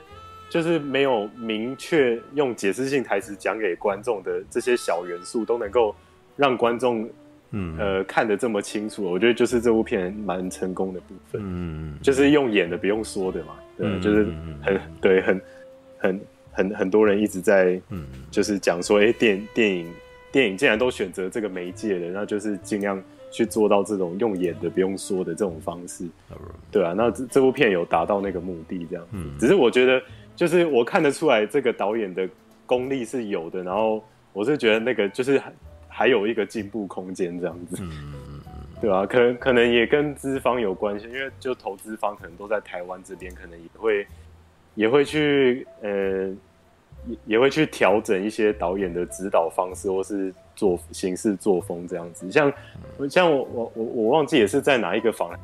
[0.50, 5.94] 就是没有明确用解释性台词讲给观众的这些小元素，都能够
[6.38, 7.06] 让观众。
[7.52, 11.42] 嗯，呃，看得这么清楚，我觉得就是这部片蛮成功的部分。
[11.44, 13.56] 嗯，就是用演的，不用说的嘛。
[13.76, 14.28] 对，嗯、就是
[14.62, 15.42] 很对，很
[15.98, 16.22] 很
[16.52, 19.92] 很很多人一直在，嗯，就是讲说，哎、欸，电电影
[20.32, 23.02] 电影既然都选择这个媒介了，那就是尽量
[23.32, 26.06] 去做到这种用演的不用说的这种方式。
[26.72, 29.04] 对啊，那这这部片有达到那个目的，这样。
[29.12, 30.00] 嗯，只是我觉得，
[30.36, 32.30] 就是我看得出来这个导演的
[32.68, 34.04] 功力是有的，然后
[34.34, 35.42] 我是觉得那个就是。
[36.00, 38.14] 还有一个进步空间，这样子，嗯、
[38.80, 39.06] 对吧、啊？
[39.06, 44.08] 可能可能也跟资方有关系，因为就投资方可能都在台湾这边，可能也会
[44.76, 45.90] 也会去呃
[47.06, 52.32] 也也会去调整一些导演的指导方式，或是做行事作风这样子。
[52.32, 52.54] 像
[53.10, 55.38] 像我我我我忘记也是在哪一个房，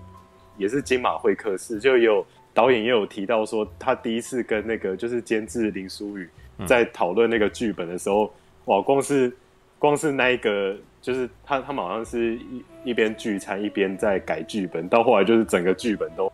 [0.58, 6.30] 也是金马会客室，就有导演也有提到说，他第一次跟那个就是监制林书宇
[6.66, 8.32] 在讨论那个剧本的时候，
[8.68, 9.30] 哇，光是。
[9.78, 16.32] 光是那一个，就是他他们好像是一一边聚餐一边在改剧本，到后来就是整个剧本都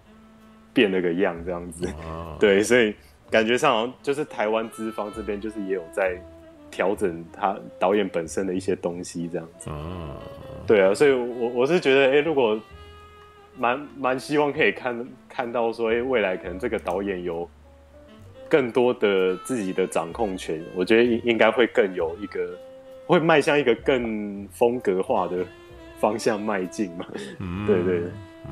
[0.74, 1.86] 变了个样这样子。
[2.06, 2.94] 哦、 对，所以
[3.30, 6.16] 感觉上好像就是台湾资方这边就是也有在
[6.70, 9.70] 调整他导演本身的一些东西这样子。
[9.70, 10.16] 哦、
[10.66, 12.58] 对啊，所以我我是觉得，哎、欸，如果
[13.58, 17.50] 蛮蛮希望可以看看到说，哎、欸，未来可能这个导演有
[18.48, 22.58] 更多的自己的掌控权，我觉得应应该会更有一个。
[23.12, 25.46] 会迈向一个更风格化的
[26.00, 27.06] 方向迈进嘛？
[27.40, 28.02] 嗯，对对。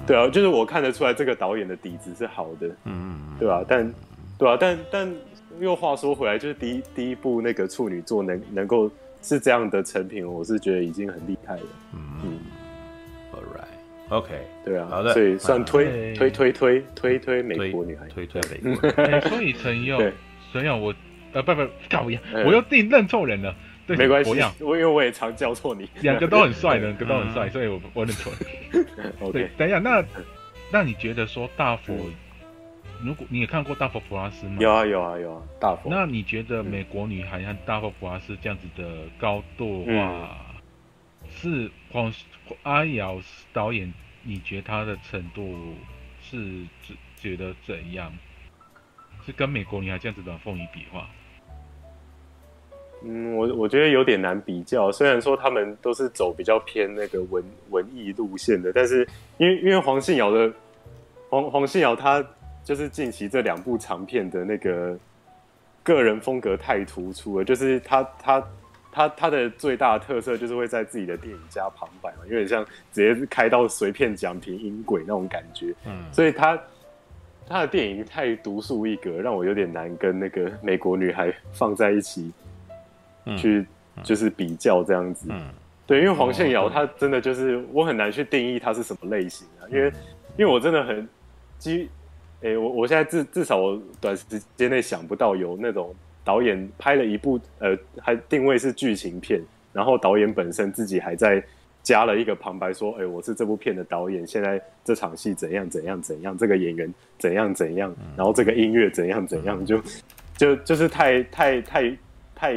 [0.06, 3.66] 对啊，就是我看得出来这个导演的底子是好的，嗯，对吧、啊？
[3.68, 3.94] 但
[4.38, 5.16] 对啊，但但
[5.62, 8.92] 又话说回来，就是第一第一部那个处女座能能够
[9.22, 11.62] 是这样的成品，我是觉得已经很厉害了。
[11.96, 12.40] 嗯嗯
[13.34, 14.30] ，All right，OK，
[14.64, 18.90] 对啊，好的，所以算推推推推推推美国女孩，推推美国。
[19.22, 19.98] 所以陈佑，
[20.54, 20.94] 陈佑，我
[21.34, 23.56] 呃不不搞一样，我又自己认错人了。
[23.98, 24.30] 没关系，
[24.64, 28.32] 我因为我也常叫错你，两个都很帅， 两个都很帅，所以我我认错。
[29.32, 30.04] 对，等一下，那
[30.72, 31.96] 那你觉得说大佛，
[33.04, 34.58] 如果你也看过大佛普拉斯吗？
[34.60, 35.90] 有啊有啊有啊，大佛。
[35.90, 40.46] 那你觉得美国女孩和大佛普拉斯这样子的高度的话，
[41.30, 42.14] 是黄
[42.64, 43.20] 阿瑶
[43.54, 43.94] 导演，
[44.24, 45.76] 你觉得他的程度
[46.22, 46.38] 是
[46.82, 48.12] 觉觉得怎样？
[49.26, 51.08] 是跟美国女孩这样子的凤仪比话？
[53.02, 54.92] 嗯，我我觉得有点难比较。
[54.92, 59.08] 虽然说他们都是走比较偏那个文文艺路线的，但是
[59.38, 60.52] 因为因为黄信尧的
[61.30, 62.22] 黄黄信尧他
[62.64, 64.98] 就是近期这两部长片的那个
[65.82, 68.48] 个人风格太突出了，就是他他
[68.92, 75.74] 他他的最大的特色就是会在自己的电影加旁白嘛，有点像直接开到随便讲评音轨那种感觉。
[75.86, 76.62] 嗯，所以他
[77.48, 82.30] 他的电影太独树一格，让我有点难跟那个美国女孩放在一起。
[83.38, 83.66] 去
[84.04, 85.42] 就是比较这样子，嗯，
[85.86, 89.92] 对，因为黄信尧他真的就是我很难去定义他是什么类型啊，因为
[90.38, 91.08] 因为我真的很
[91.58, 91.90] 基，
[92.42, 94.24] 哎、欸，我我现在至至少我短时
[94.56, 95.94] 间内想不到有那种
[96.24, 99.42] 导演拍了一部呃，还定位是剧情片，
[99.74, 101.44] 然后导演本身自己还在
[101.82, 109.82] 加了一个旁白说，哎、欸，我是这部片的导演，现在这场戏怎样怎样怎样，这个演员怎样怎样，然后这个音乐怎样怎样，就
[110.38, 111.98] 就就是太太太
[112.40, 112.56] 太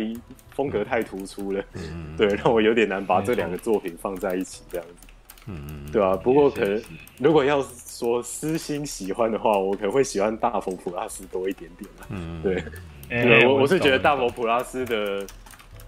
[0.55, 1.65] 风格太突出了，
[2.17, 5.09] 对，让我有点难把这两个作品放在一起这样子。
[5.47, 6.81] 嗯，对啊，不过可能
[7.19, 11.91] 如果要说私心喜欢的话，我可能会喜欢大佛普拉斯多一点点。
[12.11, 12.63] 嗯，对，
[13.09, 15.27] 欸、对我我是觉得大佛普拉斯的，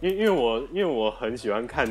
[0.01, 1.87] 因因为我因为我很喜欢看，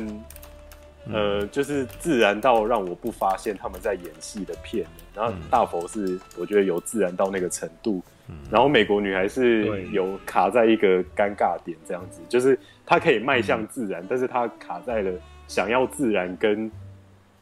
[1.10, 4.86] 呃，就是自然到让我不发现他们在演戏的片。
[5.14, 8.02] 然后大佛是我觉得有自然到那个程度，
[8.50, 15.12] 然后美国女孩是有卡在一个尴尬点这样子，就是她可以迈向自然，但是她卡在了
[15.46, 16.70] 想要自然跟。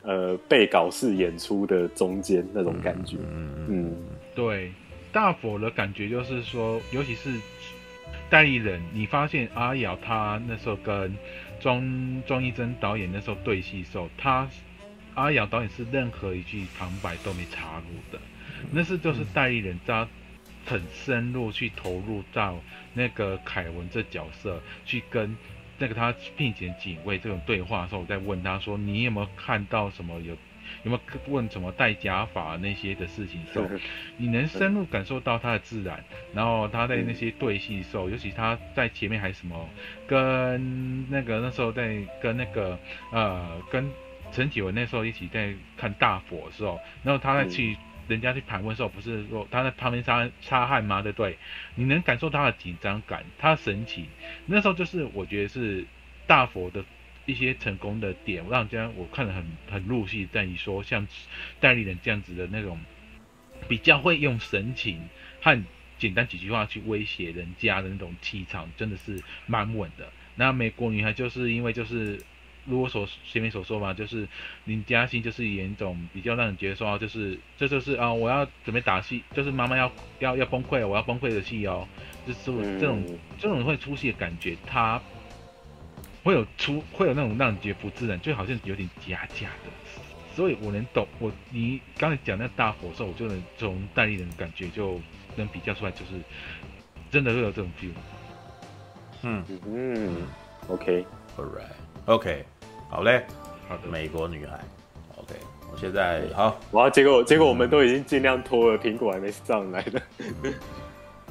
[0.04, 3.94] 呃，被搞式演出的中间那种感觉，嗯，嗯
[4.34, 4.72] 对，
[5.12, 7.30] 大佛的感觉就是说，尤其是
[8.28, 11.14] 代理人，你发现阿瑶她那时候跟
[11.60, 14.48] 庄庄一真导演那时候对戏的时候，她
[15.14, 18.18] 阿瑶导演是任何一句旁白都没插入的，
[18.72, 20.08] 那是就是代理人他
[20.66, 22.58] 很深入去投入到
[22.94, 25.36] 那个凯文这角色去跟。
[25.78, 30.36] 那个他聘请警卫这种对话的时候，我在问他说：“你有没有看到什么有
[30.84, 33.68] 有没有问什么戴假发那些的事情的时候，
[34.16, 36.04] 你能深入感受到他的自然。
[36.34, 39.68] 然后他在那些对戏的时候，尤其他在前面还什么
[40.06, 42.78] 跟那个那时候在跟那个
[43.10, 43.90] 呃跟
[44.30, 47.76] 陈启文那时候一起在看大佛的时候，然后他在去。”
[48.12, 51.02] 人家去盘问的时候，不是说他在旁边擦擦汗吗？
[51.02, 51.36] 对不对？
[51.74, 54.06] 你能感受他的紧张感，他的神情。
[54.46, 55.84] 那时候就是我觉得是
[56.26, 56.84] 大佛的
[57.26, 61.06] 一些成功的点，让人家我看得很很入戏，在于说像
[61.58, 62.78] 代理人这样子的那种
[63.68, 65.00] 比较会用神情
[65.40, 65.64] 和
[65.98, 70.12] 简单几句话去威胁人家的那种气场，真的是蛮稳的。
[70.34, 72.20] 那美国女孩就是因为就是。
[72.64, 74.28] 如我所前面所说嘛，就是
[74.64, 79.90] 林嘉欣就是演一种比较让人觉得说，就是这就是啊，我要准备打戏，就是妈妈要
[80.20, 81.86] 要要崩溃，我要崩溃的戏哦，
[82.26, 85.00] 就是这种、嗯、这种会出戏的感觉，他
[86.22, 89.70] 会有出会有那种让人觉得不自然，就好像有点假假的，
[90.36, 95.00] 所以我能懂我你刚才讲那大火的时候，我就能从代理人的感觉就
[95.34, 96.12] 能比较出来，就是
[97.10, 97.90] 真的会有这种 feel。
[99.22, 99.44] 嗯。
[99.66, 100.26] 嗯
[100.68, 102.44] ，OK，Alright，OK。
[102.92, 103.24] 好嘞，
[103.70, 104.60] 好的，美国女孩
[105.16, 105.34] ，OK，
[105.72, 110.02] 我现在好，哇，结果结果我们都已经尽量拖了，苹果还没上来的，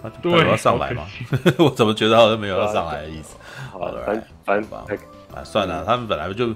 [0.02, 1.06] 他对，要上来吗？
[1.60, 3.38] 我怎么觉得好像没有要上来的意思？
[3.72, 4.86] 好的，反反吧，
[5.36, 6.52] 啊，算了，他们本来就，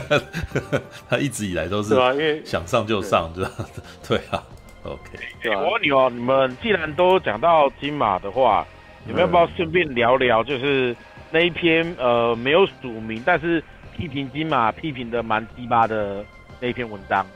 [1.10, 3.52] 他一直以来都是，因为想上就上，这样
[4.08, 4.42] 对啊
[4.84, 8.66] ，OK，我问你哦，你们既然都讲到金马的话，
[9.04, 10.96] 你们要不要顺便聊聊，就是
[11.30, 13.62] 那一篇呃没有署名，但是。
[13.96, 16.22] 批评金马批评的蛮鸡巴的
[16.60, 17.26] 那一篇文章，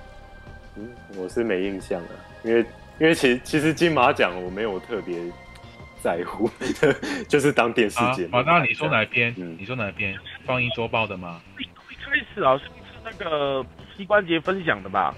[0.77, 2.09] 嗯，我是没印象的，
[2.45, 2.61] 因为
[2.99, 5.17] 因为其实其实金马奖我没有特别
[6.03, 6.51] 在乎，
[7.29, 8.33] 就是当电视节目。
[8.33, 9.35] 好、啊，那你说哪一篇？
[9.39, 10.15] 嗯、你说哪一篇？
[10.45, 11.41] 放映周报的吗？
[11.59, 11.65] 一
[12.05, 12.73] 开始好像是
[13.03, 13.65] 那个
[13.97, 15.15] 膝关节分享的吧？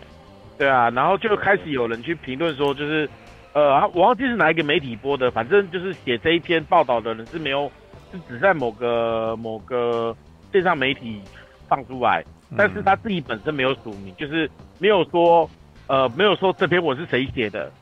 [0.56, 3.08] 对啊，然后就开始有人去评论说，就是
[3.52, 7.70] 呃，我忘记是哪一个媒体播的，反正就是写这一篇报道的人是没有，
[8.12, 10.16] 是只在某个某个。
[10.52, 11.20] 线上媒体
[11.68, 12.22] 放出来，
[12.56, 15.48] 但是他自己本身没有署名，就是没有说，
[15.86, 17.72] 呃，没有说这篇文是谁写的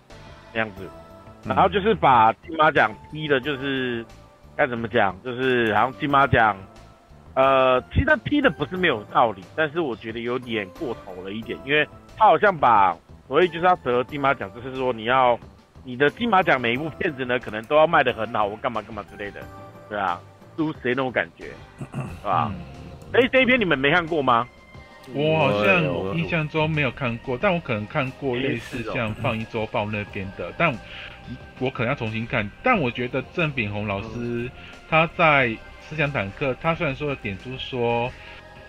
[0.52, 0.88] 这样子，
[1.44, 4.04] 然后就是把金马奖批的，就是
[4.56, 6.56] 该怎么讲，就是好像金马奖，
[7.34, 11.86] 呃，其实他批的不是没有道理，但是我觉得有点过头了一点，因为
[12.16, 15.38] 他好像把所谓就是要得金马奖，就是说你要
[15.82, 19.40] 你的金马奖每一部片子呢，可能都要卖的很好，我干嘛干嘛之类的，
[19.88, 20.20] 对啊。
[20.60, 21.46] 输谁那种感觉，
[21.78, 22.52] 是吧？
[23.14, 24.46] 哎、嗯，这一篇你们没看过吗？
[25.14, 25.82] 我好像
[26.14, 30.70] 印象中没有看过，但我可能看过类似像《放映周报》那边的，但
[31.58, 32.48] 我可能要重新看。
[32.62, 34.50] 但我觉得郑炳鸿老师
[34.90, 38.12] 他在思想坦克，他虽然说的点出说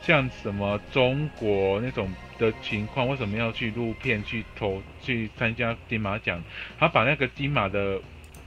[0.01, 2.09] 像什么中国那种
[2.39, 6.41] 的情况，为什么要去录片去投去参加金马奖？
[6.79, 7.99] 他把那个金马的。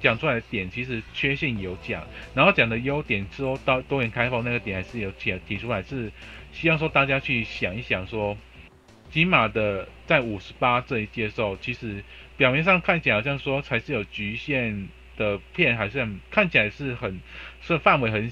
[0.04, 6.12] 讲出来的点其实缺陷有讲，然后讲的优点说到多元开放那个点还是有提提出来，是
[6.52, 8.36] 希望说大家去想一想说，
[9.10, 12.04] 起码的在五十八这一届时候，其实
[12.36, 17.18] 表面上看起来好像说才是有局限的片，还是很看起来是很
[17.62, 18.30] 是范围很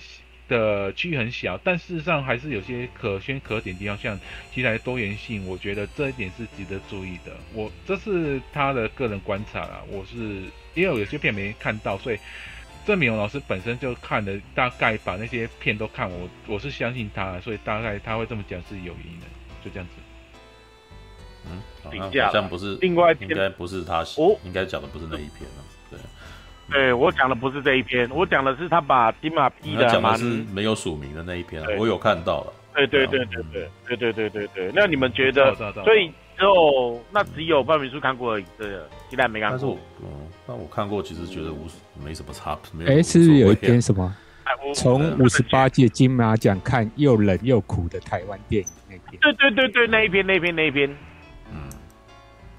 [0.53, 4.20] 的区域很小，但事实上还是有些可圈可点的地方，像
[4.53, 7.33] 题材多元性，我觉得这一点是值得注意的。
[7.55, 10.16] 我这是他的个人观察啦，我是
[10.74, 12.19] 因为我有些片没看到，所以
[12.85, 19.27] 郑敏龙老师本身就看了，大概把那些片都看，我我是相信他，所以大概他会这么讲是有原因的，
[19.65, 19.95] 就这样子。
[21.51, 25.72] 嗯，评价好像不是另外一篇应该不是他写，哦应该讲的不是那一篇啊。
[26.70, 32.52] 对，我讲的不是这一篇，我讲的是他把金马批的讲的是没有署名的那一篇啊，我有看到了。
[32.74, 34.72] 对对对对对对对对对对。
[34.74, 35.55] 那你们觉得？
[35.84, 36.09] 所以
[36.39, 39.78] 只有那只有半明书看过而已，对的，其他没看过但是我。
[40.01, 40.09] 嗯，
[40.47, 41.66] 那我看过，其实觉得无
[42.02, 44.14] 没什么差，没哎、有是不是有一篇什么
[44.74, 49.20] 从五十八届金马奖看又冷又苦的台湾电影那篇？
[49.20, 50.89] 对对对对，那一篇那一篇那一篇，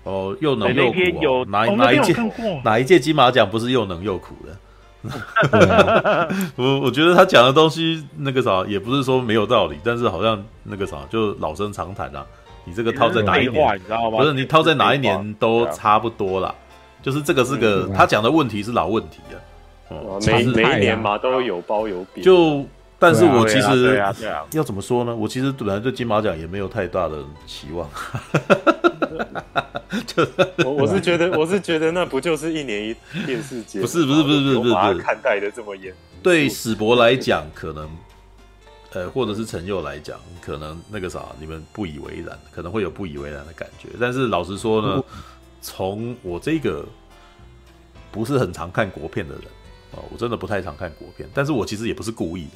[0.04, 2.16] 哦，又能对又苦、那篇有哦，哪哪一届
[2.64, 4.58] 哪一届金马奖不是又能又苦的？
[6.56, 12.26] 我我觉得他讲的东西那个啥，也不是说没有道理，但是好像那个啥，就老生常谈啊。
[12.66, 13.76] 你这个套在哪一，年？
[13.76, 14.18] 你知道吗？
[14.20, 16.56] 不是你套在哪一年都差不多啦。
[17.02, 19.36] 就是这个是个嗯他讲的问题是老问题啊。
[19.90, 22.66] 哦，每每一年嘛都有褒有贬，就
[23.04, 23.68] 但是对啊我其对实
[23.98, 25.14] 啊对啊，要怎么说呢？
[25.14, 27.90] 我其实本来对金马奖也没有太大的期望。
[30.64, 33.82] 我我是觉得我是觉得那不就是一年一电视节？
[33.82, 37.90] 不是不是不是不是把不是它看待的这么严，对史博来讲，可能，
[38.94, 43.90] 呃，或者是陈佑来讲，可能那个啥，你们不以为然，可能会有不以为然的感觉。
[44.00, 45.04] 但是老实说呢，
[45.62, 46.86] 从我这个
[48.12, 49.44] 不是很常看国片的人
[49.92, 52.52] 哦，我真的不太常看国片，但是我其实也不是故意的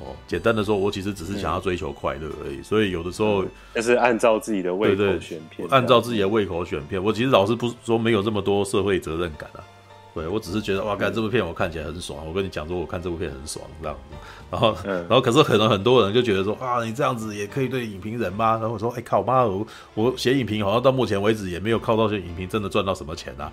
[0.00, 0.14] 哦。
[0.26, 2.62] 简单的说，我其实只是想要追求快乐而已。
[2.62, 3.44] 所以有的时候，
[3.74, 9.62] 就是按照自己的胃口选片，按照自己的胃口选片，我其实老是不说没有这么多社会责任感啊。
[10.14, 12.26] 对我只是觉得哇，看这部片我看起来很爽。
[12.26, 14.16] 我跟你讲说，我看这部片很爽这样子。
[14.50, 18.52] 然后，嗯然后可是可能很多人就觉得说啊，你这样子也可以对影评人吗？
[18.52, 19.64] 然后我说，哎靠妈，我
[19.94, 23.52] 我写影评好像到目前为止也没有靠到些影评真的赚到什么钱啊。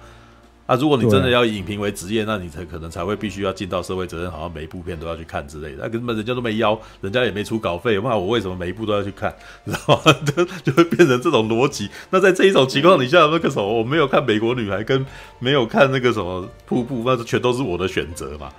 [0.66, 5.84] 啊，如果你真的要以影评为职业，那你才可能才会必须要尽到社会责任，好像每一部片都要去看之类的。
[5.84, 9.32] 那根本人家都没邀，人家也没出稿费，那我为什么每一部都要去看？
[9.64, 10.12] 你知道吗？
[10.36, 11.88] 就就会变成这种逻辑。
[12.10, 15.06] 那在这一种情况底下，那个什么，我没有看《美国女孩》跟
[15.38, 18.50] 没有看那个什么《瀑布》，那全都是我的选择嘛，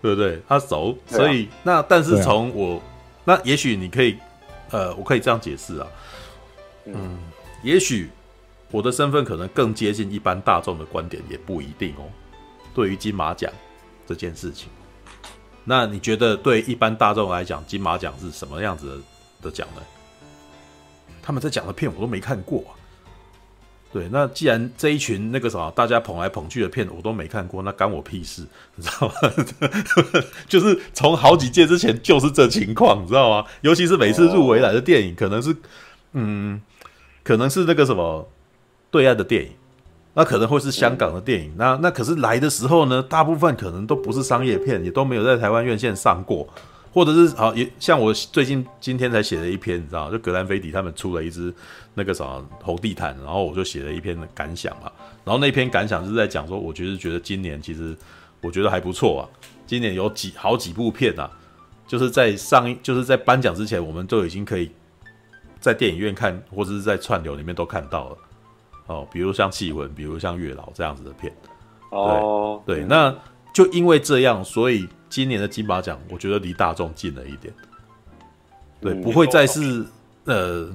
[0.00, 0.40] 对不对？
[0.48, 2.82] 他熟，所以那但是从我，
[3.24, 4.16] 那也许你可以，
[4.72, 5.86] 呃，我可以这样解释啊，
[6.86, 7.18] 嗯，
[7.62, 8.10] 也许。
[8.72, 12.10] 我的身份可能更接近一般大众的观点，也不一定哦。
[12.74, 13.52] 对于金马奖
[14.06, 14.68] 这件事情，
[15.62, 19.00] 那你觉得对一般大众来讲，金马奖是什么样子
[19.42, 19.82] 的奖呢？
[21.22, 22.72] 他们在讲的片我都没看过啊。
[23.92, 29.14] 对，那既然这一群那个什么大家捧来捧去的片我都没看过，那干我屁事， 你知道吗？
[30.48, 33.46] 就是从好几届之前就是这情况，你知道吗？
[33.60, 35.54] 尤其是每次入围来的电影，可能是
[36.14, 36.62] 嗯，
[37.22, 38.26] 可能是那个什么。
[38.92, 39.50] 对岸的电影，
[40.12, 41.50] 那可能会是香港的电影。
[41.56, 46.46] 那那可是来的时候呢，大部分可能都不是商业片，也都没有在台湾院线上过，
[46.92, 51.52] 或者是好也像我最近今天才写了一篇，你知道，就格兰菲迪他们出了一支
[51.94, 54.92] 那个什么红地毯，然后我就写了一篇的感想嘛。
[55.24, 57.96] 然后那篇感想就是在讲说，我觉得觉得今年其实
[58.42, 59.22] 我觉得还不错啊，
[59.66, 61.30] 今年有几好几部片啊，
[61.88, 64.70] 就是在上映就是在颁奖之前，我们都已经可以
[65.60, 68.18] 在电影院看，或者是在串流里面都看到了。
[68.92, 71.32] 哦，比如像《气魂》，比如像《月老》这样子的片，
[71.90, 73.14] 哦，对，那
[73.54, 77.52] 就因为这样，所以今年的金马奖，我觉得离大众近了一点，
[78.80, 79.84] 对，嗯不会再是
[80.24, 80.70] 呃，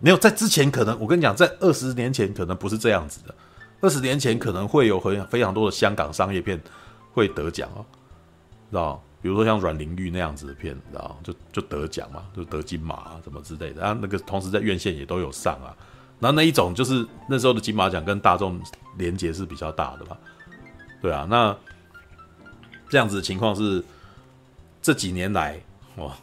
[0.00, 3.34] 没有在之前可能，我跟你讲，在二十年前可能不是这样子的，
[3.80, 6.60] 二十年前可能会有很非常多的香港商业片
[7.12, 7.84] 会得奖哦，
[8.70, 9.02] 知道？
[9.22, 11.18] 比如说像阮玲玉那样子的片，知道？
[11.22, 15.76] 就就得奖嘛，就得金马啊，什么之类的，啊，那个同时在院线也都有上啊。
[16.20, 18.60] 然后那一种就是那时候的金马奖跟大众
[18.98, 20.16] 连结是比较大的吧，
[21.00, 21.56] 对啊，那
[22.88, 23.82] 这样子的情况是
[24.82, 25.58] 这几年来
[25.96, 26.14] 哇，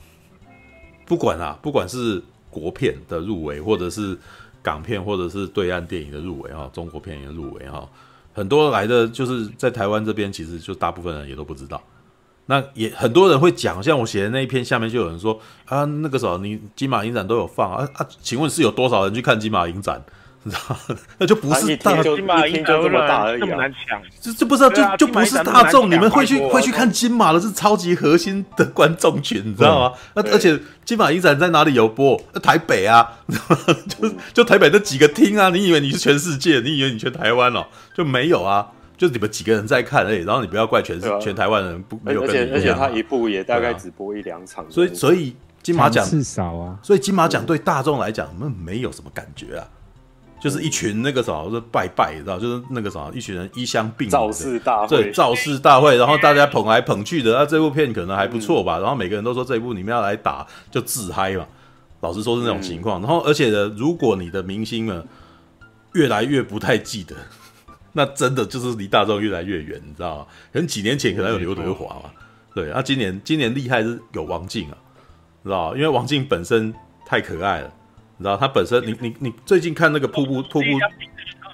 [1.05, 4.17] 不管啊，不管是国片的入围，或者是
[4.61, 7.89] 港片，或者是对岸电影的入围哈，中国片也入围哈，
[8.33, 11.81] 很多来的就是在台湾这边，其实就大部分人也都不知道。
[12.47, 20.01] 那也很多人会讲，像我写的那一篇，下面就有人说啊，那个时候你金马影展都有放啊啊，请问是有多少人去看金马影展？
[20.43, 20.97] 你知道吗？
[21.17, 29.97] 那就不是大，就金马影展这么大而已啊这么难抢，这这不是、啊、啊就就不是大众，你们会去会去看金马的是超级核心的观众群，你知道吗？
[30.13, 32.17] 那而且金马影展在哪里有播？
[32.41, 33.05] 台北啊，
[33.99, 36.61] 就就台北那几个厅啊，你以为你是全世界？
[36.61, 37.65] 你以为你全台湾哦？
[37.93, 38.67] 就没有啊。
[38.97, 49.67] 就是你们几个人在看而已，然后你不要怪全、啊、全台湾人不没有跟你一样、啊、而且而且他一部也大概只播一两场、啊，所以所以金马奖是少啊，所以金马奖对大众来讲，我们没有什么感觉啊。
[50.39, 52.39] 就是一群那个什么，是拜拜，知道？
[52.39, 57.33] 就是那个什么，一群人衣香鬓影，造势大会，对，造势大会，然后大家捧来捧去的。
[57.33, 58.77] 那这部片可能还不错吧？
[58.77, 61.47] 然后每个人都说这一部你们要来打就自嗨嘛。
[62.01, 63.01] 老实说是那种情况。
[63.01, 65.03] 然后而且呢，如果你的明星呢
[65.93, 67.15] 越来越不太记得，
[67.97, 70.27] 那真的就是离大众越来越远，你知道吗？
[70.53, 72.11] 可能几年前可能有刘德华嘛，
[72.53, 72.69] 对。
[72.69, 74.77] 那今年今年厉害是有王静啊，
[75.43, 75.75] 知道？
[75.75, 76.71] 因为王静本身
[77.07, 77.73] 太可爱了。
[78.17, 80.65] 你知道他本身，你你你最近看那个瀑布瀑布，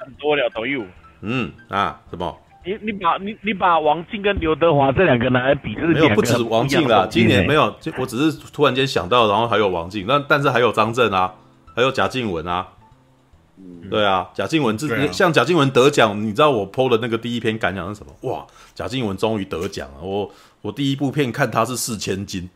[0.03, 0.83] 很多了都有。
[1.21, 2.37] 嗯啊，什么？
[2.65, 11.33] 你你把你你把王静跟刘德华这两个拿来比，就是没有不止王静啦，今年没有，我只是突然间想到，然后还有王静，那但是还有张震啊，
[11.73, 12.67] 还有贾静雯啊。
[13.65, 18.29] 嗯，对啊，贾静雯自己像贾静雯得奖，你知道我 PO 的那个第一篇感想是什么？
[18.29, 18.45] 哇，
[18.75, 20.01] 贾静雯终于得奖了！
[20.01, 20.29] 我
[20.61, 22.49] 我第一部片看她是四千金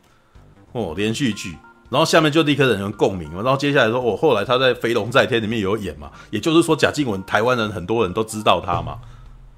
[0.73, 1.55] 哦，连续剧。
[1.89, 8.99] 然后下面就立刻有人共鸣嘛，然后接下来说，我、哦、后来他在《飞龙在天》里面有演嘛，也就是说贾静雯台湾人很多人都知道他嘛，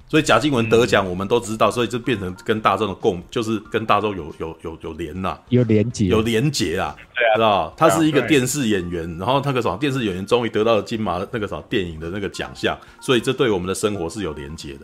[0.10, 6.96] 所以贾静雯得奖我们都知道，所以就变成跟大众的共，就是跟大众有有有有连呐，有连结，有连结啊，
[7.36, 7.72] 知道？
[7.78, 14.82] 他是一个电视演员，然后那个什么电视演员终于得到了金马那个什么电影的那个奖项，所以这对我们的生活是有连结的。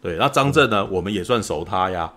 [0.00, 2.12] 对，那张震呢，我们也算熟他呀。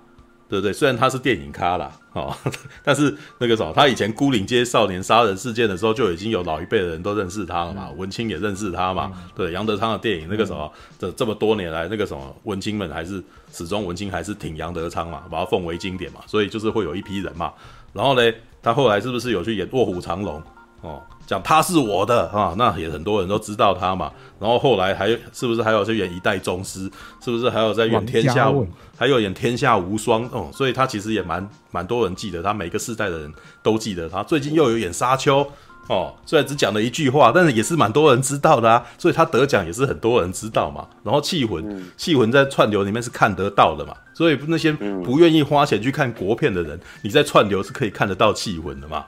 [0.48, 0.72] 对不对？
[0.72, 2.36] 虽然他是电影咖啦，哦，
[2.84, 9.12] 但是那个什么，他以前孤岭街少年杀人事件的时候，就已经有老一辈的人都认识他了嘛，嗯、文青也认识他嘛。
[9.16, 17.52] 嗯、对，杨德昌的电影那个什么，这、嗯、这么多年来，那个什么文青们还是始终文青还是挺杨德昌嘛，把他奉为经典嘛，所以就是会有一批人嘛。
[17.92, 20.40] 然后呢，他后来是不是有去演《卧虎藏龙》
[20.82, 21.02] 哦？
[21.26, 24.11] 讲他是我的啊，那也很多人都知道他嘛。
[24.39, 26.89] 然后后来还有是不是还有去演一代宗师？
[27.23, 28.53] 是不是还有在演天下？
[28.97, 34.23] 还有演天下无双哦、嗯，所以他其实也蛮蛮多人记得他，每个世代的人都记得他。
[34.23, 35.45] 最近又有演沙丘
[35.88, 38.85] 哦，虽然只讲了一句话，但是也是蛮多人知道的啊。
[38.97, 40.88] 所以他得奖也是很多人知道嘛。
[41.03, 43.93] 然后气魂，气魂在串流里面是看得到的嘛。
[44.14, 49.06] 所以那些不愿意花钱去看国片的人，你在串流是可以看得到气魂的嘛。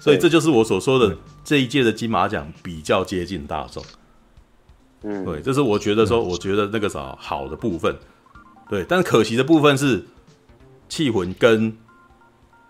[0.00, 1.14] 所以这就是我所说的
[1.44, 3.84] 这一届的金马奖比较接近大众，
[5.02, 7.94] 嗯，对，这是我觉得说，我觉得那个啥好的部分，
[8.70, 10.02] 对，但是可惜的部分是，
[10.88, 11.76] 气魂跟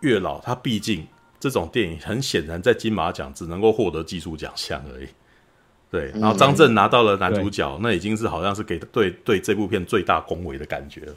[0.00, 1.06] 月老，它毕竟
[1.38, 5.06] 这种电影很显然在金马奖只能够获得技术奖项而已，
[5.88, 11.14] 对，然后张震拿到了男主角，那已经是好像是给对对这部片最大恭维的感觉了，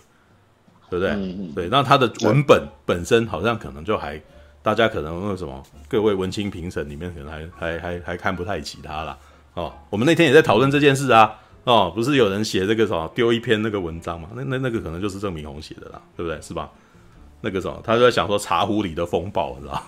[0.92, 1.54] 对不对？
[1.56, 4.22] 对，那他的文本本身好像可能就还。
[4.64, 9.18] 大家可能那什么，各位文青评审里面可能还还还还看不太起他啦。
[9.56, 9.72] 哦。
[9.90, 11.36] 我们那天也在讨论这件事啊，
[11.66, 14.30] 哦，不是有人写这个什么丢一篇那个文章嘛？
[14.34, 16.42] 那那那个可能就是郑明红写的啦，对不对？
[16.42, 16.70] 是吧？
[17.42, 19.84] 那个什么，他就在想说茶壶里的风暴，你知道？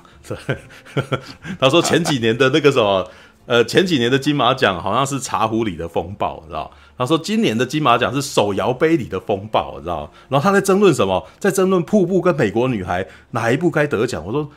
[1.57, 3.09] 他说前几年的那个什么，
[3.45, 6.69] 呃，前几年的金马奖好像是茶壶里的风暴，你知道？
[6.97, 10.11] 他说今年的金马奖是手摇杯里的风暴，你知道？
[10.27, 11.25] 然后他在争论什么？
[11.39, 14.21] 在争论瀑布跟美国女孩哪一部该得奖？
[14.25, 14.51] 我说。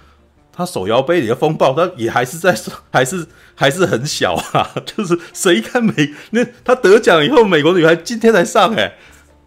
[0.59, 2.53] 他手摇杯里的风暴，他也还是在，
[2.91, 3.25] 还是
[3.55, 4.69] 还是很小啊。
[4.85, 5.95] 就是谁看美
[6.33, 8.95] 那他得奖以后，美国女孩今天才上哎、欸，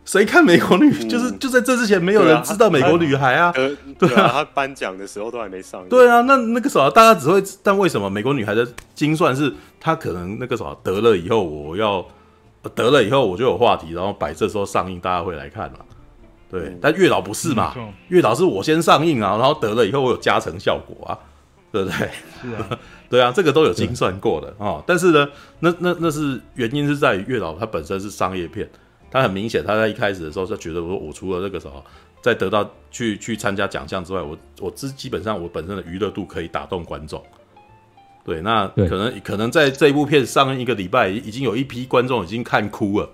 [0.05, 0.89] 谁看美国女？
[0.89, 3.51] 嗯、就是就在这之前，没有人知道美国女孩啊。
[3.51, 5.85] 对啊，他颁奖的时候都还没上。
[5.89, 8.65] 对啊，那那个时候大家只会，但为什么美国女孩的
[8.95, 12.05] 精算是，她可能那个时候得了以后，我要
[12.73, 15.79] 得了以后我就有话题，然后摆这时候上映，大家会来看嘛。
[16.51, 17.73] 对，嗯、但月老不是嘛？
[17.77, 21.17] 嗯、月老是我先上映啊，然后得了以后我有加成效果啊，
[21.71, 21.97] 对不对？
[22.41, 22.79] 是啊，
[23.09, 24.83] 对啊，这个都有精算过的啊、哦。
[24.85, 25.27] 但是呢，
[25.61, 28.69] 那那那是原因是在于月老它本身是商业片，
[29.09, 31.83] 它很明显，他在一开始的时候就觉得我说我除了那个什么，
[32.21, 37.23] 在得到去去参加奖项之外，我我基基本上我本身的娱乐度可以打动观众。
[38.23, 43.09] 对，那可能可能在这一部片上映一个礼拜，已经有一批观众已经看哭了。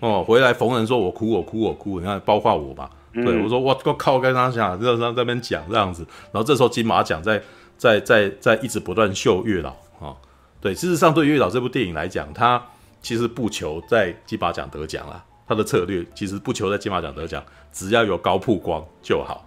[0.00, 7.42] 哦，回来逢人说我哭我哭我哭，你看包括我吧，对、嗯、我说我我靠，跟他讲，在在那边讲这样子，然后这时候金马奖在
[7.76, 10.16] 在在在一直不断秀月老啊、哦，
[10.60, 12.62] 对，事实上对月老这部电影来讲，他
[13.02, 19.46] 其实不求在金马奖得奖啦，他的策略其实不求在金马奖得奖，只要有高曝光就好，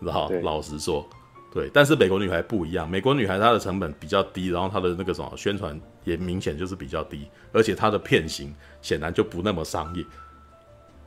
[0.00, 1.06] 然后老实说。
[1.54, 8.54] 对，但是美国女孩不一样，美国女孩她的成本比较低，然后她的那个什么宣传也明显就是比较低，而且她的片型
[8.86, 10.04] 显然就不那么商业，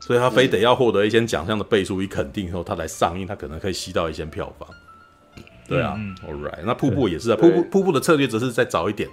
[0.01, 4.68] 所以他非得要获得一些奖项的倍数与肯定以后，他来上映，他可能可以吸到一些票房。
[5.65, 9.10] 对啊、嗯、，All right，那瀑布也是啊，瀑布瀑布的策略则是再早一点，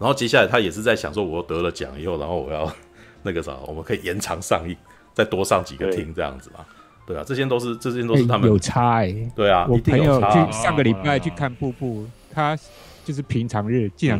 [0.00, 2.68] 然后接下来他也是在想说，我得了奖以后，然后我要
[3.22, 4.76] 那个啥，我们可以延长上映，
[5.14, 6.66] 再多上几个厅这样子嘛。
[7.06, 9.32] 对啊，这些都是这些都是他们、欸、有差哎、欸。
[9.36, 12.56] 对啊，我朋友去啊、上个礼拜去看瀑布，他
[13.04, 14.18] 就是平常日竟然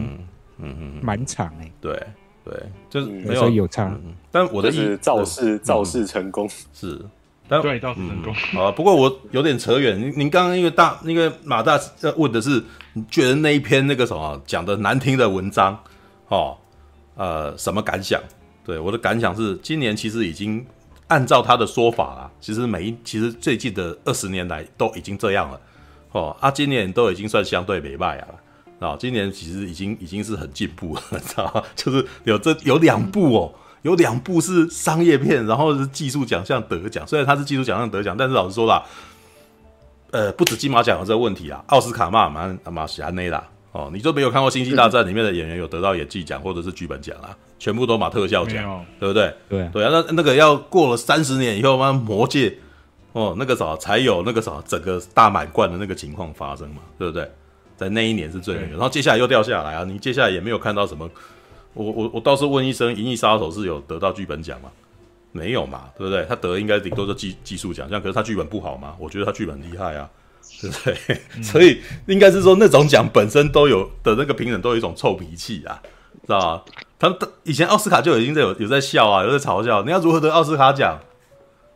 [0.59, 1.73] 嗯嗯满场哎、欸。
[1.81, 2.07] 对
[2.45, 2.55] 对，
[2.89, 4.15] 就是没有有差、嗯。
[4.31, 7.01] 但我的意思造势造势成功是。
[7.49, 8.33] 但对，造势成功。
[8.33, 10.01] 好、嗯，不过我有点扯远。
[10.01, 12.63] 您您刚刚因为大那个马大在问的是，
[12.93, 15.77] 你觉得那一篇那个什么讲的难听的文章，
[16.29, 16.57] 哦，
[17.17, 18.21] 呃，什么感想？
[18.65, 20.65] 对，我的感想是，今年其实已经
[21.09, 25.61] 按照他的说法啦，其实每一其实最近的二十年来都已经这样了，
[26.13, 28.29] 哦，啊，今年都已经算相对没败啊，
[28.81, 31.63] 啊，今年其实已经已经是很进步了， 知道吗？
[31.77, 33.55] 就是有这有两部哦。
[33.83, 37.03] 有两部是商业片，然后是技术奖项得奖。
[37.07, 38.85] 虽然它是技术奖项得奖，但是老实说啦，
[40.11, 43.43] 呃，不止金马奖有这个问题啊，奥斯卡嘛嘛嘛是安内啦。
[43.73, 47.35] 哦，你都没有看过《星际大战》里面的演员有得到演技奖或者是剧本奖啊？
[47.59, 49.35] 全部都马特效奖，对不对？
[49.49, 52.55] 对对啊，那那个要过了三十年以后，妈，魔界
[53.13, 57.31] 哦，那个啥才有那个啥整个大满贯的那个情况发生嘛，对不对？
[57.81, 61.11] 在那一年是最那个，然后接下来又掉下来啊，你接下来也没有看到什么。
[61.73, 64.69] 我我我倒是问一声，《银翼杀手》是有得到剧本奖吗？
[65.33, 66.27] 没有嘛，对不对？
[66.29, 68.95] 他得应该顶多是技技术奖项，可是他剧本不好吗？
[68.99, 70.11] 我觉得他剧本厉害啊，
[70.61, 71.21] 对不对？
[71.39, 75.81] 嗯、所以应该是说那种奖本身都有的那个评审都有一种臭脾气啊，
[76.27, 76.65] 知道吧？
[76.99, 80.99] 他们以前奥斯卡就已经在有有在笑啊，有在嘲笑，你要如何得奥斯卡奖？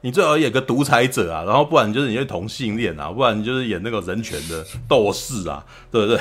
[0.04, 6.20] 你最好演个独裁者啊，然后不然就是你是同性恋啊，不然就是演那个人权的斗士啊，对不对？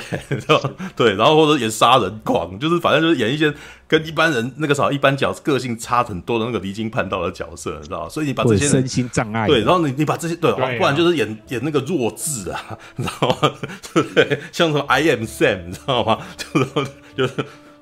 [0.96, 3.54] 对，然后或者演杀人狂，就是反正就是演一些
[3.86, 8.08] 跟一般人那个啥一般角色个性差很多的那个离经叛道的角色，你知道？
[8.08, 13.52] 所以你把这些身心障碍，对，然后你你把这些对，对啊、不然就是演 演那个弱智啊，你知道吗？
[13.94, 14.40] 对不对？
[14.54, 16.20] 像什么 I am Sam，你知道吗？
[16.38, 16.88] 就是
[17.18, 17.34] 就是，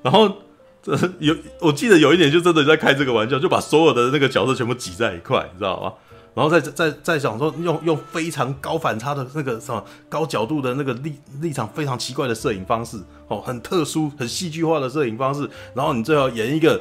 [0.02, 0.34] 然后。
[0.82, 5.92] 这有，我记得有一点就真的在开这个玩笑，就把所有的那个角色全部挤在一块，你知道吗？
[6.34, 12.98] 然后再再再想说用用非常高反差的那个什么高角度的那个立立场非常奇怪的摄影方式，
[13.28, 16.80] 哦，很特殊很戏剧化的摄影方式，然后你最后演一个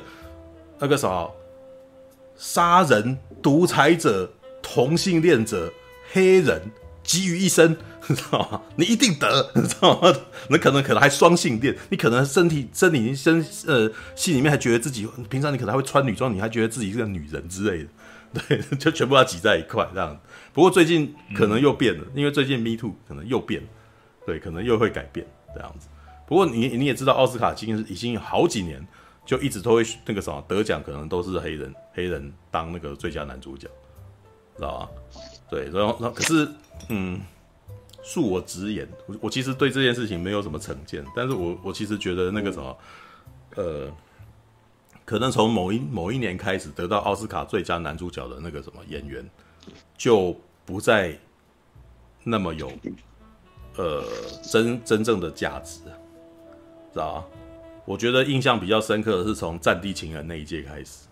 [0.80, 1.30] 那个什么
[2.38, 5.70] 杀人、独裁者、同性恋者、
[6.14, 6.62] 黑人
[7.04, 7.78] 集于一身。
[8.10, 8.62] 你知道吗？
[8.78, 10.12] 你一定得， 你知道吗？
[10.50, 17.84] 那可能可能还双性恋，你可能身体身体身呃心里面还觉得自己平常你可能还会穿女装，你还觉得自己是个女人之类
[18.34, 20.20] 的， 对，就全部要挤在一块这样。
[20.52, 23.68] 不过最近可能又变了，因为最近 Me Too 可能又变了，
[24.26, 25.88] 对，可能又会改变这样子。
[26.28, 28.86] 不过你你也知道，奥斯卡今已经有好几年
[29.26, 33.68] 就一直都会那个什么得奖，可能都是黑人黑人当那个最佳男主角，
[34.58, 34.90] 知道吧？
[35.52, 36.48] 对，然后然后可是
[36.90, 37.22] 嗯。
[38.04, 42.78] 恕我直言，我我其实对这件事情没有什么成见，但是我我其实觉得那个什么，
[43.56, 43.92] 呃，
[45.06, 49.24] 可能从某一某一年开始得到奥斯卡最佳男主角的那个什么演员，
[49.96, 50.36] 就
[50.66, 51.16] 不再
[52.24, 52.72] 那么有
[53.78, 54.04] 呃
[54.42, 55.82] 真真正的价值，
[56.92, 57.26] 知道吧？
[57.86, 61.08] 我觉得印象比较深刻的是从《战地情人》那一届开始，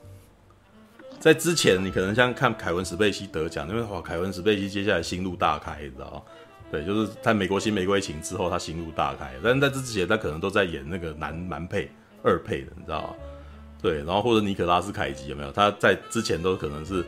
[1.19, 6.21] 在之前你可能像看凯文史贝西得奖，因为哇，凯文史贝西接下来心路大开，你知道吗？
[6.71, 9.33] 对，就是在美国新玫瑰情之后，他心路大开。
[9.43, 11.91] 但是在这之前，他可能都在演那个男男配、
[12.23, 13.09] 二配的，你知道吗？
[13.81, 15.51] 对，然后或者尼可拉斯凯吉有没有？
[15.51, 17.03] 他在之前都可能是，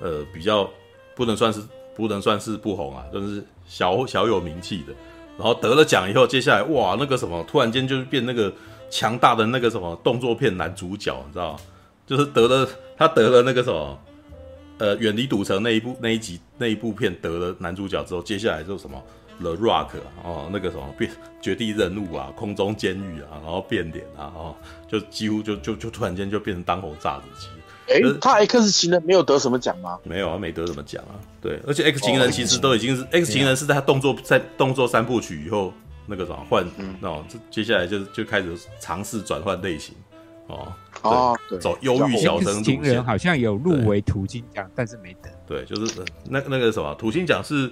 [0.00, 0.68] 呃，比较
[1.14, 1.60] 不能算是
[1.94, 4.92] 不能算是不红啊，就是小小有名气的。
[5.38, 8.52] 然后得了奖以后，接下来哇，那个什么，突然间就是变那个
[8.90, 11.58] 强大的那个什么动作片男主角，你知道吗？
[12.06, 13.98] 就是得了他得了那个什么。
[14.76, 19.00] 呃，远离赌城那一部那一集那一部片得了男主角之后，接下来就什么
[19.40, 19.90] The Rock
[20.24, 21.08] 哦，那个什么变
[21.40, 24.56] 绝地任务啊，空中监狱啊，然后变脸啊，哦，
[24.88, 27.46] 就几乎就就就突然间就变成当红炸子鸡。
[27.86, 29.96] 哎、欸，他 X 情人没有得什么奖吗？
[30.02, 31.14] 没有啊，没得什么奖啊。
[31.40, 35.72] 对，而且 X 情人其实都已经是、哦、X 情人是在他动作在动作三部曲以后
[36.04, 36.66] 那个什么换，
[37.00, 39.94] 哦，接下来就就开始尝试转换类型
[40.46, 40.72] 哦。
[41.02, 42.62] 哦，走忧郁小生。
[42.62, 45.28] 情人好像有入围土星奖，但是没得。
[45.46, 47.70] 对，就是那那个什么土星奖是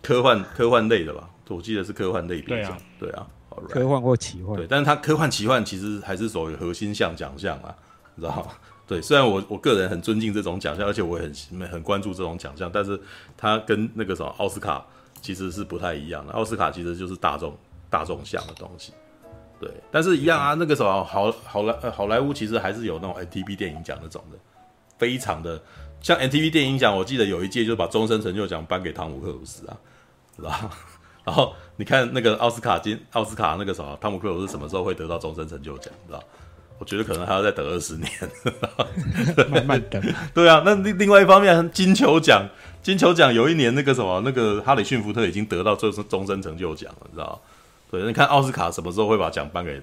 [0.00, 1.28] 科幻科幻类的吧？
[1.48, 2.78] 我记得是科幻类别奖。
[3.00, 3.26] 对啊，
[3.68, 4.56] 科幻或奇幻。
[4.56, 7.74] 对，但是它科幻奇幻其实还是属于核心项奖项啊，
[8.14, 8.52] 你知道吗？
[8.86, 13.00] 对，虽然我我个人很尊敬这种奖项，而且我也很很关注这种奖项，但是
[13.36, 14.84] 它跟那个什么奥斯卡
[15.20, 16.32] 其实是不太一样的。
[16.32, 17.56] 奥斯卡其实就是大众
[17.90, 18.92] 大众项的东西。
[19.62, 24.36] 对，但是一样啊，那个时候好好莱好莱坞其实还是有那种 MTV 电影奖那种的，
[24.98, 25.62] 非常的
[26.00, 29.76] 像 MTV 电影奖，我记得有一届就把终身成就奖颁给汤姆克鲁斯啊，
[30.34, 30.68] 是吧？
[31.22, 36.20] 然后你看那个奥斯卡金奥斯卡那个什么汤姆克鲁斯什么时候会得到终身成就奖，知道？
[36.80, 38.10] 我觉得可能还要再等二十年，
[39.48, 40.02] 慢慢等。
[40.34, 42.44] 对啊，那另另外一方面，金球奖，
[42.82, 47.40] 金球奖有一年那个什么，那个哈里逊福特已经得到终身终身成就奖了，你知道？
[47.92, 49.80] 对，你看奥斯卡什么时候会把奖颁给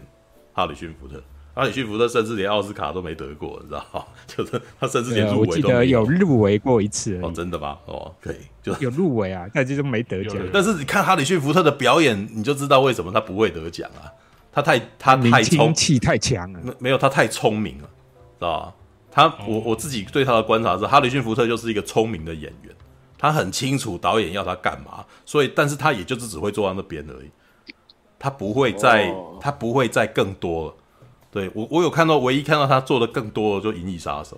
[0.52, 1.22] 哈里逊福特？
[1.54, 4.08] 哈里逊福特甚至连奥斯卡都没得过，你知道？
[4.26, 6.02] 就是他甚至连入围都没有。
[6.02, 7.20] 我记得有入围过一次。
[7.22, 7.78] 哦，真的吗？
[7.86, 10.42] 哦，可以，就有入围啊，但就是没得奖。
[10.52, 14.10] 但是你看哈里逊福特的表演，你就知道为什么他不会得奖啊。
[14.52, 17.90] 他太他太聪气太强了，没没有他太聪明了，
[18.40, 18.74] 知道吧？
[19.12, 22.74] 他我我自己对他的观察是，哈里逊福特就是一个聪明的演员，
[23.18, 27.30] 他很清楚导演要他干嘛，所以但是他也就是只会坐在那边而已，
[28.20, 30.74] 他不会再他不会再更多了。
[31.32, 34.38] 对我我有看到，唯一看到他做的更多的就《银翼杀手》，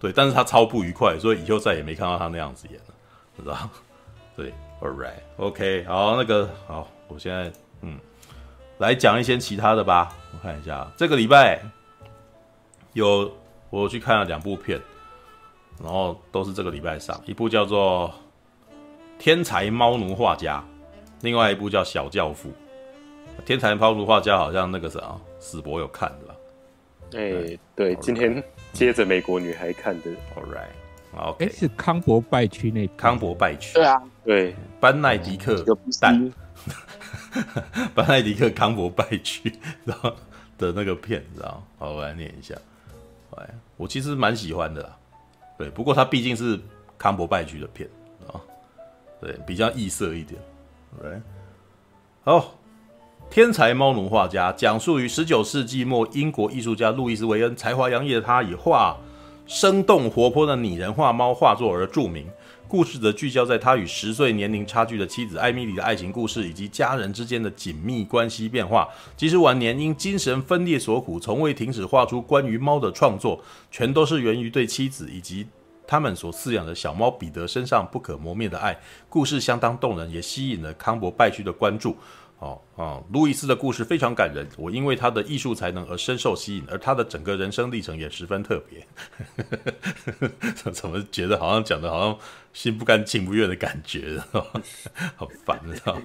[0.00, 2.94] 对，但是他超不愉快，所以以后再也没看到他那样子演了，
[3.38, 3.70] 知道？
[4.34, 7.52] 对，All right，OK，、okay, 好，那个好，我现在
[7.82, 7.98] 嗯。
[8.78, 11.58] 来讲一些其他的吧，我看一下，这个礼拜
[12.92, 13.32] 有
[13.70, 14.78] 我去看了两部片，
[15.82, 18.12] 然后都是这个礼拜上，一部叫做
[19.18, 20.58] 《天才猫奴画家》，
[21.22, 22.48] 另外一部叫《小教父》。
[23.44, 26.34] 《天才猫奴画家》好像那个啥，史博有看的吧？
[27.14, 28.42] 哎、欸，对，今天
[28.72, 30.10] 接着美国女孩看的。
[30.34, 30.68] All right，
[31.14, 33.74] 哎、okay 欸，是康伯拜区那康伯拜区？
[33.74, 35.64] 对啊，对，班奈迪克
[36.00, 36.32] 蛋。
[37.94, 39.52] 班奈迪克康伯拜区，
[39.84, 40.10] 然后
[40.58, 41.62] 的那个片，知道？
[41.78, 42.54] 好，我来念一下。
[43.36, 44.96] 哎，我其实蛮喜欢的啦。
[45.58, 46.58] 对，不过它毕竟是
[46.98, 47.88] 康伯拜区的片
[48.26, 48.40] 啊，
[49.20, 50.40] 对，比较异色一点。
[51.00, 51.20] 对，
[52.24, 52.54] 好，
[53.30, 58.96] 天才猫奴画家，讲述于十九世纪末，英国艺术家路易斯维恩才华洋溢的他，以画
[59.46, 62.26] 生动活泼的拟人化猫画作而著名。
[62.66, 68.88] 故事则聚焦在他与十岁年龄差距的妻子艾米丽的爱情故事，以及家人之间的紧密关系变化。
[69.16, 73.40] 即使晚年因精神分裂所苦，从未停止画出关于猫的创作，
[73.70, 75.46] 全都是源于对妻子以及
[75.86, 78.76] 他们所饲养的小猫彼得身上不可磨灭的爱。
[79.08, 81.94] 故事相当动人，也吸引了康伯拜区的关注。
[82.38, 88.86] 哦哦，路易斯的故事非常感人，我因为他的艺术才能而深受吸引，而他的整个人生历程也十分特别。
[90.70, 92.18] 怎么觉得好像讲的好像
[92.52, 94.20] 心不甘情不愿的感觉，
[95.16, 96.02] 好烦，知道吗？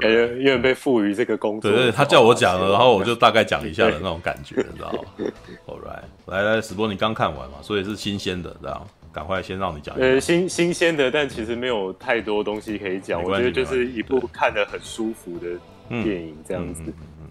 [0.00, 4.98] 感觉因为被赋予这个工作，对对，他叫我讲了，然后我就大概讲一下的那种感觉，知道吗
[5.66, 8.86] ？All right，来来，史波，你刚看完嘛，所以是新鲜的，知道吗？
[9.14, 9.94] 赶快先让你讲。
[9.96, 13.22] 呃，新新鲜的，但其实没有太多东西可以讲。
[13.22, 15.48] 我觉得就是一部看得很舒服的
[16.02, 16.82] 电影这样子。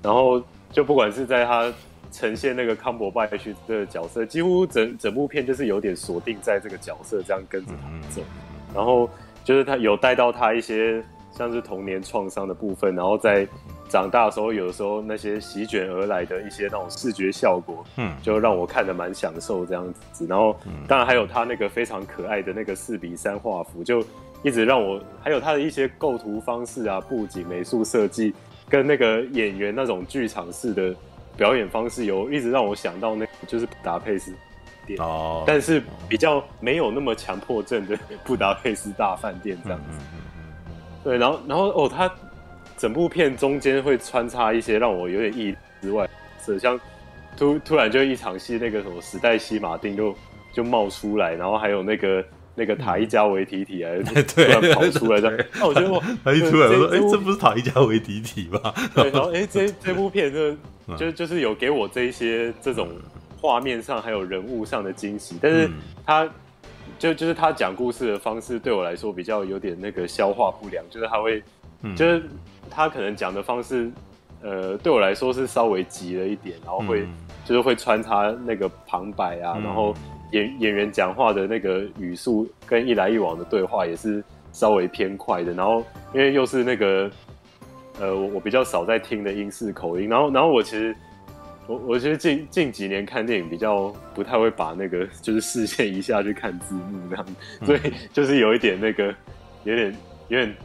[0.02, 0.42] 然后
[0.72, 1.72] 就不管是在他
[2.12, 8.22] 呈现那个康伯拜区的角色，几乎整整部片就是有点锁定在这个角色，这样跟着他走。
[8.74, 9.10] 然后
[9.44, 13.46] 就是他有带到他一些像是童年创伤的部分，然后在。
[13.94, 20.26] 长大的时候，有的时候那些席卷而来的一些那种视觉效果，嗯，就让我看得蛮享受这样子。
[20.26, 20.56] 然后，
[20.88, 24.04] 当然还有他那个非常可爱的那个四比三画幅，就
[24.42, 28.34] 一直让我还有他的一些构图方式啊、布景、美术设计，
[28.68, 30.96] 跟那个演员那种剧场式的
[31.38, 34.34] 表演方式，有一直让我想到那个就是布达佩斯
[34.88, 37.96] 店哦，但是比较没有那么强迫症的
[38.26, 40.00] 布达佩斯大饭店这样子。
[41.04, 42.12] 对，然后，然后哦，他。
[42.84, 46.06] 整部片中间会穿插一些让我有点意之外，
[46.44, 46.78] 是像
[47.38, 50.14] 突突然就一场戏，那个什么史黛西马丁就
[50.52, 53.90] 就冒出来，然后还有那个那个塔伊加维提提啊，
[54.28, 55.88] 突然跑出来这样，那我觉得
[56.26, 58.60] 他一出来说，哎，这不是塔伊加维提提吗？
[58.94, 60.54] 对，然后哎，这这部片就
[60.98, 62.90] 就就是有给我这一些这种
[63.40, 65.70] 画面上还有人物上的惊喜，但是
[66.06, 66.30] 他
[67.00, 71.42] 就就是他讲故事的方式对我来说比较有点那个消化不良，就是他会
[71.96, 72.22] 就是。
[72.76, 73.92] 他可能讲的方式，
[74.42, 77.14] 呃，对我来说是稍微急了一点，然后会、嗯、
[77.46, 79.94] 就是会穿插那个旁白啊，嗯、然后
[80.32, 87.10] 演演员讲话的那个语速跟一来一往的对话也是稍微偏快的，然后因为又是那个
[88.00, 90.96] 呃我我比较少在听的英式口音，然后然后我其实
[91.68, 97.26] 我我其实近近几年看电影比较不太会把那个 就是视线一下去看字幕这样，
[97.66, 97.80] 所以
[98.12, 99.14] 就是有一点那个
[99.64, 99.96] 有点
[100.28, 100.56] 有点。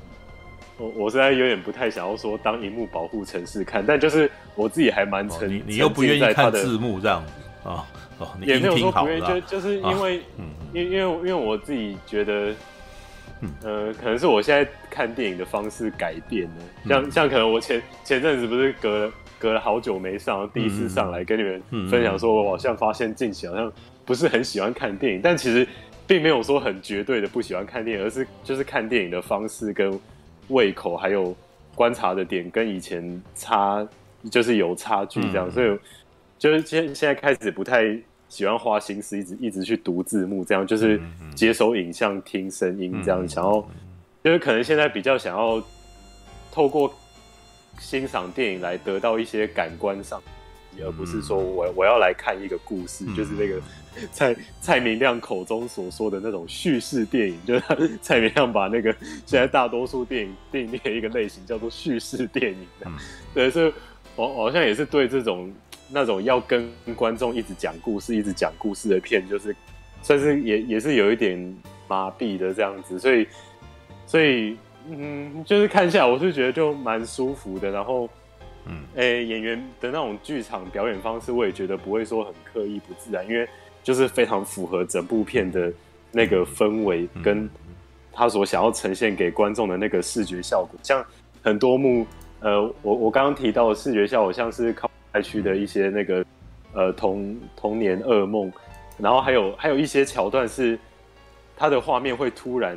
[0.78, 7.84] 我我现在有点不太想要说当荧幕保护城市看，但就是我自己还蛮沉、哦，你你又不愿意看字幕这样子啊？
[8.18, 10.16] 哦，你也没有说不愿意，就就是因为，
[10.72, 12.54] 因、啊、因为因为我自己觉得，
[13.40, 23.72] 嗯、呃，可能是我现在看电影的方式改变了，像、嗯、像可能我前前阵子不是隔了隔了好久没上，第一次上来跟你们分享，说我好像发现近期好像
[24.04, 25.66] 不是很喜欢看电影，但其实
[26.06, 29.98] 并没有说很绝对的不喜欢看电影，而是就是看电影的方式跟。
[30.48, 31.34] 胃口还有
[31.74, 33.86] 观察的点跟以前差，
[34.30, 35.78] 就是有差距这样，嗯、所以
[36.38, 37.96] 就是现现在开始不太
[38.28, 41.00] 喜欢花心思，一直一直去读字幕，这样就是
[41.34, 43.64] 接收影像、听声音，这样想要，
[44.24, 45.62] 就是可能现在比较想要
[46.52, 46.92] 透过
[47.78, 50.22] 欣赏电影来得到一些感官上。
[50.80, 53.60] 而不是说我我要来看一个故事，嗯、就是那个
[54.12, 58.94] 蔡蔡明亮口中所说的那种叙事电影，就是 蔡明亮把那个
[59.26, 62.92] 现在大多数电影定义一个类型叫做叙事电影的，嗯、
[63.34, 63.72] 对，所以
[64.16, 65.52] 我好像也是对这种
[65.90, 69.54] 那种要跟观众一直讲故事、一直讲故事的片，就是
[70.02, 71.56] 算是也也是有一点
[71.86, 73.26] 麻痹的这样子，所以
[74.06, 74.56] 所以
[74.88, 78.08] 嗯，就是看下来我是觉得就蛮舒服的，然后。
[78.70, 83.48] 嗯，诶、欸，演员的那种剧场表演方式，我也觉得不会说很刻意不自然，因为
[83.88, 85.72] 就是非常符合整部片的
[86.12, 87.48] 那个氛围，跟
[88.12, 90.78] 他所想要呈现给观众的那个视觉效果。
[90.82, 91.02] 像
[91.42, 92.06] 很多幕，
[92.40, 96.22] 呃，我我刚刚提到的视觉效果，像是靠海区的一些那个
[96.74, 98.52] 呃童童年噩梦，
[98.98, 100.78] 然后还有还有一些桥段是
[101.56, 102.76] 它的画面会突然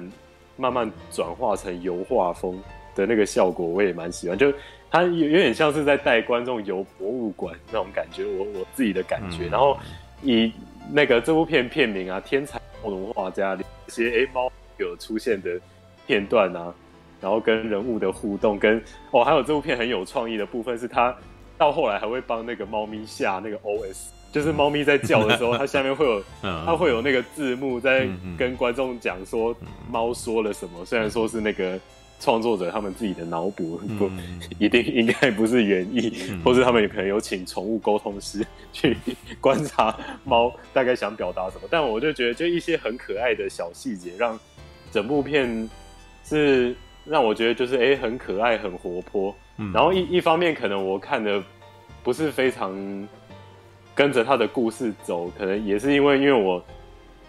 [0.55, 2.57] 慢慢转化成油画风
[2.95, 4.49] 的那个效果，我也蛮喜欢，就。
[4.93, 9.45] 它有有点像是在带观众游博物馆那种感觉，我我自己的感觉。
[9.45, 9.77] 嗯、然后
[10.21, 10.51] 以
[10.89, 15.59] 那个这部片片名啊，《天才猫奴画家》里这些哎猫有出现的
[16.07, 16.73] 片段啊，
[17.19, 18.81] 然后跟人物的互动，跟
[19.11, 21.15] 哦还有这部片很有创意的部分是，它
[21.57, 29.55] 到后来还会帮那个猫咪下那个 OS，就是猫咪在叫的时候， 它下面会有它会有那个字幕在跟观众讲说
[29.89, 31.79] 猫说了什么，虽然说是那个。
[32.21, 34.09] 创作者他们自己的脑补不
[34.59, 38.95] 一定应该不是原意，嗯、或是他们也可能有请宠物沟通师去
[39.41, 41.67] 观察猫大概想表达什么。
[41.67, 44.39] 但我就觉得，就一些很可爱的小细节，让
[44.91, 45.67] 整部片
[46.23, 46.75] 是
[47.05, 49.35] 让我觉得就是哎、欸、很可爱、很活泼。
[49.57, 51.43] 嗯、然后一一方面可能我看的
[52.03, 52.71] 不是非常
[53.95, 56.63] 跟着他的故事走，可能也是因为因为我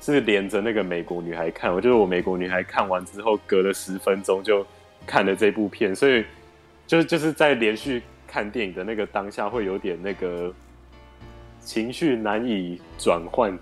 [0.02, 4.66] 是连着那个美国女孩看，我就是我美国女孩看完之后隔了十分钟就。
[5.06, 6.24] 看了这部片，所以
[6.86, 10.52] 就就是在连续看电影的那个当下，会有点那个
[11.60, 13.58] 情绪难以转换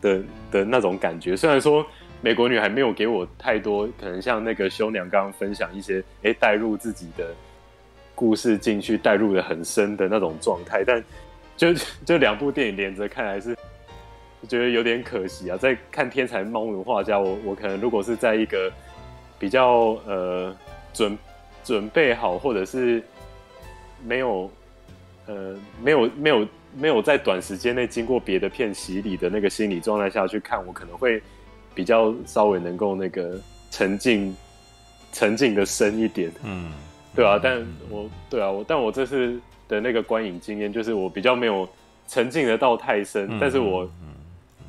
[0.00, 1.36] 的的那种感觉。
[1.36, 1.84] 虽然说
[2.20, 7.34] 美国女孩没有给我太多，可能像那个修娘刚刚分享一些，哎，带入自己的
[8.14, 11.02] 故事进去，带入的很深的那种状态，但
[11.56, 11.74] 就
[12.04, 13.56] 就两部电影连着看，还是
[14.48, 15.56] 觉得有点可惜啊。
[15.56, 18.72] 在看《天才猫奴画家》，我我可能如果是在一个
[19.38, 20.54] 比较呃。
[20.94, 21.18] 准
[21.62, 23.02] 准备好，或者是
[24.02, 24.50] 没有，
[25.26, 31.20] 呃，没有没有没有在短时间内经过别的片洗礼的那个心理状态下去看，我可能会
[31.74, 33.38] 比较稍微能够那个
[33.70, 34.34] 沉浸
[35.12, 36.72] 沉浸的深一点，嗯，
[37.14, 39.38] 对啊，但我对啊，我但我这次
[39.68, 41.68] 的那个观影经验就是我比较没有
[42.06, 43.86] 沉浸的到太深，嗯、但是我。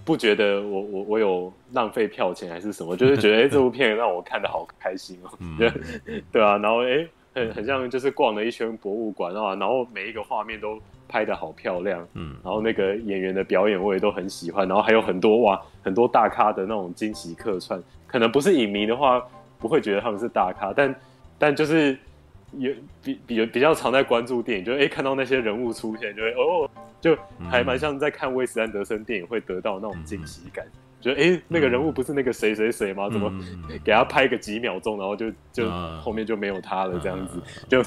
[0.06, 5.72] 不觉得我我我有浪费票钱还是什么， 就是觉得哎、欸、这部片让我看的好开心哦，对
[6.32, 19.20] 对啊，然后哎、欸、很很像就是逛了一圈博物馆啊，然后每一个画面都拍的好漂亮，嗯，然后那个演员的表演我也都很喜欢，然后还有很多哇很多大咖的那种惊喜客串，可能不是影迷的话
[19.58, 20.96] 不会觉得他们是大咖，但
[21.40, 21.98] 但就是。
[22.58, 22.74] 有
[23.04, 26.70] 比比比较常在关注电影，就哎、欸、看到那些人物出现，就会哦，
[27.00, 27.18] 就
[27.50, 30.66] 还蛮像在看威斯安德森电影会得到那种惊喜感，
[31.02, 33.10] 觉得哎那个人物不是那个谁谁谁吗？
[33.10, 33.32] 怎么
[33.84, 35.70] 给他拍个几秒钟，然后就就
[36.02, 37.84] 后面就没有他了这样子，就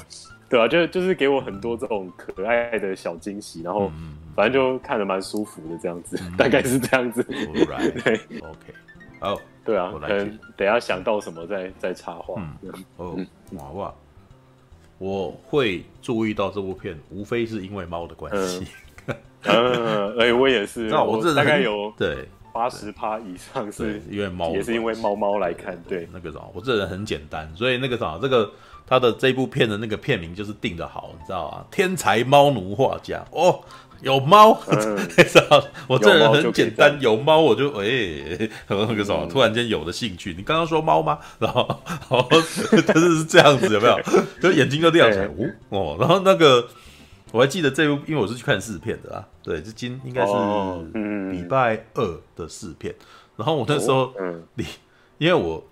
[0.49, 3.91] 对啊，就就是给我很多这种可爱的小惊喜，然后
[4.35, 7.21] 反正就看得蛮舒服的这样子， 大概是这样子。
[8.03, 8.73] 对，OK，
[9.19, 12.41] 哦，对啊，可能等下想到什么再再插话。
[12.63, 12.73] 嗯。
[12.97, 13.17] 哦，
[13.51, 13.93] 娃娃。
[14.99, 18.67] 我会注意到这部片，无非是因为猫的关系。
[19.43, 20.81] 嗯，哎，我也是。
[20.91, 25.81] 那我这大概有对八十趴以上是因为猫，也是因为猫猫来看。
[25.87, 28.51] 对，那个啥，我这人很简单，所以那个啥，这个
[28.85, 31.65] 他的这部片的那个片名就是定的好，你知道啊？
[31.71, 33.61] 天才猫奴画家哦。
[34.01, 34.97] 有猫， 嗯、
[35.87, 40.33] 我这人很简单，有猫我就哎、欸， 那个什么，突然间有了兴趣。
[40.37, 41.19] 你刚刚说猫吗？
[41.37, 43.99] 然后，然后就是是这样子，有没有？
[44.41, 46.65] 就眼睛就亮起来，哦哦，然后那个
[47.31, 50.33] 我还记得这部，因为我是去看试片的啊，对，这今应该是
[51.31, 52.95] 礼拜二的试片。
[53.35, 54.13] 然后我那时候，
[54.55, 54.67] 你、哦、
[55.17, 55.63] 因为我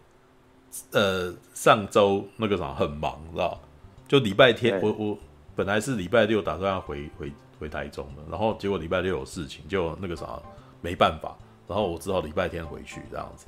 [0.92, 3.62] 呃上周那个啥很忙，知道
[4.08, 5.18] 就礼拜天，我我
[5.56, 7.32] 本来是礼拜六打算要回回。
[7.60, 10.40] 回台中了，然后结果礼拜六有事情，就那个啥
[10.82, 11.36] 没办法，
[11.68, 13.46] 然后我只好礼拜天回去这样子。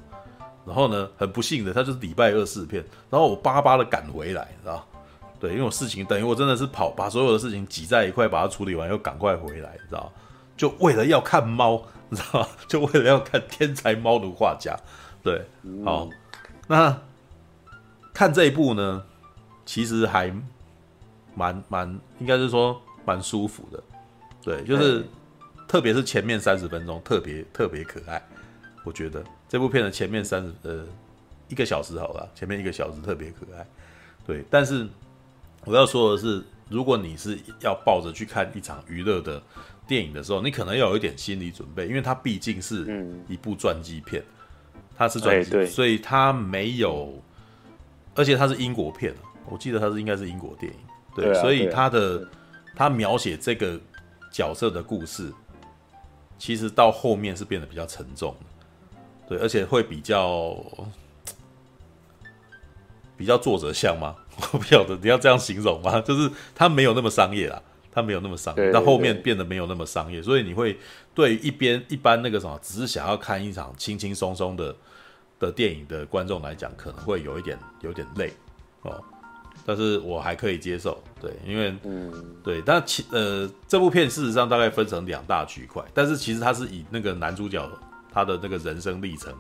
[0.66, 4.86] 然后呢，很不幸的，他就是礼拜二试片，然后我巴巴的赶回来，知道？
[5.40, 10.12] 对，因为我事情等于我真的是跑把所有的事情挤在一块，把它处理完，又赶快回来，知道？
[10.58, 12.48] 就为了要看猫，你知道吗？
[12.68, 14.78] 就为了要看天才猫奴画家。
[15.24, 15.46] 对，
[15.86, 16.10] 好，
[16.68, 17.02] 那
[18.14, 19.04] 看这一部呢，
[19.66, 20.30] 其实还
[21.34, 23.82] 蛮蛮，应该是说蛮舒服的。
[24.42, 25.06] 对，就是
[25.68, 28.22] 特别是前面三十分钟特别特别可爱，
[28.84, 30.86] 我觉得这部片的前面三十呃
[31.48, 33.66] 一个小时好了，前面一个小时特别可爱。
[34.26, 34.88] 对，但是
[35.66, 39.42] 我要说的是，如果你是要抱着去看一场娱乐的
[39.88, 44.24] 电影的时候，你可能要有一点心理准备，因为它毕竟是一部传记片，
[44.96, 47.20] 它是传记，所以它没有，
[48.14, 49.14] 而且它是英国片，
[49.48, 50.80] 我记得它是应该是英国电影，
[51.16, 52.28] 对，所以它的
[52.76, 53.80] 它描写这个
[54.32, 55.32] 角色的故事，
[56.38, 58.46] 其实到后面是变得比较沉重的，
[59.30, 60.56] 对，而且会比较。
[63.18, 64.16] 比较作者像吗？
[64.54, 66.00] 我不晓得你要这样形容吗？
[66.00, 67.62] 就是他没有那么商业啦，
[67.92, 70.80] 他没有那么商业，到后面变得没有那么商业，所以你会
[71.14, 74.74] 对一边一般那个什么，只是想要看一场轻轻松松的
[75.38, 78.32] 的电影的观众来讲，可能会有一点有点累
[78.84, 79.04] 哦。
[79.66, 87.70] 但是我还可以接受，对，因为嗯，对，但其呃这部片事实上大概分成两大区块，但是其实它是以那个男主角
[88.12, 89.34] 他的那个人生历程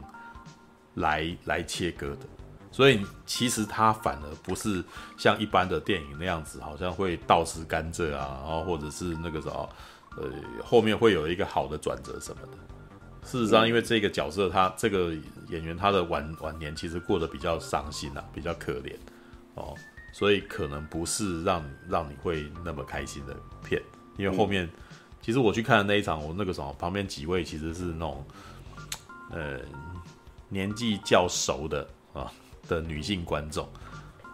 [0.95, 2.27] 来来切割的。
[2.71, 4.83] 所以其实它反而不是
[5.17, 9.69] 像一般的电影那样子，好像会倒吃甘蔗啊，然后或者是那个什么，
[10.17, 10.29] 呃，
[10.63, 12.57] 后面会有一个好的转折什么的。
[13.27, 15.11] 事实上，因为这个角色他这个
[15.49, 18.93] 演员他的晚晚年其实过得比较伤心啊，比较可怜
[19.55, 19.73] 哦，
[20.11, 23.81] 所以可能不是让让你会那么开心的片。
[24.17, 24.69] 因为后面
[25.21, 28.25] 其实我去看的那一场，我那个什么旁边几位其实是那种
[29.31, 29.59] 呃
[30.49, 32.31] 年纪较熟的啊。
[32.67, 33.67] 的女性观众，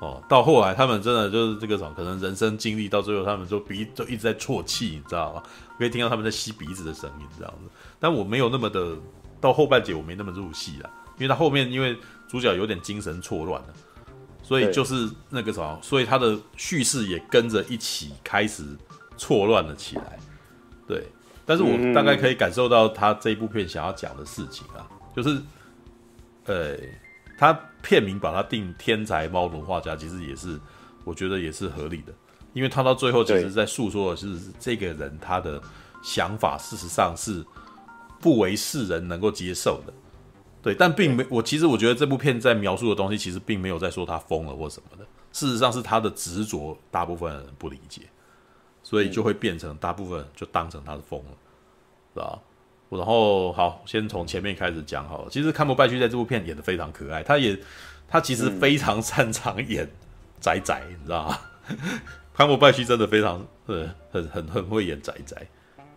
[0.01, 5.43] 哦，到后来他们真的就是这个什么，可能人生经历到最后，他们就鼻就一直在啜泣，你知道吗？
[5.77, 7.69] 可以听到他们在吸鼻子的声音，这样子。
[7.97, 8.93] 但我没有那么的，
[9.39, 11.97] 到后半节我没那么入戏了，因为他后面因为
[12.27, 13.67] 主角有点精神错乱了，
[14.45, 18.63] 所以就是那个什么，所以他的叙事也跟着一起开始
[19.17, 20.19] 错乱了起来。
[20.87, 21.05] 对，
[21.45, 25.41] 但是我大概可以感受到他这一部片想要讲的事情啊，就是，
[26.45, 26.77] 呃。
[27.37, 27.51] 他
[27.81, 30.57] 片名把它定“天才猫奴画家”，其实也是，
[31.03, 32.13] 我觉得也是合理的，
[32.53, 35.61] 因为他到最后其实在诉说的是这个人他的
[36.01, 37.45] 想法，事实上是
[38.21, 39.91] 不为世人能够接受的，
[40.65, 48.01] 对，但并没我其实我觉得这部片在描述的东西，其实并没有在说他疯了或什么的，事实上是他的执着，大部分人不理解，
[48.81, 51.31] 所以就会变成大部分人就当成他是疯了，
[52.15, 52.39] 是吧？
[52.89, 55.29] 然后好，先从前面开始讲好了。
[55.29, 57.55] 其实康伯拜区在这部片演的非常可爱，他也
[58.07, 59.87] 他其实非常擅长演
[60.41, 61.39] 宅宅，嗯、你知道吗？
[62.33, 65.45] 康伯拜区真的非常呃很很很会演宅宅。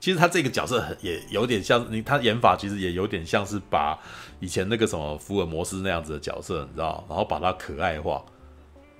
[0.00, 3.98] 其实他这个角色很也有点像你，他演法其实也有点像是把
[4.40, 8.24] 以前那个什么福尔摩斯那样子的角色，你知道，然后把他可爱化，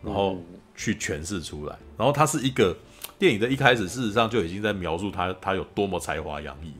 [0.02, 0.36] 然后
[0.74, 1.78] 去诠释出来。
[1.96, 2.76] 然后他是一个
[3.18, 6.72] 电影的一开始，事实上就已经在描述他他有多么才华洋溢。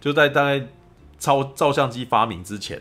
[0.00, 0.64] 就在大概
[1.18, 2.80] 超照相机发明之前，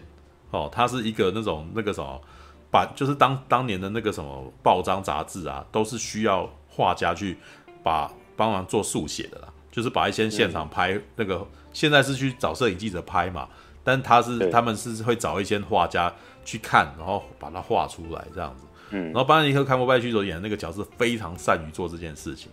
[0.51, 2.21] 哦，他是一个那种那个什么，
[2.69, 7.35] 把就是当当年的那个什么报章杂志啊，都是需要画家去
[7.83, 9.47] 把帮忙做速写的啦，
[9.77, 13.47] 就是把一些现场拍那个，嗯、现在是去找摄影记者拍嘛，
[13.83, 16.11] 但他是他们是会找一些画家
[16.43, 18.65] 去看，然后把它画出来这样子。
[18.89, 22.51] 嗯，然后巴尼克康伯拜区所演的那个角色非常善于做这件事情，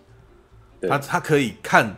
[0.87, 1.95] 他他可以看。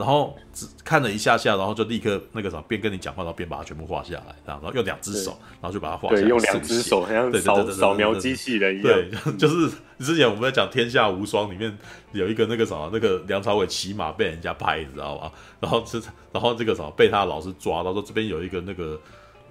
[0.00, 6.22] 然后只看了一下下，然后就立刻那个什么，边跟你讲话，然后边把它全部画下来，然后用两只手，然后就把它画下来。
[6.22, 8.84] 对，用两只手，好像扫扫描机器人一样。
[8.84, 11.76] 对， 就是之前我们在讲《天下无双》里面
[12.12, 15.30] 有一个那个什么，那个梁朝伟骑马被人家拍，你知道吧？
[15.60, 16.00] 然后 是，
[16.32, 18.98] 然后这个什么被他的老师抓到，说这边有一个那个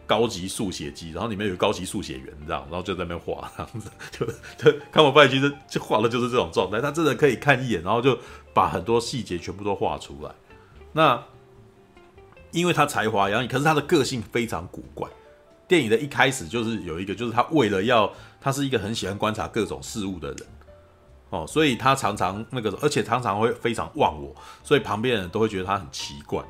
[0.08, 4.26] 高级速写机，然后里面有个高级速写员，这样，然后就在那边画，这样子就
[4.72, 8.18] 就看我拜其实就画的就是这种状态，他真的可以看一眼，然后就。
[8.54, 10.32] 把很多细节全部都画出来，
[10.92, 11.24] 那
[12.52, 15.08] 因为他才华洋溢，可是他的个性非常古怪。
[15.68, 18.12] 电影的一开始就是有一个，就是他为了要，
[18.42, 20.48] 他是一个很喜欢观察各种事物的人，
[21.30, 26.44] 哦，所以他常常那个，而且常常会非常忘我，所以旁边人都会觉得他很奇怪。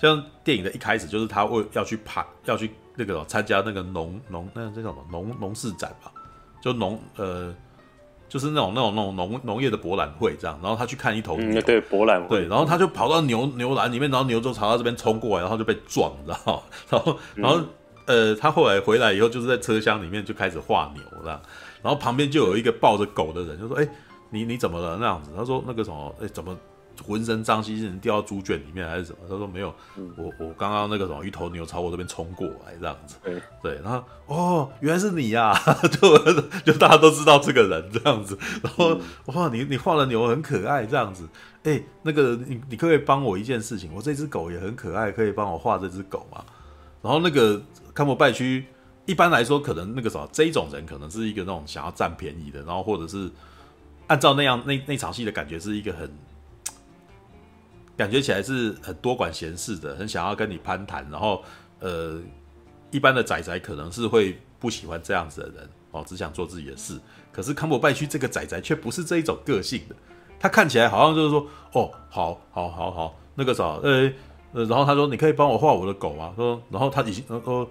[0.00, 6.10] 像电影的一开始就是他为要去拍，要去那个参加那个农农那这叫什么农农事展吧，
[6.60, 7.54] 就农呃。
[8.28, 17.58] 就是那种那种那种农农业的博览会这样，然后他去看一头牛，嗯、对博览会，对，然后他就跑到牛牛栏里面，然后牛就朝他这边冲过来，然后就被撞，知道 然后然后、
[18.06, 21.40] 嗯、呃，他后来回来以后，就是在车厢里面就开始画牛这样，
[21.82, 23.88] 然后旁边就有一个抱着狗的人，就说：“哎，
[24.30, 24.96] 你你怎么了？
[25.00, 26.56] 那样子？”他说：“那个什么，哎，怎么
[27.04, 29.18] 浑身脏兮兮，掉到猪圈里面还是什么？
[29.28, 33.16] 他说没有，嗯我我刚刚那个什么一头牛朝我这边冲过来这样子。
[33.22, 36.18] 对对，然后哦，原来是你呀、啊， 就
[36.62, 38.38] 就大家都知道这个人这样子。
[38.62, 41.28] 然后、嗯、哇，你你画的牛很可爱这样子。
[41.64, 43.90] 哎，那个你你可不可以帮我一件事情？
[43.94, 46.44] 我这只狗也很可爱，可以帮我画这只狗吗？
[47.02, 47.60] 然后那个
[47.92, 48.64] 康伯拜区，
[49.04, 53.30] 一般来说可能那个什么这一种人可能是一个那种想要占便宜的，然后或者是
[54.06, 56.10] 按照那样那那场戏的感觉是一个很。
[57.96, 61.42] 感觉起来是很多管闲事的，很想要跟你攀谈，然后
[61.80, 62.20] 呃，
[62.90, 66.98] 一般的仔仔可能是会不喜欢这样子的人哦，只想做自己的事。
[67.32, 69.96] 可是康伯拜区这个仔仔却不是这一种个性的，
[70.38, 74.12] 他看起来好像就是说，哦，好，好，好，好，那个啥，呃，
[74.52, 76.32] 呃，然后他说，你可以帮我画我的狗吗？
[76.36, 77.68] 说，然后他已经，呃，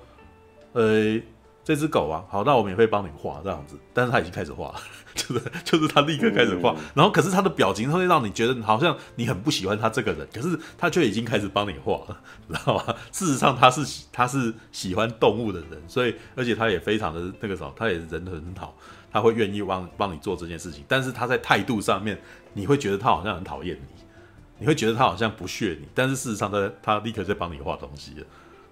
[0.73, 1.21] 呃。
[1.65, 4.75] 这只狗啊，好，那我免费帮你画这样子，但是他已经开始画了，
[5.15, 12.95] 就是就是他立刻开始画，然后可是他的表情会让你觉得好像你很不喜欢他这个人，可是他却已经开始帮你画了， 知道吗？
[13.11, 18.77] 事实上他是他是喜欢动物的人，所以而且他也非常的那个什么，他也人很好，
[19.11, 22.21] 他会愿意帮帮你做这件事情，但是他在态度上面，
[22.53, 24.03] 你会觉得他好像很讨厌你，
[24.59, 28.25] 你会觉得他好像不屑你，但是事实上他他立刻在帮你画东西了。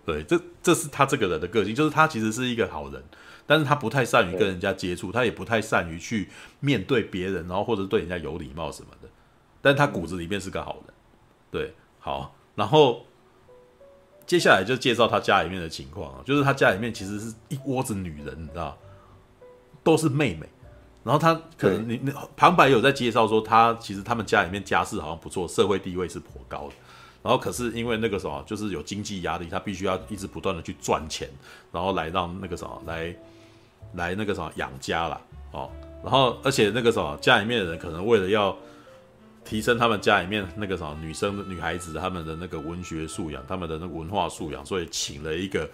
[0.05, 3.01] 对，这这是他这个人的个性，就是他其实是一个好人，
[3.47, 9.07] 但是他不太善于跟人家接触，他也不太善于去面对别人，然后或者对人家有礼貌什么的。
[9.61, 10.93] 但他骨子里面是个好人。
[11.49, 13.05] 对，好，然后
[14.25, 18.77] 接下来就介绍他家里面的情况啊，就是他家里面其实是一窝子女人，你知道，
[19.83, 20.47] 都是妹妹。
[21.05, 26.73] 然后他可能你你旁白有在介绍说，他其实他们家里面家世好像不错，社会地位是颇高的。
[27.23, 31.29] 然后可是因为那个什么，就是有经济压力，他必须要一直不断的去赚钱，
[31.71, 33.15] 然后来让那个什么来
[33.93, 35.21] 来那个什么养家啦。
[35.51, 35.71] 哦。
[36.03, 38.53] 然后而且那个什么家里面的人可能为了要
[39.45, 45.65] 提升他们家里面那个什么女生女孩子他们的那个文学素养，他们的那个文化素养，所以请了一个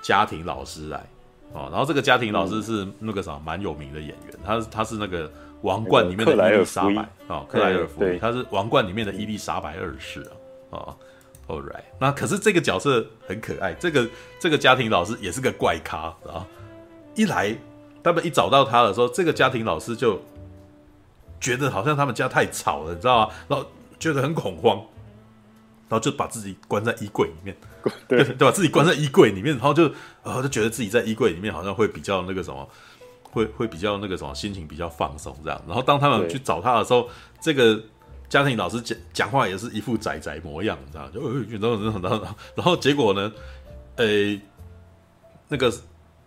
[0.00, 1.04] 家庭老师来
[1.52, 1.68] 哦。
[1.72, 5.28] 然后这个家庭老师是那个什么蛮有名的演员，他他是那个
[5.62, 10.30] 王冠里面的伊丽莎白哦，克莱尔福伊，他是王冠里面的伊丽莎白二世啊。
[10.74, 10.96] 哦
[11.46, 16.46] ，All right，那可是这个角色很可爱，这个这个家庭老师也是个怪咖啊。
[17.14, 17.56] 一来，
[18.02, 20.20] 他们一找到他的时候，这个家庭老师就
[21.40, 23.34] 觉得好像他们家太吵了，你知道吗？
[23.48, 23.66] 然后
[23.98, 24.76] 觉得很恐慌，
[25.88, 27.56] 然后就把自己关在衣柜里面，
[28.08, 29.84] 对， 对，把自己关在衣柜里面，然后就
[30.24, 32.68] 然后就觉得自己在衣柜里面好像会比较那个什么，
[33.22, 35.62] 会会比较那个什么，心情比较放松这样。
[35.66, 37.08] 然后当他们去找他的时候，
[37.40, 37.80] 这个。
[38.28, 41.20] 家庭老师讲讲话也是一副仔仔模样，你知道就
[41.58, 43.32] 然后然后然后然后结果呢，
[43.96, 44.40] 诶、
[45.48, 45.72] 那个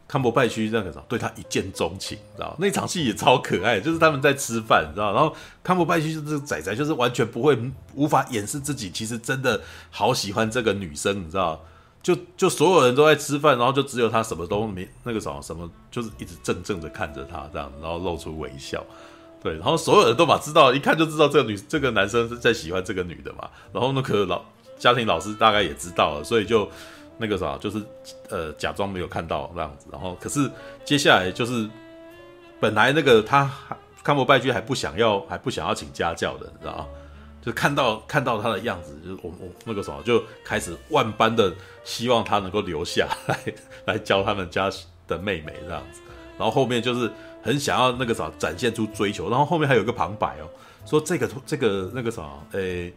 [0.08, 2.56] 康伯拜区那个什么对他一见钟情，你知道？
[2.60, 7.60] 那场戏也超可爱，就是他们在吃饭，你知道，然后康伯拜区就是仔仔，就是完全不会
[7.94, 9.60] 无法掩饰自己，其实真的
[9.92, 11.62] 好喜欢这个女生，你知道，
[12.02, 18.82] 就就所有人都在吃饭，然后就只有他什么都没那个什么什么，就是一直怔怔的看着他这样，然后露出微笑。
[19.42, 23.48] 对，然后所有人都把知道，一看就知道这个女这个男生是在喜欢这个女的嘛。
[23.72, 24.44] 然后那个老
[24.80, 26.68] 家庭老师大概也知道了，所以就
[27.20, 27.82] 那个啥，就是
[28.30, 29.86] 呃假装没有看到那样子。
[29.92, 30.50] 然后可是
[30.84, 31.70] 接下来就是
[32.60, 33.50] 本来那个他
[34.04, 36.88] 康伯拜居还不想要还不想要请家教的，你知道吗？
[37.40, 41.54] 就看到看到他的样子，就我我那个什么就开始万般的
[41.84, 43.40] 希望他能够留下来
[43.86, 44.70] 来教他们家
[45.08, 46.02] 的妹妹这样子。
[46.40, 47.12] 然后后面就是。
[47.48, 50.50] 很想要那个啥展现出追求，然后后面还有个旁白哦，
[50.86, 52.94] 说这个这个那个啥，诶，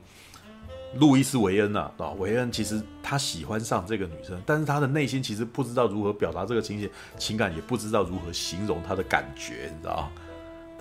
[0.96, 10.10] 路易斯维恩呐，啊，维恩其实他喜欢上这个女生，但是他的内心其实不知道如何表达这个情节情感，也不知道如何形容他的感觉，你知道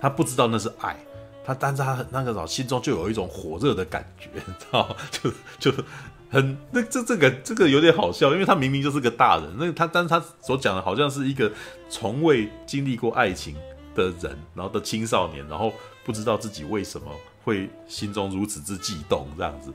[0.00, 0.96] 他不知道那是爱，
[1.44, 5.30] 他但是他那个啥心中就有一种火热的感觉，你知道就
[5.60, 5.72] 就。
[6.30, 11.50] 很那这这个这个有点好笑，因为他明明就是个大人，那他但是他所讲的好像是一个
[11.88, 13.56] 从未经历过爱情
[13.96, 15.72] 的人，然后的青少年，然后
[16.04, 17.10] 不知道自己为什么
[17.42, 19.72] 会心中如此之悸动这样子，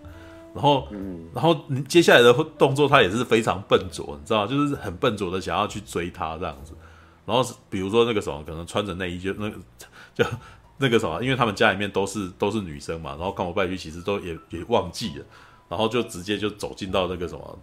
[0.53, 0.87] 然后
[1.33, 6.71] 然后接下来的动作他也是非常笨拙，你知道，就是很笨拙的想要去追他这样子，
[7.25, 9.57] 然后比如说那个什么，可能穿着内衣就那个
[10.13, 10.23] 就
[10.77, 15.25] 那个什么，因为他们家里面都是都是女生嘛，然后康伯拜区其实都也也忘记了。
[15.69, 17.59] 然后就直接就走进到那个什么，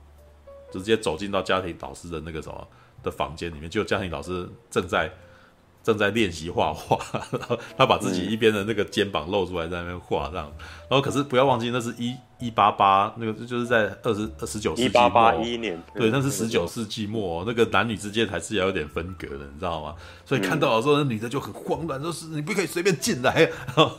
[0.72, 2.66] 直接走进到家庭导师的那个什么
[3.02, 5.12] 的房间里面，就家庭导师正在
[5.84, 6.96] 正在练习画画，
[7.32, 10.50] 然 后他把自己一边的那个肩膀露出来在那边画这样，
[10.88, 19.94] 然后可是不要忘记那是一一八八那个就是在二十二十九世纪末，一八八一年，对，那是十九世纪末，那个男女之间还是要有点分隔的，你知道吗？
[20.24, 23.90] 所以看到的时候，那女的就很慌乱，说是你不可以随便进来，然 后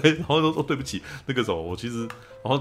[0.00, 2.08] 对，然后说说对不起，那个什么我其实，
[2.42, 2.58] 然后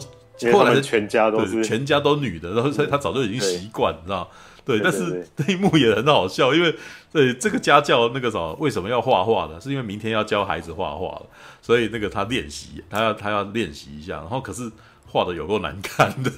[0.52, 4.30] 后来全家都是全家都女的，然后所以他早就已经习惯，你知道。
[4.64, 6.76] 对，但是那一幕也很好笑，因为
[7.12, 9.60] 对这个家教那个什么为什么要画画呢？
[9.60, 11.26] 是因为明天要教孩子画画了，
[11.64, 14.72] 所以那个他练习，他要他要练习一下，然后可是
[15.12, 16.32] 画的有够难看的，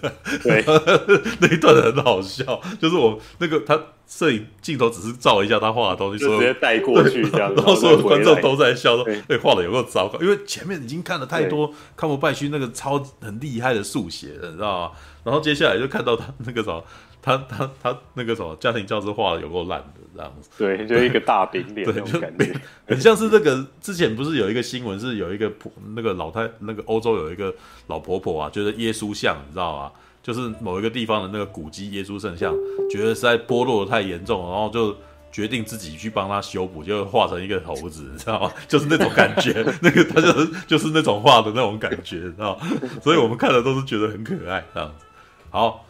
[0.43, 0.63] 对，
[1.39, 14.91] 那一段很好笑，就是我那个他摄影镜头只是照一下他画的东西，就直接带过去这样，然后所有观众都在笑说，哎，画的有够糟糕，因为前面已经看了太多康伯拜区那个超很厉害的速写了，你知道吗？
[15.23, 16.83] 然后接下来就看到他那个什么。
[17.23, 22.53] 他他他那个什么家庭教师画的有够烂的这样子，对，就一个大饼脸那种感觉，
[22.85, 27.51] 很像是那个之前不是有一个新闻，是有一个婆那个老太那个欧洲有一个
[27.87, 29.91] 老婆婆啊，觉得耶稣像你知道吗？
[30.21, 32.53] 就是某一个地方的那个古迹耶稣圣像，
[32.91, 34.95] 觉得实在剥落的太严重，然后就
[35.31, 38.51] 决定自己去帮他修补，就画成一个猴子，你知道吗？
[38.67, 42.67] 就是那种感觉，那个他就是就是那种画的那种感觉，你知道吗？
[43.01, 45.05] 所以我们看的都是觉得很可爱这样子，
[45.49, 45.85] 好。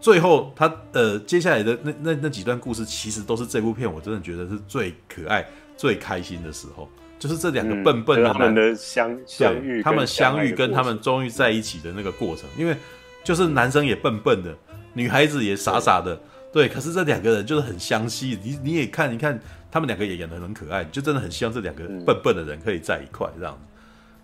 [0.00, 5.44] 最后，他呃，接下来的那那那几段故事，其实都是这部片我真的觉得是最可爱、
[5.76, 6.88] 最开心的时候，
[7.18, 12.76] 就是这两个笨笨的男、嗯、他们的相相遇，他们相遇跟他们终于在一起的那个过程，因为
[13.24, 14.56] 就是男生也笨笨的，
[14.92, 16.20] 女孩子也傻傻的，
[16.52, 19.38] 对，可是这两个人就是很相吸，你你也看，你看
[19.68, 23.60] 他们两个也演的很可爱，就真的很希望这两个笨笨的人可以在一块这样子。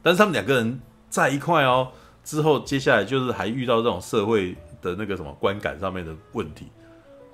[0.04, 0.80] 但是他们两个人
[1.10, 1.88] 在一块哦，
[2.22, 4.54] 之后接下来就是还遇到这种社会。
[4.84, 6.68] 的那个什么观感上面的问题，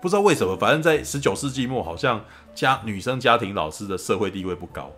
[0.00, 2.24] 不知道为什么，反正在十九世纪末，好像
[2.54, 4.90] 家女生家庭老师的社会地位不高，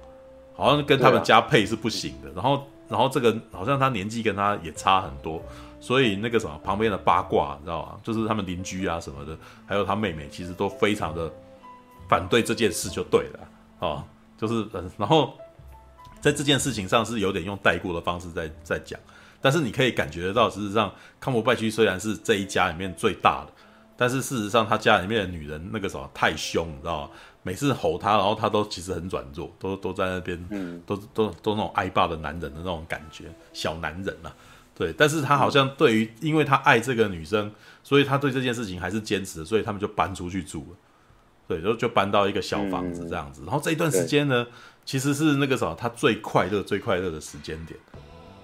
[0.54, 2.28] 好像跟他们家配是不行的。
[2.28, 5.42] 啊、然后，然后这个好像他年纪跟他也差很多，
[5.80, 8.00] 所以那个什么旁边的八卦，你知道吗？
[8.02, 11.32] 就是他们邻居啊什么的，还有他妹妹，其实都非常的
[12.08, 14.04] 反对这件事，就对了啊，
[14.38, 14.66] 就是
[14.96, 15.34] 然后
[16.20, 18.98] 在这件事情上是有点用带过的方式在在讲。
[19.42, 20.90] 但是你可以感觉得到，事实上
[21.20, 23.52] 康伯拜区虽然是这一家里面最大的，
[23.96, 27.10] 但是事实上他家里面的女人那个什么太凶，你知道吗？
[27.42, 34.32] 每次吼他，然后他都其实很软弱，都都在那边，嗯，都都都那种爱爸的男人的那种感觉，小男人啊，
[34.76, 34.92] 对。
[34.92, 37.52] 但是他好像对于，因为他爱这个女生，
[37.82, 40.76] 所以他对这件事情还是坚持，所以他们就搬出去住了，
[41.48, 43.42] 对，然后就搬到一个小房子这样子。
[43.44, 44.46] 然后这一段时间呢，
[44.84, 47.76] 其实是那个什么他最快乐、最快乐的时间点。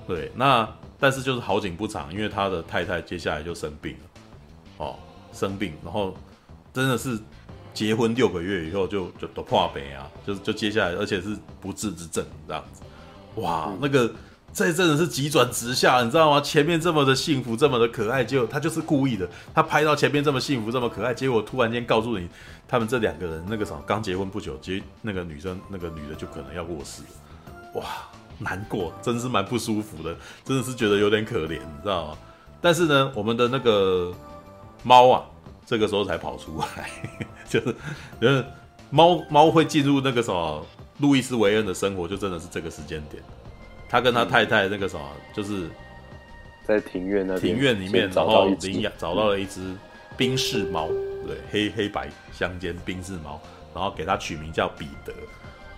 [0.08, 0.68] 对，那
[1.00, 4.96] 但是就是好景不长，因为他的太太接下来就生病了，哦，
[5.32, 6.16] 生病，然后
[6.72, 7.18] 真的是
[7.72, 12.82] 结婚六个月以后就就都破病啊，就是就接下来，而且是不治之症这样子，
[13.40, 14.12] 哇，那个
[14.52, 16.40] 这真的是急转直下，你知道吗？
[16.40, 22.28] 前面这么的幸福，这么的可爱，结果他就是故意的，他拍到前面这么幸福，这么可爱，结果突然间告诉你，
[22.66, 27.84] 他们这两个人那个什么刚结婚不久，结那个女生那个女的就可能要过世了，哇！
[28.38, 32.18] 难过，真是蛮不舒服的，真的是觉得有点可怜，你知道吗？
[32.60, 34.12] 但是呢，我们的那个
[34.82, 35.24] 猫啊，
[35.66, 36.90] 这个时候才跑出来，
[37.48, 37.74] 就是，
[38.20, 38.44] 就是
[38.90, 40.64] 猫猫会进入那个什么
[40.98, 43.22] 路易斯维恩的生活，就真的是这个时间点。
[43.88, 45.68] 他跟他太太那个什么，就是
[46.66, 49.74] 在庭院那庭院里面，然后领养找到了一只
[50.16, 50.88] 冰室猫，
[51.26, 53.40] 对，黑黑白相间冰室猫，
[53.74, 55.12] 然后给它取名叫彼得。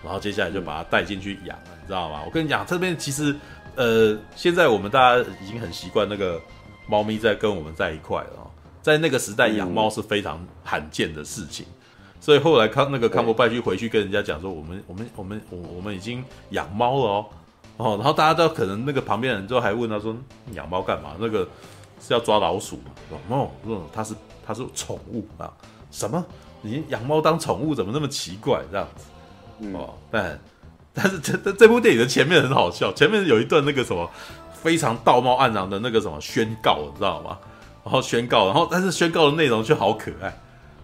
[0.03, 2.23] 然后接下来就把它带进去养了，你知道吗？
[2.25, 3.35] 我跟你讲，这边其实，
[3.75, 6.41] 呃，现在我们大家已经很习惯那个
[6.87, 8.51] 猫咪在跟我们在一块了。
[8.81, 11.67] 在那个时代，养猫是非常罕见的事情，
[12.21, 17.27] 所以后来康那个康伯拜去回去跟人家讲说，我们我们我们我我们已经养猫了哦
[17.77, 20.17] 哦，然后大家都可能那个旁边人就还问他说，
[20.53, 21.11] 养猫干嘛？
[21.19, 21.47] 那个
[22.01, 23.19] 是要抓老鼠吗？
[23.29, 24.15] 哦，说它是
[24.47, 25.53] 它是宠物啊？
[25.91, 26.25] 什么？
[26.63, 29.71] 你养猫当宠物怎么那么奇怪这样子？
[29.75, 30.41] 哦，但
[30.93, 34.11] 但是这这这部电影的前面很好笑，前面有一段那个什么
[34.63, 37.39] 非常道貌岸然的那个什么宣告，你知道吗？
[37.85, 40.37] 然后宣告，然后但是宣告的内容却好可爱。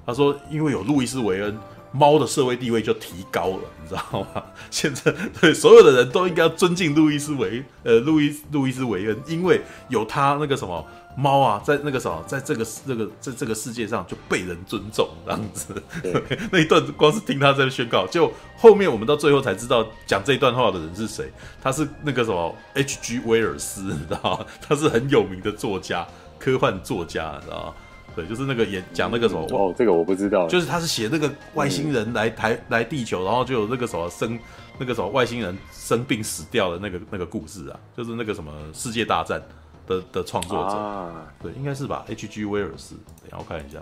[0.07, 1.59] 他说，因为有路易斯维恩，
[1.93, 4.43] 猫的社会地位就提高了，你知道吗？
[4.71, 10.85] 现在对所有的人都应该要尊敬路易斯维呃路易路易斯维恩，因为有他那个什么。
[11.17, 15.83] 猫啊，在那个什么，在这个这个在这个世界上就被人尊重这样子。
[16.53, 21.33] 那一段光是听他在宣告，就后面我们到最后才知道讲这一段话的人是谁。
[21.63, 23.21] 他是那个什么 H.G.
[23.25, 24.47] 威尔斯，你知道吗？
[24.61, 26.07] 他是很有名的作家，
[26.39, 27.75] 科幻作家，你知道吗？
[28.15, 30.47] 对，就是那个演讲那个什么哦，这个我不知道。
[30.49, 34.39] 就是他是写那个外星人来台、嗯、来地球，然后就有那个什么生
[34.79, 39.43] 那个什么外星人生病死掉的那个那个故事啊，就是那个什么世界大战。
[39.87, 42.45] 的的创作者，啊，对，应该是吧？H.G.
[42.45, 43.79] 威尔斯，等下我看一下，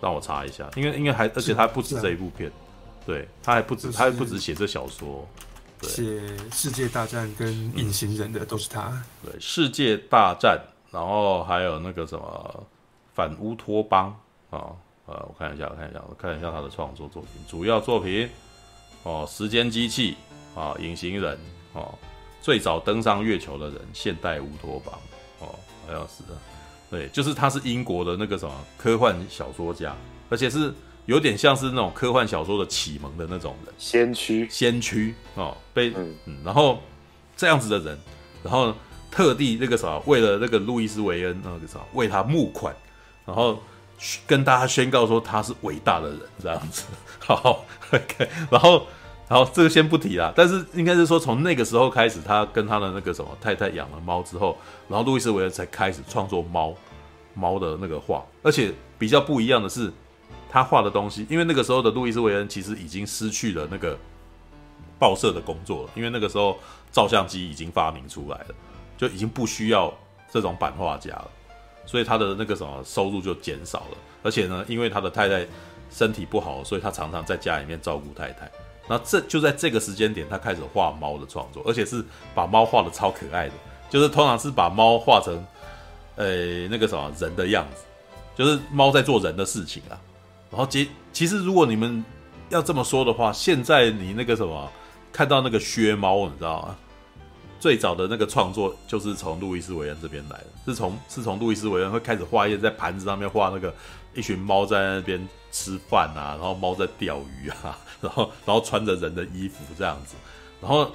[0.00, 2.50] 让我查一下，因为应该还，而且他不止这一部片，
[3.06, 5.26] 对，他还不止，他还不止写这小说，
[5.80, 10.60] 对，写世界大战跟隐形人的都是他，对，世界大战，
[10.90, 12.66] 然后还有那个什么
[13.14, 14.14] 反乌托邦
[14.50, 14.72] 啊，
[15.06, 18.28] 呃，我看一下，我看一下，我看一下他的创作作品，主要作品
[19.04, 20.16] 哦，时间机器
[20.54, 21.38] 啊，隐形人
[21.72, 21.94] 哦。
[22.40, 25.17] 最早登上月球的人，现代乌托邦，哦，
[25.88, 26.38] 好像是的，
[26.90, 29.94] 对，就是他是英国的那个什么科幻小说家，
[30.28, 30.72] 而且是
[31.06, 36.80] 有点像是那种科幻小说的启蒙的那种人，先驱，先驱哦，被嗯，嗯，然后
[37.36, 37.98] 这样子的人，
[38.42, 38.74] 然后
[39.10, 42.74] 特地那个啥，为了那个路易斯维恩那个啥，为他募款，
[43.24, 43.58] 然后
[44.26, 46.84] 跟大家宣告说他是伟大的人，这样子，
[47.18, 48.86] 好，OK，然后。
[49.28, 50.32] 好，这个先不提啦。
[50.34, 54.56] 但是应该是说，从那个时候开始，他跟他的那个什么太太养了猫之后，
[54.88, 56.74] 然后路易斯·维恩才开始创作猫
[57.34, 58.24] 猫的那个画。
[58.42, 59.92] 而且比较不一样的是，
[60.48, 63.98] 他画的东西，因为那个时候的路易斯·维恩其实已经失去了那个
[64.98, 66.58] 报社的工作了，因为那个时候
[66.90, 68.54] 照相机已经发明出来了，
[68.96, 69.92] 就已经不需要
[70.30, 71.30] 这种版画家了，
[71.84, 73.98] 所以他的那个什么收入就减少了。
[74.22, 75.46] 而且呢，因为他的太太
[75.90, 78.50] 身体不好，所以他常常在家里面照顾太太。
[78.88, 82.02] 那这就在这个时间点，他开始画猫的创作，而且是
[82.34, 83.54] 把猫画得超可爱的，
[83.90, 85.46] 就是通常是把猫画成，
[86.16, 87.82] 呃，那个什么人的样子，
[88.34, 90.00] 就是猫在做人的事情啊。
[90.50, 92.02] 然后其其实如果你们
[92.48, 94.70] 要这么说的话，现在你那个什么
[95.12, 96.76] 看到那个薛猫，你知道吗？
[97.60, 103.74] 最早的那个创作就是从路易斯·维恩这边来的，是从是从路易斯·维恩会开始画一些在盘子上面画那个
[104.14, 107.76] 一群猫在那边吃饭啊，然后猫在钓鱼啊。
[108.00, 110.14] 然后，然后穿着人的衣服这样子，
[110.60, 110.90] 然后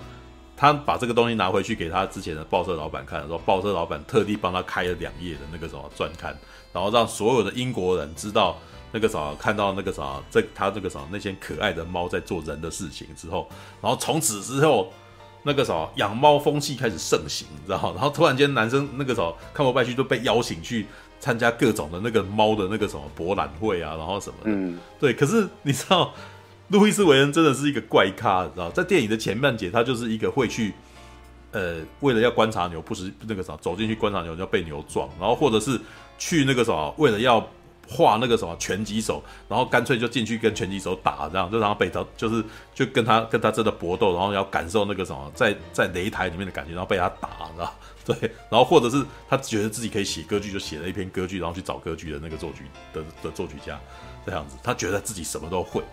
[0.55, 6.37] 他把这个东西拿回去给他之前的报社老板看的时候，报社老板特地帮他开了两页的那个什么专刊，
[6.71, 8.57] 然后让所有的英国人知道
[8.91, 13.49] 那个什么，看到那个什么，这他这个什么那些可爱的猫在做人的事情之后，
[13.81, 14.93] 然后从此之后，
[15.41, 17.91] 那个什么养猫风气开始盛行，你知道？
[17.93, 20.85] 然后突然间男生那个什么看不下去，就被邀请去
[21.19, 25.13] 参加各种的那个猫的那个什么博览会啊，然后什么的，嗯，对。
[25.13, 26.13] 可是你知道？
[26.73, 30.73] 路易斯·韦恩真的是一个怪咖，你知道，在电影的前半节，他就是一个会去，
[31.51, 35.79] 呃，为了要观察牛，不是那个啥，走进去观察牛，就要被牛撞，然后或者是
[36.17, 37.47] 去那个什么，为了要
[37.87, 42.43] 画那个什么拳击手，然后干脆就进去跟拳击手打，这样就然后被他就是
[42.73, 48.17] 就跟他跟他真的搏斗，然后要感受那个什么在在擂台里面的感觉，然后被他打，知道 对，
[48.49, 53.79] 然后或者是他觉得自己可以写歌剧，就写了一篇歌剧，然后去找歌剧的那个作曲的的作曲家，
[54.25, 55.83] 这样子，他觉得自己什么都会。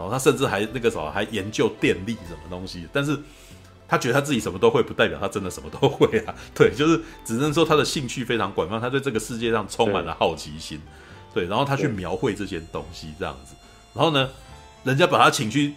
[0.00, 2.88] 然后他甚至还那个什么，还研究电力什么东西。
[2.92, 3.18] 但是
[3.86, 6.34] 他觉得他自己什么都会，不代表他真的什么都会啊。
[6.54, 10.80] 对，就是只能说他的兴趣非常广泛，他对这个世界上充满了好奇心。
[11.34, 13.54] 对，然后他去描绘这些东西这样子。
[13.94, 14.28] 然后呢，
[14.84, 15.74] 人家把他请去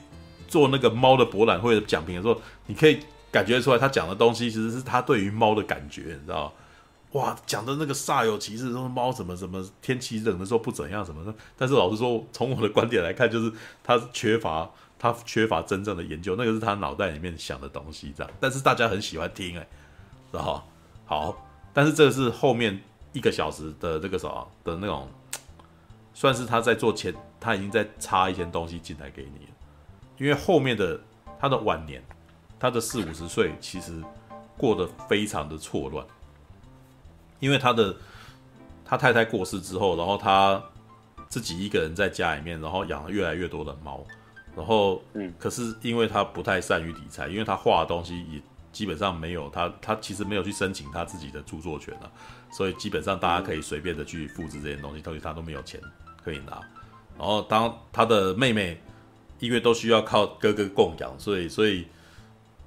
[0.48, 3.00] 做那个猫的博览会的讲评的时候，你可以
[3.32, 6.52] 感觉出来，他讲的东西其实是他对于猫的感觉，你知道吗？
[7.14, 11.34] 哇，讲的那个煞有其事，说猫怎么怎么天气冷的时候不怎样什么的。
[11.56, 13.54] 但是老实说，从我的观点来看，就是
[13.84, 18.34] 他缺乏他缺乏真正的研究，那个是他脑袋里面想的东西这样。
[18.40, 19.68] 但是大家很喜欢听，哎，
[20.32, 20.62] 然后
[21.06, 22.82] 好，但是这个是后面
[23.12, 25.08] 一个小时的这个什么的那种，
[26.16, 29.52] 算是他在做前，他已经在插一些东西进来给你了。
[30.18, 31.00] 因为后面的
[31.40, 32.04] 他的晚年，
[32.60, 34.02] 他的四五十岁，其实
[34.58, 36.04] 过得非常的错乱。
[37.44, 37.94] 因为他的
[38.86, 40.64] 他太太过世之后，然后他
[41.28, 44.02] 自己一个人在家里面，然后养了越来越多的猫，
[44.56, 48.42] 然后嗯，可是因为他不太善于理财，因为他画的东西也
[48.72, 52.08] 基本上没有他，他其实没有去申请他自己的著作权啊，
[52.50, 55.82] 所以基本上大家可以随便的去复制这些东西，所以他都没有钱
[56.24, 56.62] 可以拿。
[57.18, 58.82] 然后当他的妹妹
[59.40, 61.86] 因为都需要靠哥哥供养，所以所以。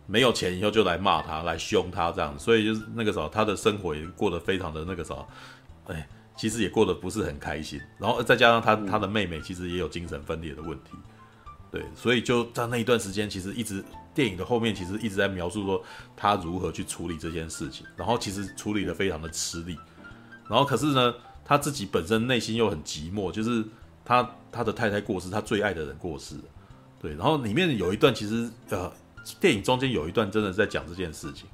[0.06, 5.26] 没有钱以后就来骂他，来凶他这样，所以就是那个时候他的生活也过得非常的那个时候，
[5.88, 7.80] 哎，其实也过得不是很开心。
[7.98, 10.92] 然后再加上他他的妹妹其实也有精神分裂的问题，
[11.72, 13.84] 对，所以就在那一段时间，其实一直
[14.14, 15.82] 电影的后面其实一直在描述说
[16.16, 19.76] 他如何去处理这件事情，然后其实处理的非常的吃力。
[20.48, 21.12] 然后可是呢，
[21.44, 23.64] 他自己本身内心又很寂寞，就是
[24.04, 26.36] 他他的太太过世，他最爱的人过世，
[27.00, 28.92] 对，然后里面有一段其实呃。
[29.40, 31.48] 电影中间有一段真的在讲这件事情，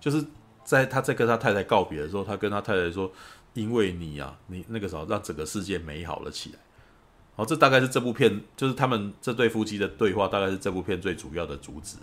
[0.00, 0.24] 就是
[0.64, 3.10] 在他在跟他太太告别的时候，他跟他太太说
[3.54, 6.58] ：“因为你啊，你那个时候让整个世界美好了起来。”
[7.36, 11.96] 好，这大概是这部片，就是他们这对夫妻的对话，大概是这部片最主要的主旨，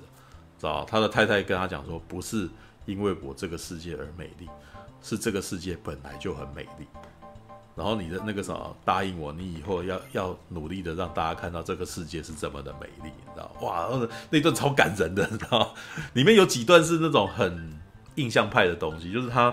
[0.59, 2.49] 知道他的太太跟他讲说：“不是
[2.85, 4.49] 因为我这个世界而美丽，
[5.01, 6.85] 是这个世界本来就很美丽，
[7.75, 13.51] 然后你的那个什么答应我，你以后要要努力的让大家看到这个世界是这么的美丽，你知道？
[13.61, 13.89] 哇，
[14.29, 15.73] 那段超感人的，你知道？
[16.13, 17.79] 里面有几段是那种很
[18.15, 19.45] 印象派的东西，就是他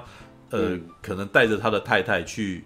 [0.51, 2.65] 呃，嗯、可能带着他的太太去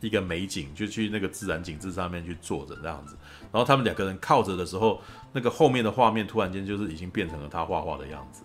[0.00, 3.16] 一个美景，就去那个自然景致上面去坐着这样子，
[3.52, 5.00] 然后他们两个人靠着的时候，
[5.32, 8.42] 那个后面的画面突然间就是已经变成了他画画的样子，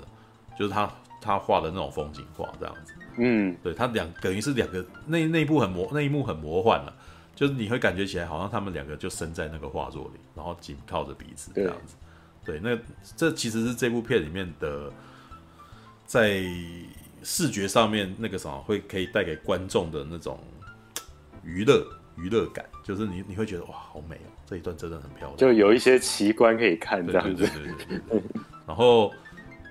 [0.59, 0.91] 就是他
[1.21, 2.93] 他画的那种风景画这样子。
[3.17, 6.93] 嗯，对他两等于是两个那那一部很魔那一幕很魔幻了，啊，
[7.35, 11.95] 就是你会感觉起来好像他们两个就身在那个画作里，然后紧靠着彼此这样子。
[12.43, 12.77] 对，那
[13.15, 14.91] 这其实是这部片里面的
[16.05, 16.41] 在
[17.23, 20.39] 视觉上面那个什么会可以带给观众的那种
[21.43, 21.85] 娱乐
[22.17, 27.43] 娱乐感，就是你你会觉得哇好美哦，这一段真的很漂亮，就有一些奇观可以看这样子。
[27.43, 28.23] 对对对对对对
[28.65, 29.11] 然后，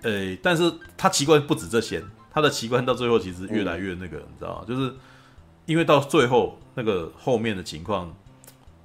[0.02, 2.02] 呃，但是它奇观不止这些。
[2.30, 4.64] 他的奇观到最后其实越来越那个，嗯、你知道吗？
[4.66, 4.94] 就是
[5.66, 8.14] 因为到最后那个后面的情况，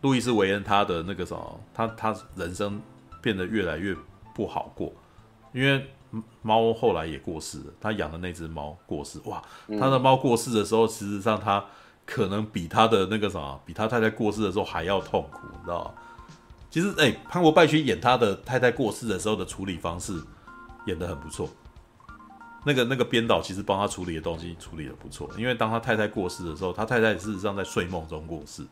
[0.01, 2.81] 路易斯维恩他的那个什么，他他人生
[3.22, 3.95] 变得越来越
[4.34, 4.91] 不好过，
[5.53, 5.85] 因为
[6.41, 9.41] 猫后来也过世了，他养的那只猫过世，哇，
[9.80, 11.63] 他的猫过世的时候，事实上他
[12.05, 15.91] 可能比他的那个什么，比他太太过世的时候还要痛苦，你知道吗？
[16.69, 20.22] 其实，哎、欸，潘国拜去演他的太太过世的时候的处理方式
[20.88, 21.49] 演得很不错。
[22.66, 28.66] 那个那个编导其实帮他处理的东西处理的不错，因为当他太太过世的时候，他太太事实上在睡梦中过世。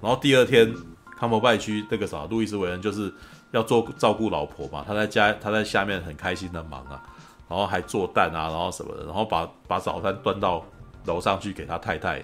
[0.00, 0.72] 然后第二天，
[1.16, 3.12] 康伯拜区那个啥，路易斯韦恩就是
[3.50, 7.02] 要做照顾老婆嘛，他在家他在下面很开心的忙啊，
[7.48, 10.64] 然后还做蛋啊，然后什么的，然后把把早餐端到
[11.06, 12.18] 楼上去给他太太，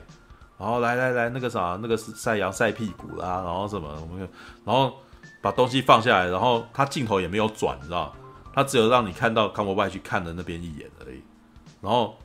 [0.57, 4.29] 然后来来来那个啥那个是晒阳晒屁股啦，然后什么我们，
[4.65, 4.95] 然后
[5.43, 8.15] 把东西放下来，然后他镜头也没有转，你知道。
[8.53, 11.23] 他只有让你看到康伯拜去看的那边一眼而已，
[11.81, 12.17] 然后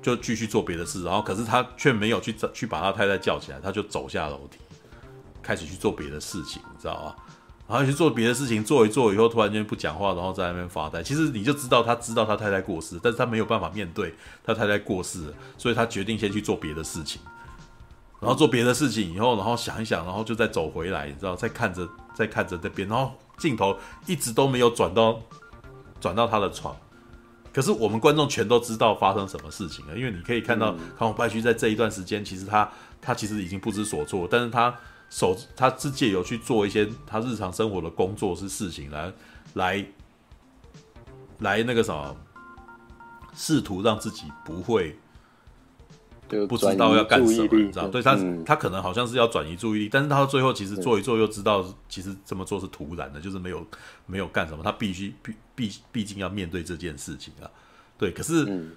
[0.00, 4.58] 就继续做别的事，然后可是他却没有去去把他太太叫起来，他就走下楼梯，
[5.42, 7.16] 开始去做别的事情，你知道吗？
[7.68, 11.02] 然后去做别的事情，做一做以后，突然间不讲话，然后在那边发呆。
[11.02, 14.14] 其实你就知道他知道他太太过世，但是他没有办法面对
[14.44, 17.20] 他太太过世，所以他决定先去做别的事情，
[18.20, 23.12] 然后做别的事情以后，然后想一想，然后就再走回来，你知道，再看着再看着那边，然后。
[23.40, 23.76] 镜头
[24.06, 25.18] 一直都没有转到
[26.00, 26.76] 转到他的床，
[27.52, 34.72] 可是我们观众全都知道发生什么事情了，因为你可以看到康永拜区在这一段时间，其实他他其实已经不知所措，但是他
[35.08, 39.12] 手他是借由去做一些他日常生活的工作是事情来
[39.54, 39.84] 来
[41.38, 42.14] 来那个什么，
[43.34, 44.96] 试图让自己不会。
[46.46, 47.88] 不知道要干什么，你知道？
[47.88, 53.66] 对他，嗯、他可能好像是要转移注意力，但是他最后其实做一做又知道，其实这么做是突然的，就是没有
[54.06, 57.50] 没有干什么，他必须必必毕竟要面对这件事情啊。
[57.98, 58.70] 对，可是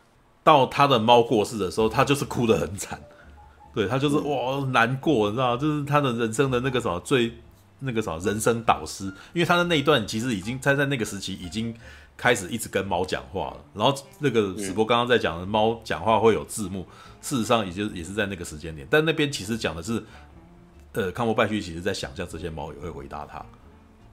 [0.44, 3.00] 到他的猫过世的时候，他就是哭得很惨，
[3.74, 5.56] 对他就是哇难过，你知道？
[5.56, 7.34] 就是他的人生的那个什么最
[7.80, 11.74] 那个什么人生导师，因为他的那一段其实已经他在那个时期已经
[12.18, 16.86] 开始一直跟猫讲话了，然后那个史博刚刚在讲的猫讲话会有字幕。
[17.24, 20.04] 事实上，也就也是在那个时间点，但那边其实讲的是，
[20.92, 23.44] 呃，康伯拜区其实在想象这些猫也会回答他，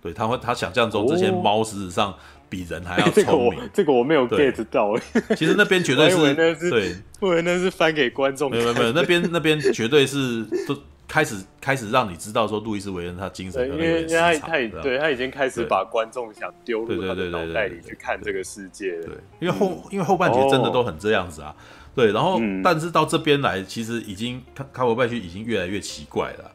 [0.00, 2.14] 对，他会他想象中这些猫事实上
[2.48, 4.96] 比人还要聪明， 这个、这个我没有 get 到。
[5.34, 21.52] 其实那边绝对是，是对，我以为那是翻给观众，没有没有， 那边那边绝对是都开始开始让你知道说路易斯维恩他精神，因为因为他他对他已经开始把观众想丢入他的脑袋里去看这个世界了，对，因为后因为后半截真的都很这样子啊。
[22.00, 26.50] 对，然后、嗯、但是到这边来，其实已经卡卡伯拜区已经越来越奇怪了。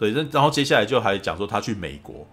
[0.00, 2.26] 对，然后接下来就还讲说他去美国，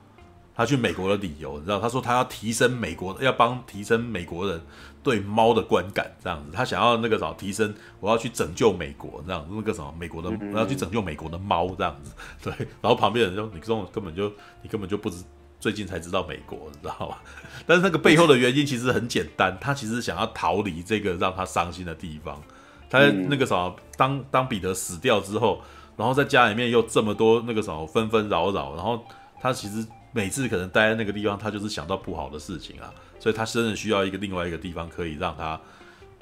[0.56, 1.80] 他去美国的理由，你知道？
[1.80, 4.60] 他说他要提升美国，要帮提升美国人
[5.04, 6.50] 对猫的观感，这样子。
[6.52, 12.12] 他想要那个什么提升，我要去拯救美国，这样那个什么美国的，我要去拯救美国的猫，这样子。
[12.42, 15.24] 对，然后旁边人就你这种根本就你根本就不知。
[15.60, 17.18] 最近才知道美国，你知道吗？
[17.66, 22.42] 但是那个背后的原因其实很简单，他其实想要逃离这个让他伤心的地方。
[22.90, 25.62] 他在那个什么，当当彼得死掉之后，
[25.98, 29.04] 然后在家里面又这么多那个什么纷纷扰扰，然后
[29.42, 35.60] 他其实每次可能待在那个地方，他就是想到不好的事情啊，所以他真的需要一个另外一个地方可以让他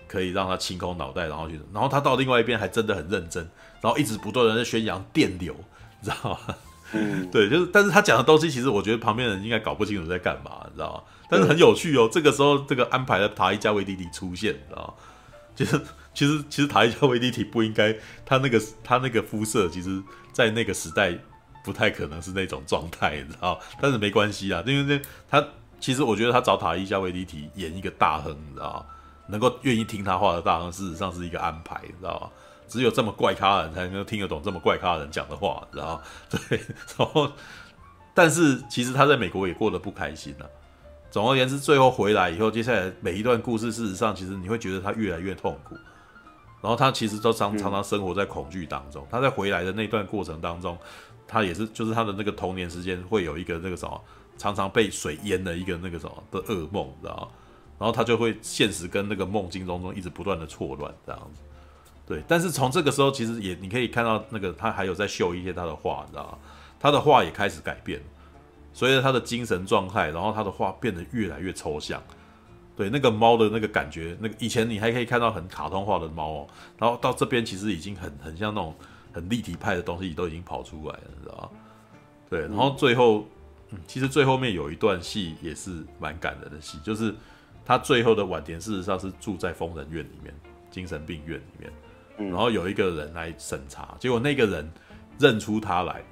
[0.08, 3.48] 可以让他清空脑袋，然后去，然后他到另外一边还真的很认真，
[3.82, 5.56] 然后一直不断的在宣扬电流，
[6.02, 6.56] 你知道吗？
[6.94, 11.04] 嗯，对，就是，但是他讲的东西，其实我觉得旁边人应该搞不清楚在干嘛，你知道吗？
[11.30, 12.08] 但是很有趣哦。
[12.12, 14.94] 这个时候，这个安排的塔伊加维迪提出现，你知道吗？
[15.56, 15.82] 其 实，
[16.14, 21.18] 其实，其实塔伊加维迪提不应该，他那个他那个肤色，其实，在那个时代
[21.64, 23.60] 不太可能是那种状态，你知道？
[23.82, 25.48] 但是没关系啊，因为那他
[25.80, 28.86] 其实我觉得他找塔伊加维迪提演一个大亨，你知道吗？
[29.28, 32.30] 能够愿意听他话的大亨，事实上是一个安排，你知道吗？
[32.68, 36.02] 只有这么怪咖的人才能够听得懂这么怪咖的人讲的话，知道吗？
[36.30, 36.60] 对，
[36.98, 37.32] 然后，
[38.14, 40.50] 但是其实他在美国也过得不开心了、啊。
[41.12, 45.76] 总而言之，最后回来以后，接下来每一段故事，事实上其实你会觉得他越来越痛苦。
[46.62, 49.04] 然后他其实都常常常生活在恐惧当中。
[49.04, 50.78] 嗯、他在回来的那段过程当中，
[51.28, 54.02] 他也是就是他的那个童年时间会有一个那个什么，
[54.38, 57.28] 常常被水淹的一个那个什么的噩梦，知道吗？
[57.78, 61.42] 然后他就会现实跟那个梦境当中一直不断的错乱这样子。
[62.08, 66.38] 对，但是从这个时候其实也你可以看到那个他还有在秀一些他的画，你知道吗？
[66.80, 68.00] 他的画也开始改变，
[68.74, 72.02] 随着他的精神状态，然后他的画变得越来越抽象。
[72.76, 78.76] 对，那个猫的那个感觉，那个以前你还可以看到很卡通化的猫哦，然后到这边其实已经很很像那种
[79.14, 81.50] 很立体派的东西都已经跑出来了，你知道吗？
[82.30, 83.26] 对，然后最后，
[83.72, 87.16] 嗯，其实最后面有一段戏也是蛮感人的戏，就是
[87.66, 90.34] 他最后的晚年事实上是住在疯人院里面，
[90.70, 91.72] 精神病院里面，
[92.18, 94.72] 然后有一个人来审查，结果那个人
[95.20, 96.04] 认出他来，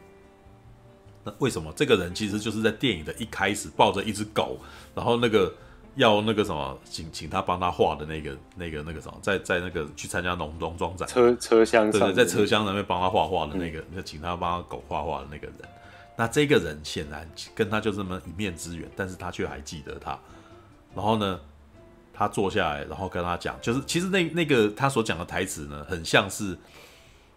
[1.23, 1.72] 那为什么？
[1.75, 4.57] 这个人其实就是在电影的一开始抱着一只狗，
[4.95, 5.53] 然后那个。
[5.95, 15.57] 要那个什么，请请他帮他画的那个、那个、那个什么，在在那个去参加农庄装展车车厢上，对对，在车厢那边帮他画画的那个，那、嗯、请他帮他狗画画的那个人，
[16.15, 20.17] 那这个人显然跟他就这么一面之缘，但是他却还记得他。
[20.95, 21.40] 然后呢，
[22.14, 26.58] 他坐下来，然后跟他讲，就是其实那那个他所讲的台词呢，很像是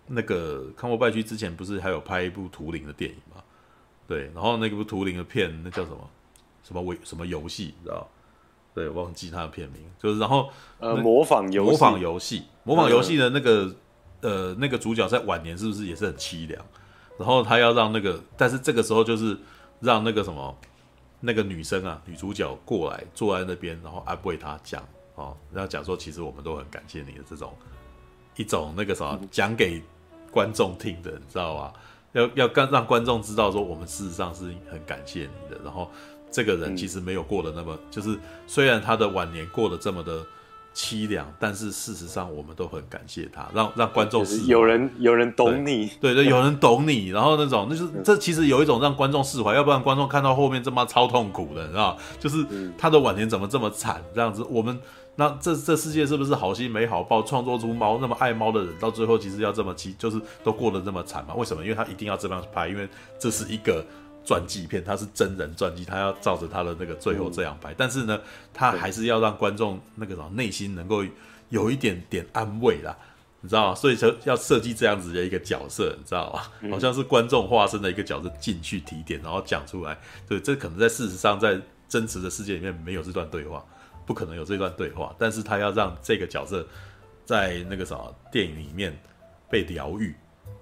[0.09, 3.43] 那个康伯拜区之前不是还有拍一部图灵的电影吗？
[4.07, 6.11] 对，然后那个部图灵的片，那叫什么
[6.63, 8.07] 什么为什么游戏，你知道？
[8.75, 13.75] 对，忘记他的片名，就是然后呃，模仿游模仿游戏，模仿游戏的那个
[14.21, 16.63] 呃那个主角在晚年是不是也是很凄凉？
[17.19, 19.35] 然后他要让那个，但是这个时候就是
[19.81, 20.55] 让那个什么
[21.21, 24.83] 那个女生啊，女主角过来坐在那边，然后安慰他讲
[25.15, 27.53] 哦，然后讲说其实我们都很感谢你的这种
[28.37, 29.83] 一种那个什么讲给
[30.31, 31.73] 观众听的，你知道吧？
[32.13, 35.91] 要要让让观众知道说我们事实上是很感谢你的，然后。
[36.29, 40.27] 这个人其实没有过得那么，嗯、就是虽然他的晚年过得这么的
[40.77, 52.45] 凄凉，但是事实上我们都很感谢他，让让观众是有人有人懂你，对对，对，有人懂你，然后那种那就是这其实有一种让观众释怀，要不然观众看到后面这么超痛苦的，你知道，就是
[52.77, 54.79] 他的晚年怎么这么惨这样子，我们
[55.15, 61.35] 那这这世界是不是好心没好报，创作出猫那么爱猫的人，到最后其实要这么凄，就是都过得这么惨嘛？
[61.35, 61.63] 为什么？
[61.63, 62.87] 因为他一定要这样拍，因为
[63.19, 63.83] 这是一个。
[64.27, 68.21] 传记片，他是真人传记，他要照着他的那个最后这样拍，嗯、但是呢，
[68.53, 71.05] 他还是要让观众那个什么内心能够
[71.49, 72.95] 有一点点安慰啦，
[73.41, 73.75] 你知道吗？
[73.75, 76.43] 所以说要设计这样子的一个角色，你知道吗？
[76.63, 79.97] 嗯、好像是观众化身的一个角色进去提点，然后讲出来。
[80.29, 83.65] 对，这可能在事实上在真实的世界里面没有这段对话，
[84.05, 86.67] 不可能有这段对话，但是他要让这个角色
[87.25, 88.99] 在那个什么电影里面
[89.49, 90.13] 被疗愈。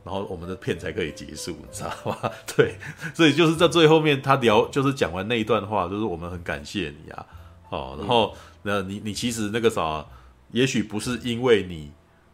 [0.04, 2.30] 然后我们的片才可以结束，你知道吗？
[2.54, 2.76] 对，
[3.14, 7.26] 所以就是在最后面，他聊就是讲完那一段话，就是我们很感谢你啊，
[7.70, 10.04] 哦，然后那你你其实那个啥，
[10.50, 11.90] 也许不是因为你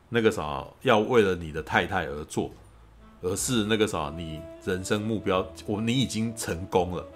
[0.09, 2.51] 那个啥要为了你的太太而做，
[3.23, 7.07] 而是那个啥你人生目标，我你已经成功了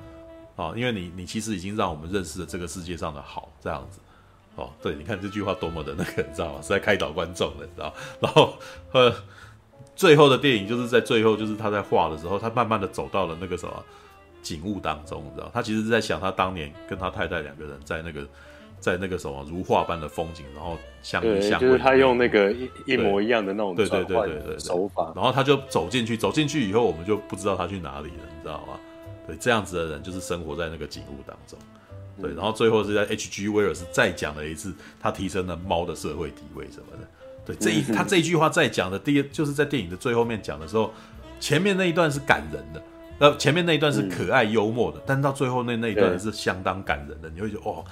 [0.55, 3.99] 啊，因为你你其实已经让我们认识了这个世界上的好，这样子，
[4.55, 6.62] 哦，对，你看这句话多么的那个，你知道吗？
[6.62, 8.55] 是在开导观众的，你知道，然后
[8.92, 9.12] 呃。
[9.97, 13.84] 最后的电影就是在最后，就是他在画的时候，他慢慢的走到了那个什么
[14.42, 18.26] 景物当中，你知道，他其实是在想他当年跟他太太两个人在那个
[18.81, 28.78] 在那个什么如画般的风景，然后相依相偎，就是他用那个一一模一样的那种对对对对对手法，然后他就走进去，走进去以后，我们就不知道他去哪里了，你知道吗？
[29.26, 31.58] 对，这样子的人就是生活在那个景物当中，
[32.20, 33.48] 对，然后最后是在 H.G.
[33.48, 37.08] 威尔斯再讲了一次，他提升了猫的社会地位什么的。
[37.44, 40.92] 对，这一他这一句话在讲的第一，就是在电影的最后面讲的时候，
[41.39, 42.82] 前面那一段是感人的，
[43.18, 47.84] 呃，前面那一段是可爱幽默的，但到最后那那一段是相当感人的，你会觉得哦，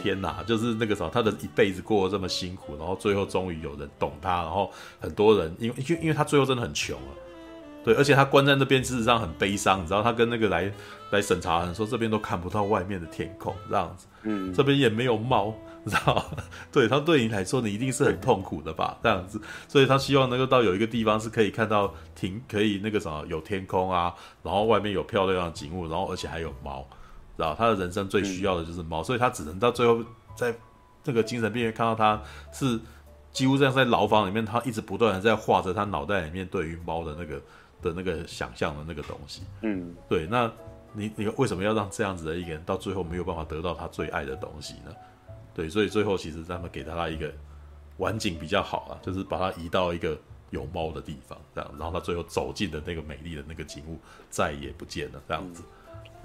[0.00, 7.12] 天哪，就是那个时候他的一辈子过得这么辛苦，然后最后终于有人懂他，然后很多人因为因为因为他最后真的很穷啊，
[7.84, 10.72] 对，而且他关在那边事实上很悲伤，你知道他跟那个来
[11.10, 15.54] 来审查的人说这边都看不到外面的天空这样子，嗯，这边也没有猫。
[15.86, 16.24] 知道，
[16.72, 18.98] 对他对你来说，你一定是很痛苦的吧？
[19.02, 26.86] 这样子，所以他希望能够到有一个地方是可以看到停，可以那个什么有天空啊，然后外面有漂亮的景物，然后而且还有猫，
[27.36, 30.02] 知道他的人生最需要的就是猫，所以他只能到最后
[30.34, 30.54] 在
[31.04, 32.20] 那个精神病院看到他
[32.52, 32.80] 是
[33.30, 37.36] 几乎这样在牢房里面，他一直不断的在画着他脑袋里面对于猫的那个
[37.82, 39.42] 的那个想象的那个东西。
[39.62, 40.50] 嗯，对，那
[40.92, 44.92] 你你为什么要让这样子的一个人到最后没有办法得到他最爱的东西呢？
[45.54, 47.32] 对，所以最后其实他们给他一个
[47.98, 50.18] 晚景比较好啊，就是把它移到一个
[50.50, 53.98] 有猫的地方，这样，然后他最后走进的那个美丽的那个景物
[54.30, 55.62] 再也不见了，这样子，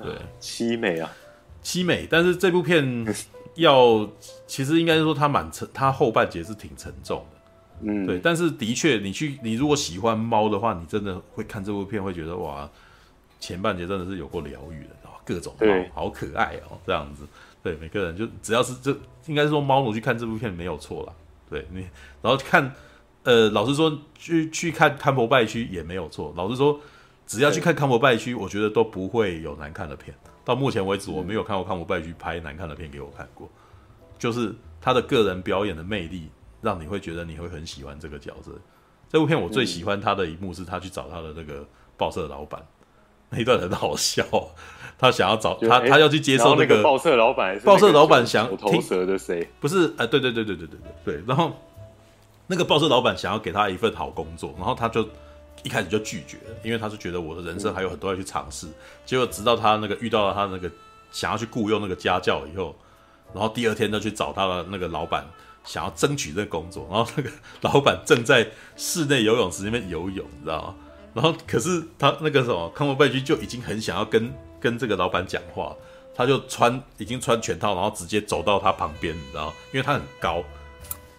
[0.01, 1.11] 对，凄美啊，
[1.63, 2.07] 凄美。
[2.09, 3.05] 但是这部片
[3.55, 4.09] 要
[4.47, 7.39] 其实应该是说它蛮沉，它后半截是挺沉重的。
[7.81, 12.69] 嗯，对，但是的确，你去你如果喜欢猫的话，你真的会看这部片，会觉得哇，
[13.39, 17.25] 前半节真的是有过疗愈的，然后各种猫好可爱哦，这样子。
[17.63, 18.95] 对，每个人就只要是这，
[19.29, 21.13] 应该是说猫奴去看这部片没有错啦。
[21.49, 21.87] 对你，
[22.21, 22.73] 然后看，
[23.23, 26.33] 呃，老实说，去去看康伯拜区也没有错。
[26.35, 26.77] 老实说，
[27.25, 30.13] 只要去看康伯拜区，我觉得都不会有难看的片。
[30.43, 33.49] 到目前为止，我没有看过康伯拜区拍难看的片给我看过，
[34.17, 36.29] 就是他的个人表演的魅力。
[36.61, 38.51] 让你会觉得你会很喜欢这个角色。
[39.07, 42.61] 这部片我最喜欢他的一幕是他去找他的那个报社老板，
[43.29, 44.23] 那一段很好笑。
[44.97, 47.57] 他想要找他，他要去接受那个报社老板。
[47.61, 49.49] 报社老板想投蛇的谁？
[49.59, 51.23] 不是，哎、呃，对对对对对对对对。
[51.25, 51.53] 然后
[52.47, 55.07] 那个报社老板想要给他一份好工作，然后他就
[55.63, 58.67] 一开始就拒绝了，因为他是觉得我的人生还有很多要去尝试。
[59.05, 60.69] 结果直到他那个遇到了他那个
[61.11, 62.75] 想要去雇佣那个家教以后，
[63.33, 65.25] 然后第二天就去找他的那个老板。
[65.65, 67.29] 想要争取这个工作，然后那个
[67.61, 70.75] 老板正在室内游泳池那边游泳，你知道吗？
[71.13, 75.75] 然后可是他那个什么康伯拜区就已经很想要跟跟这个老板讲话，
[76.15, 79.53] 他就穿已经穿全套，然后直接走到他旁边，你知道？
[79.71, 80.43] 因为他很高，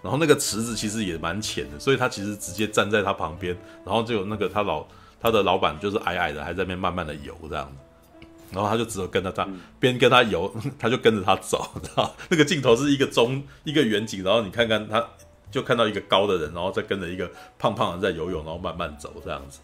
[0.02, 4.86] 然后那个池子其实也蛮浅的，所以他其实直接站在他旁边，然后就那个他老
[5.20, 8.26] 他的老板就是矮矮的，还在那边慢慢的游这样子。
[8.52, 9.46] 然后他就只有跟着他，
[9.78, 15.04] 边跟他游， 他就跟着他走，知道那个镜头是一个中一个远景，然后你看看他，
[15.52, 19.60] 就看到一个高的人，然后再跟着一个胖胖的在游泳，然后慢慢走这样子。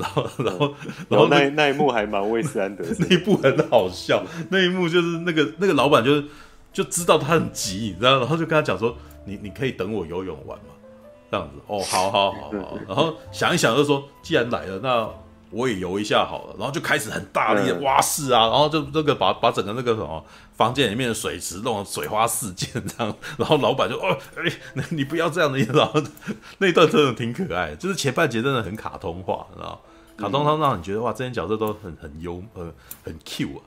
[0.00, 0.74] 然后，然后，
[1.08, 4.22] 然后那那一幕还蛮魏斯安德森， 那一幕很好笑。
[4.48, 6.24] 那一幕就是那个那个老板就是
[6.72, 10.64] 就知道他很急，你知道，然后就跟他讲说：“你你可以等我游泳完吗？”
[11.30, 11.60] 这样子。
[11.66, 12.78] 哦，好好好好。
[12.88, 15.08] 然后想一想就说：“既然来了，那。”
[15.52, 20.24] 我也游一下好了，然后就开始很大力的蛙式啊，然后就那个把把整个那个什么
[20.56, 26.00] 房间里面的水池弄得水花四溅这样，然后老板就哦，哎，你不要这样的然后
[26.58, 29.80] 那一段真的挺可爱的，就是前半节真的很卡通化，你知道
[30.20, 33.60] 卡通它让你觉得哇，这些角色都很很幽呃很 Q 啊，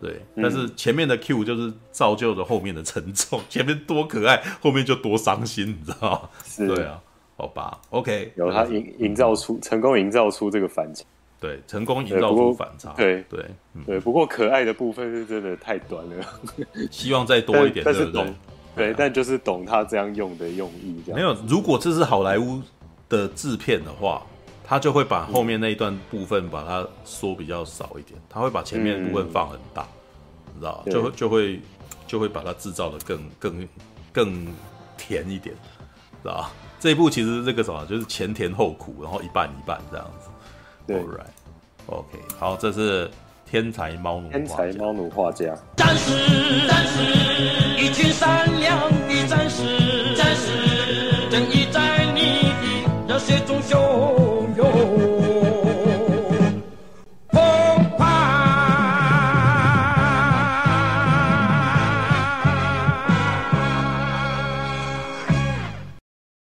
[0.00, 6.28] 对，但是前面的 Q 就是造就了后面的沉重， 前面多可爱，后面就多伤心，你知道吗？
[6.44, 6.66] 是。
[6.66, 7.00] 对啊。
[7.36, 11.04] 好吧，OK，有他营营造出成功营造出这个反差，
[11.40, 13.44] 对，成功营造出反差，对对
[13.84, 13.98] 对。
[13.98, 16.24] 不过可爱的部分是真的太短了，
[16.92, 18.32] 希望再多一点，但是懂，
[18.76, 21.20] 对，但就是懂他这样用的用意，这样。
[21.20, 22.62] 没有，如果这是好莱坞
[23.08, 24.24] 的制片的话，
[24.66, 29.86] 他就会把后面那一段部分把它缩比较少一点，他会把前面的部分放很大，
[30.54, 31.60] 你知道，就会就会
[32.06, 33.68] 就会把它制造的更更
[34.10, 34.46] 更
[34.96, 35.54] 甜一点，
[36.22, 36.50] 知道。
[36.80, 40.28] 这一部其实这个什么，就是前甜后苦，然后一半一半这样子。
[40.86, 43.10] 对，Right，OK，好，这是
[43.50, 45.56] 天才猫奴，天才猫奴画家。
[45.76, 52.52] 战士，战士，一群善良的战士，战士，正义在你
[53.08, 54.33] 的热血中修。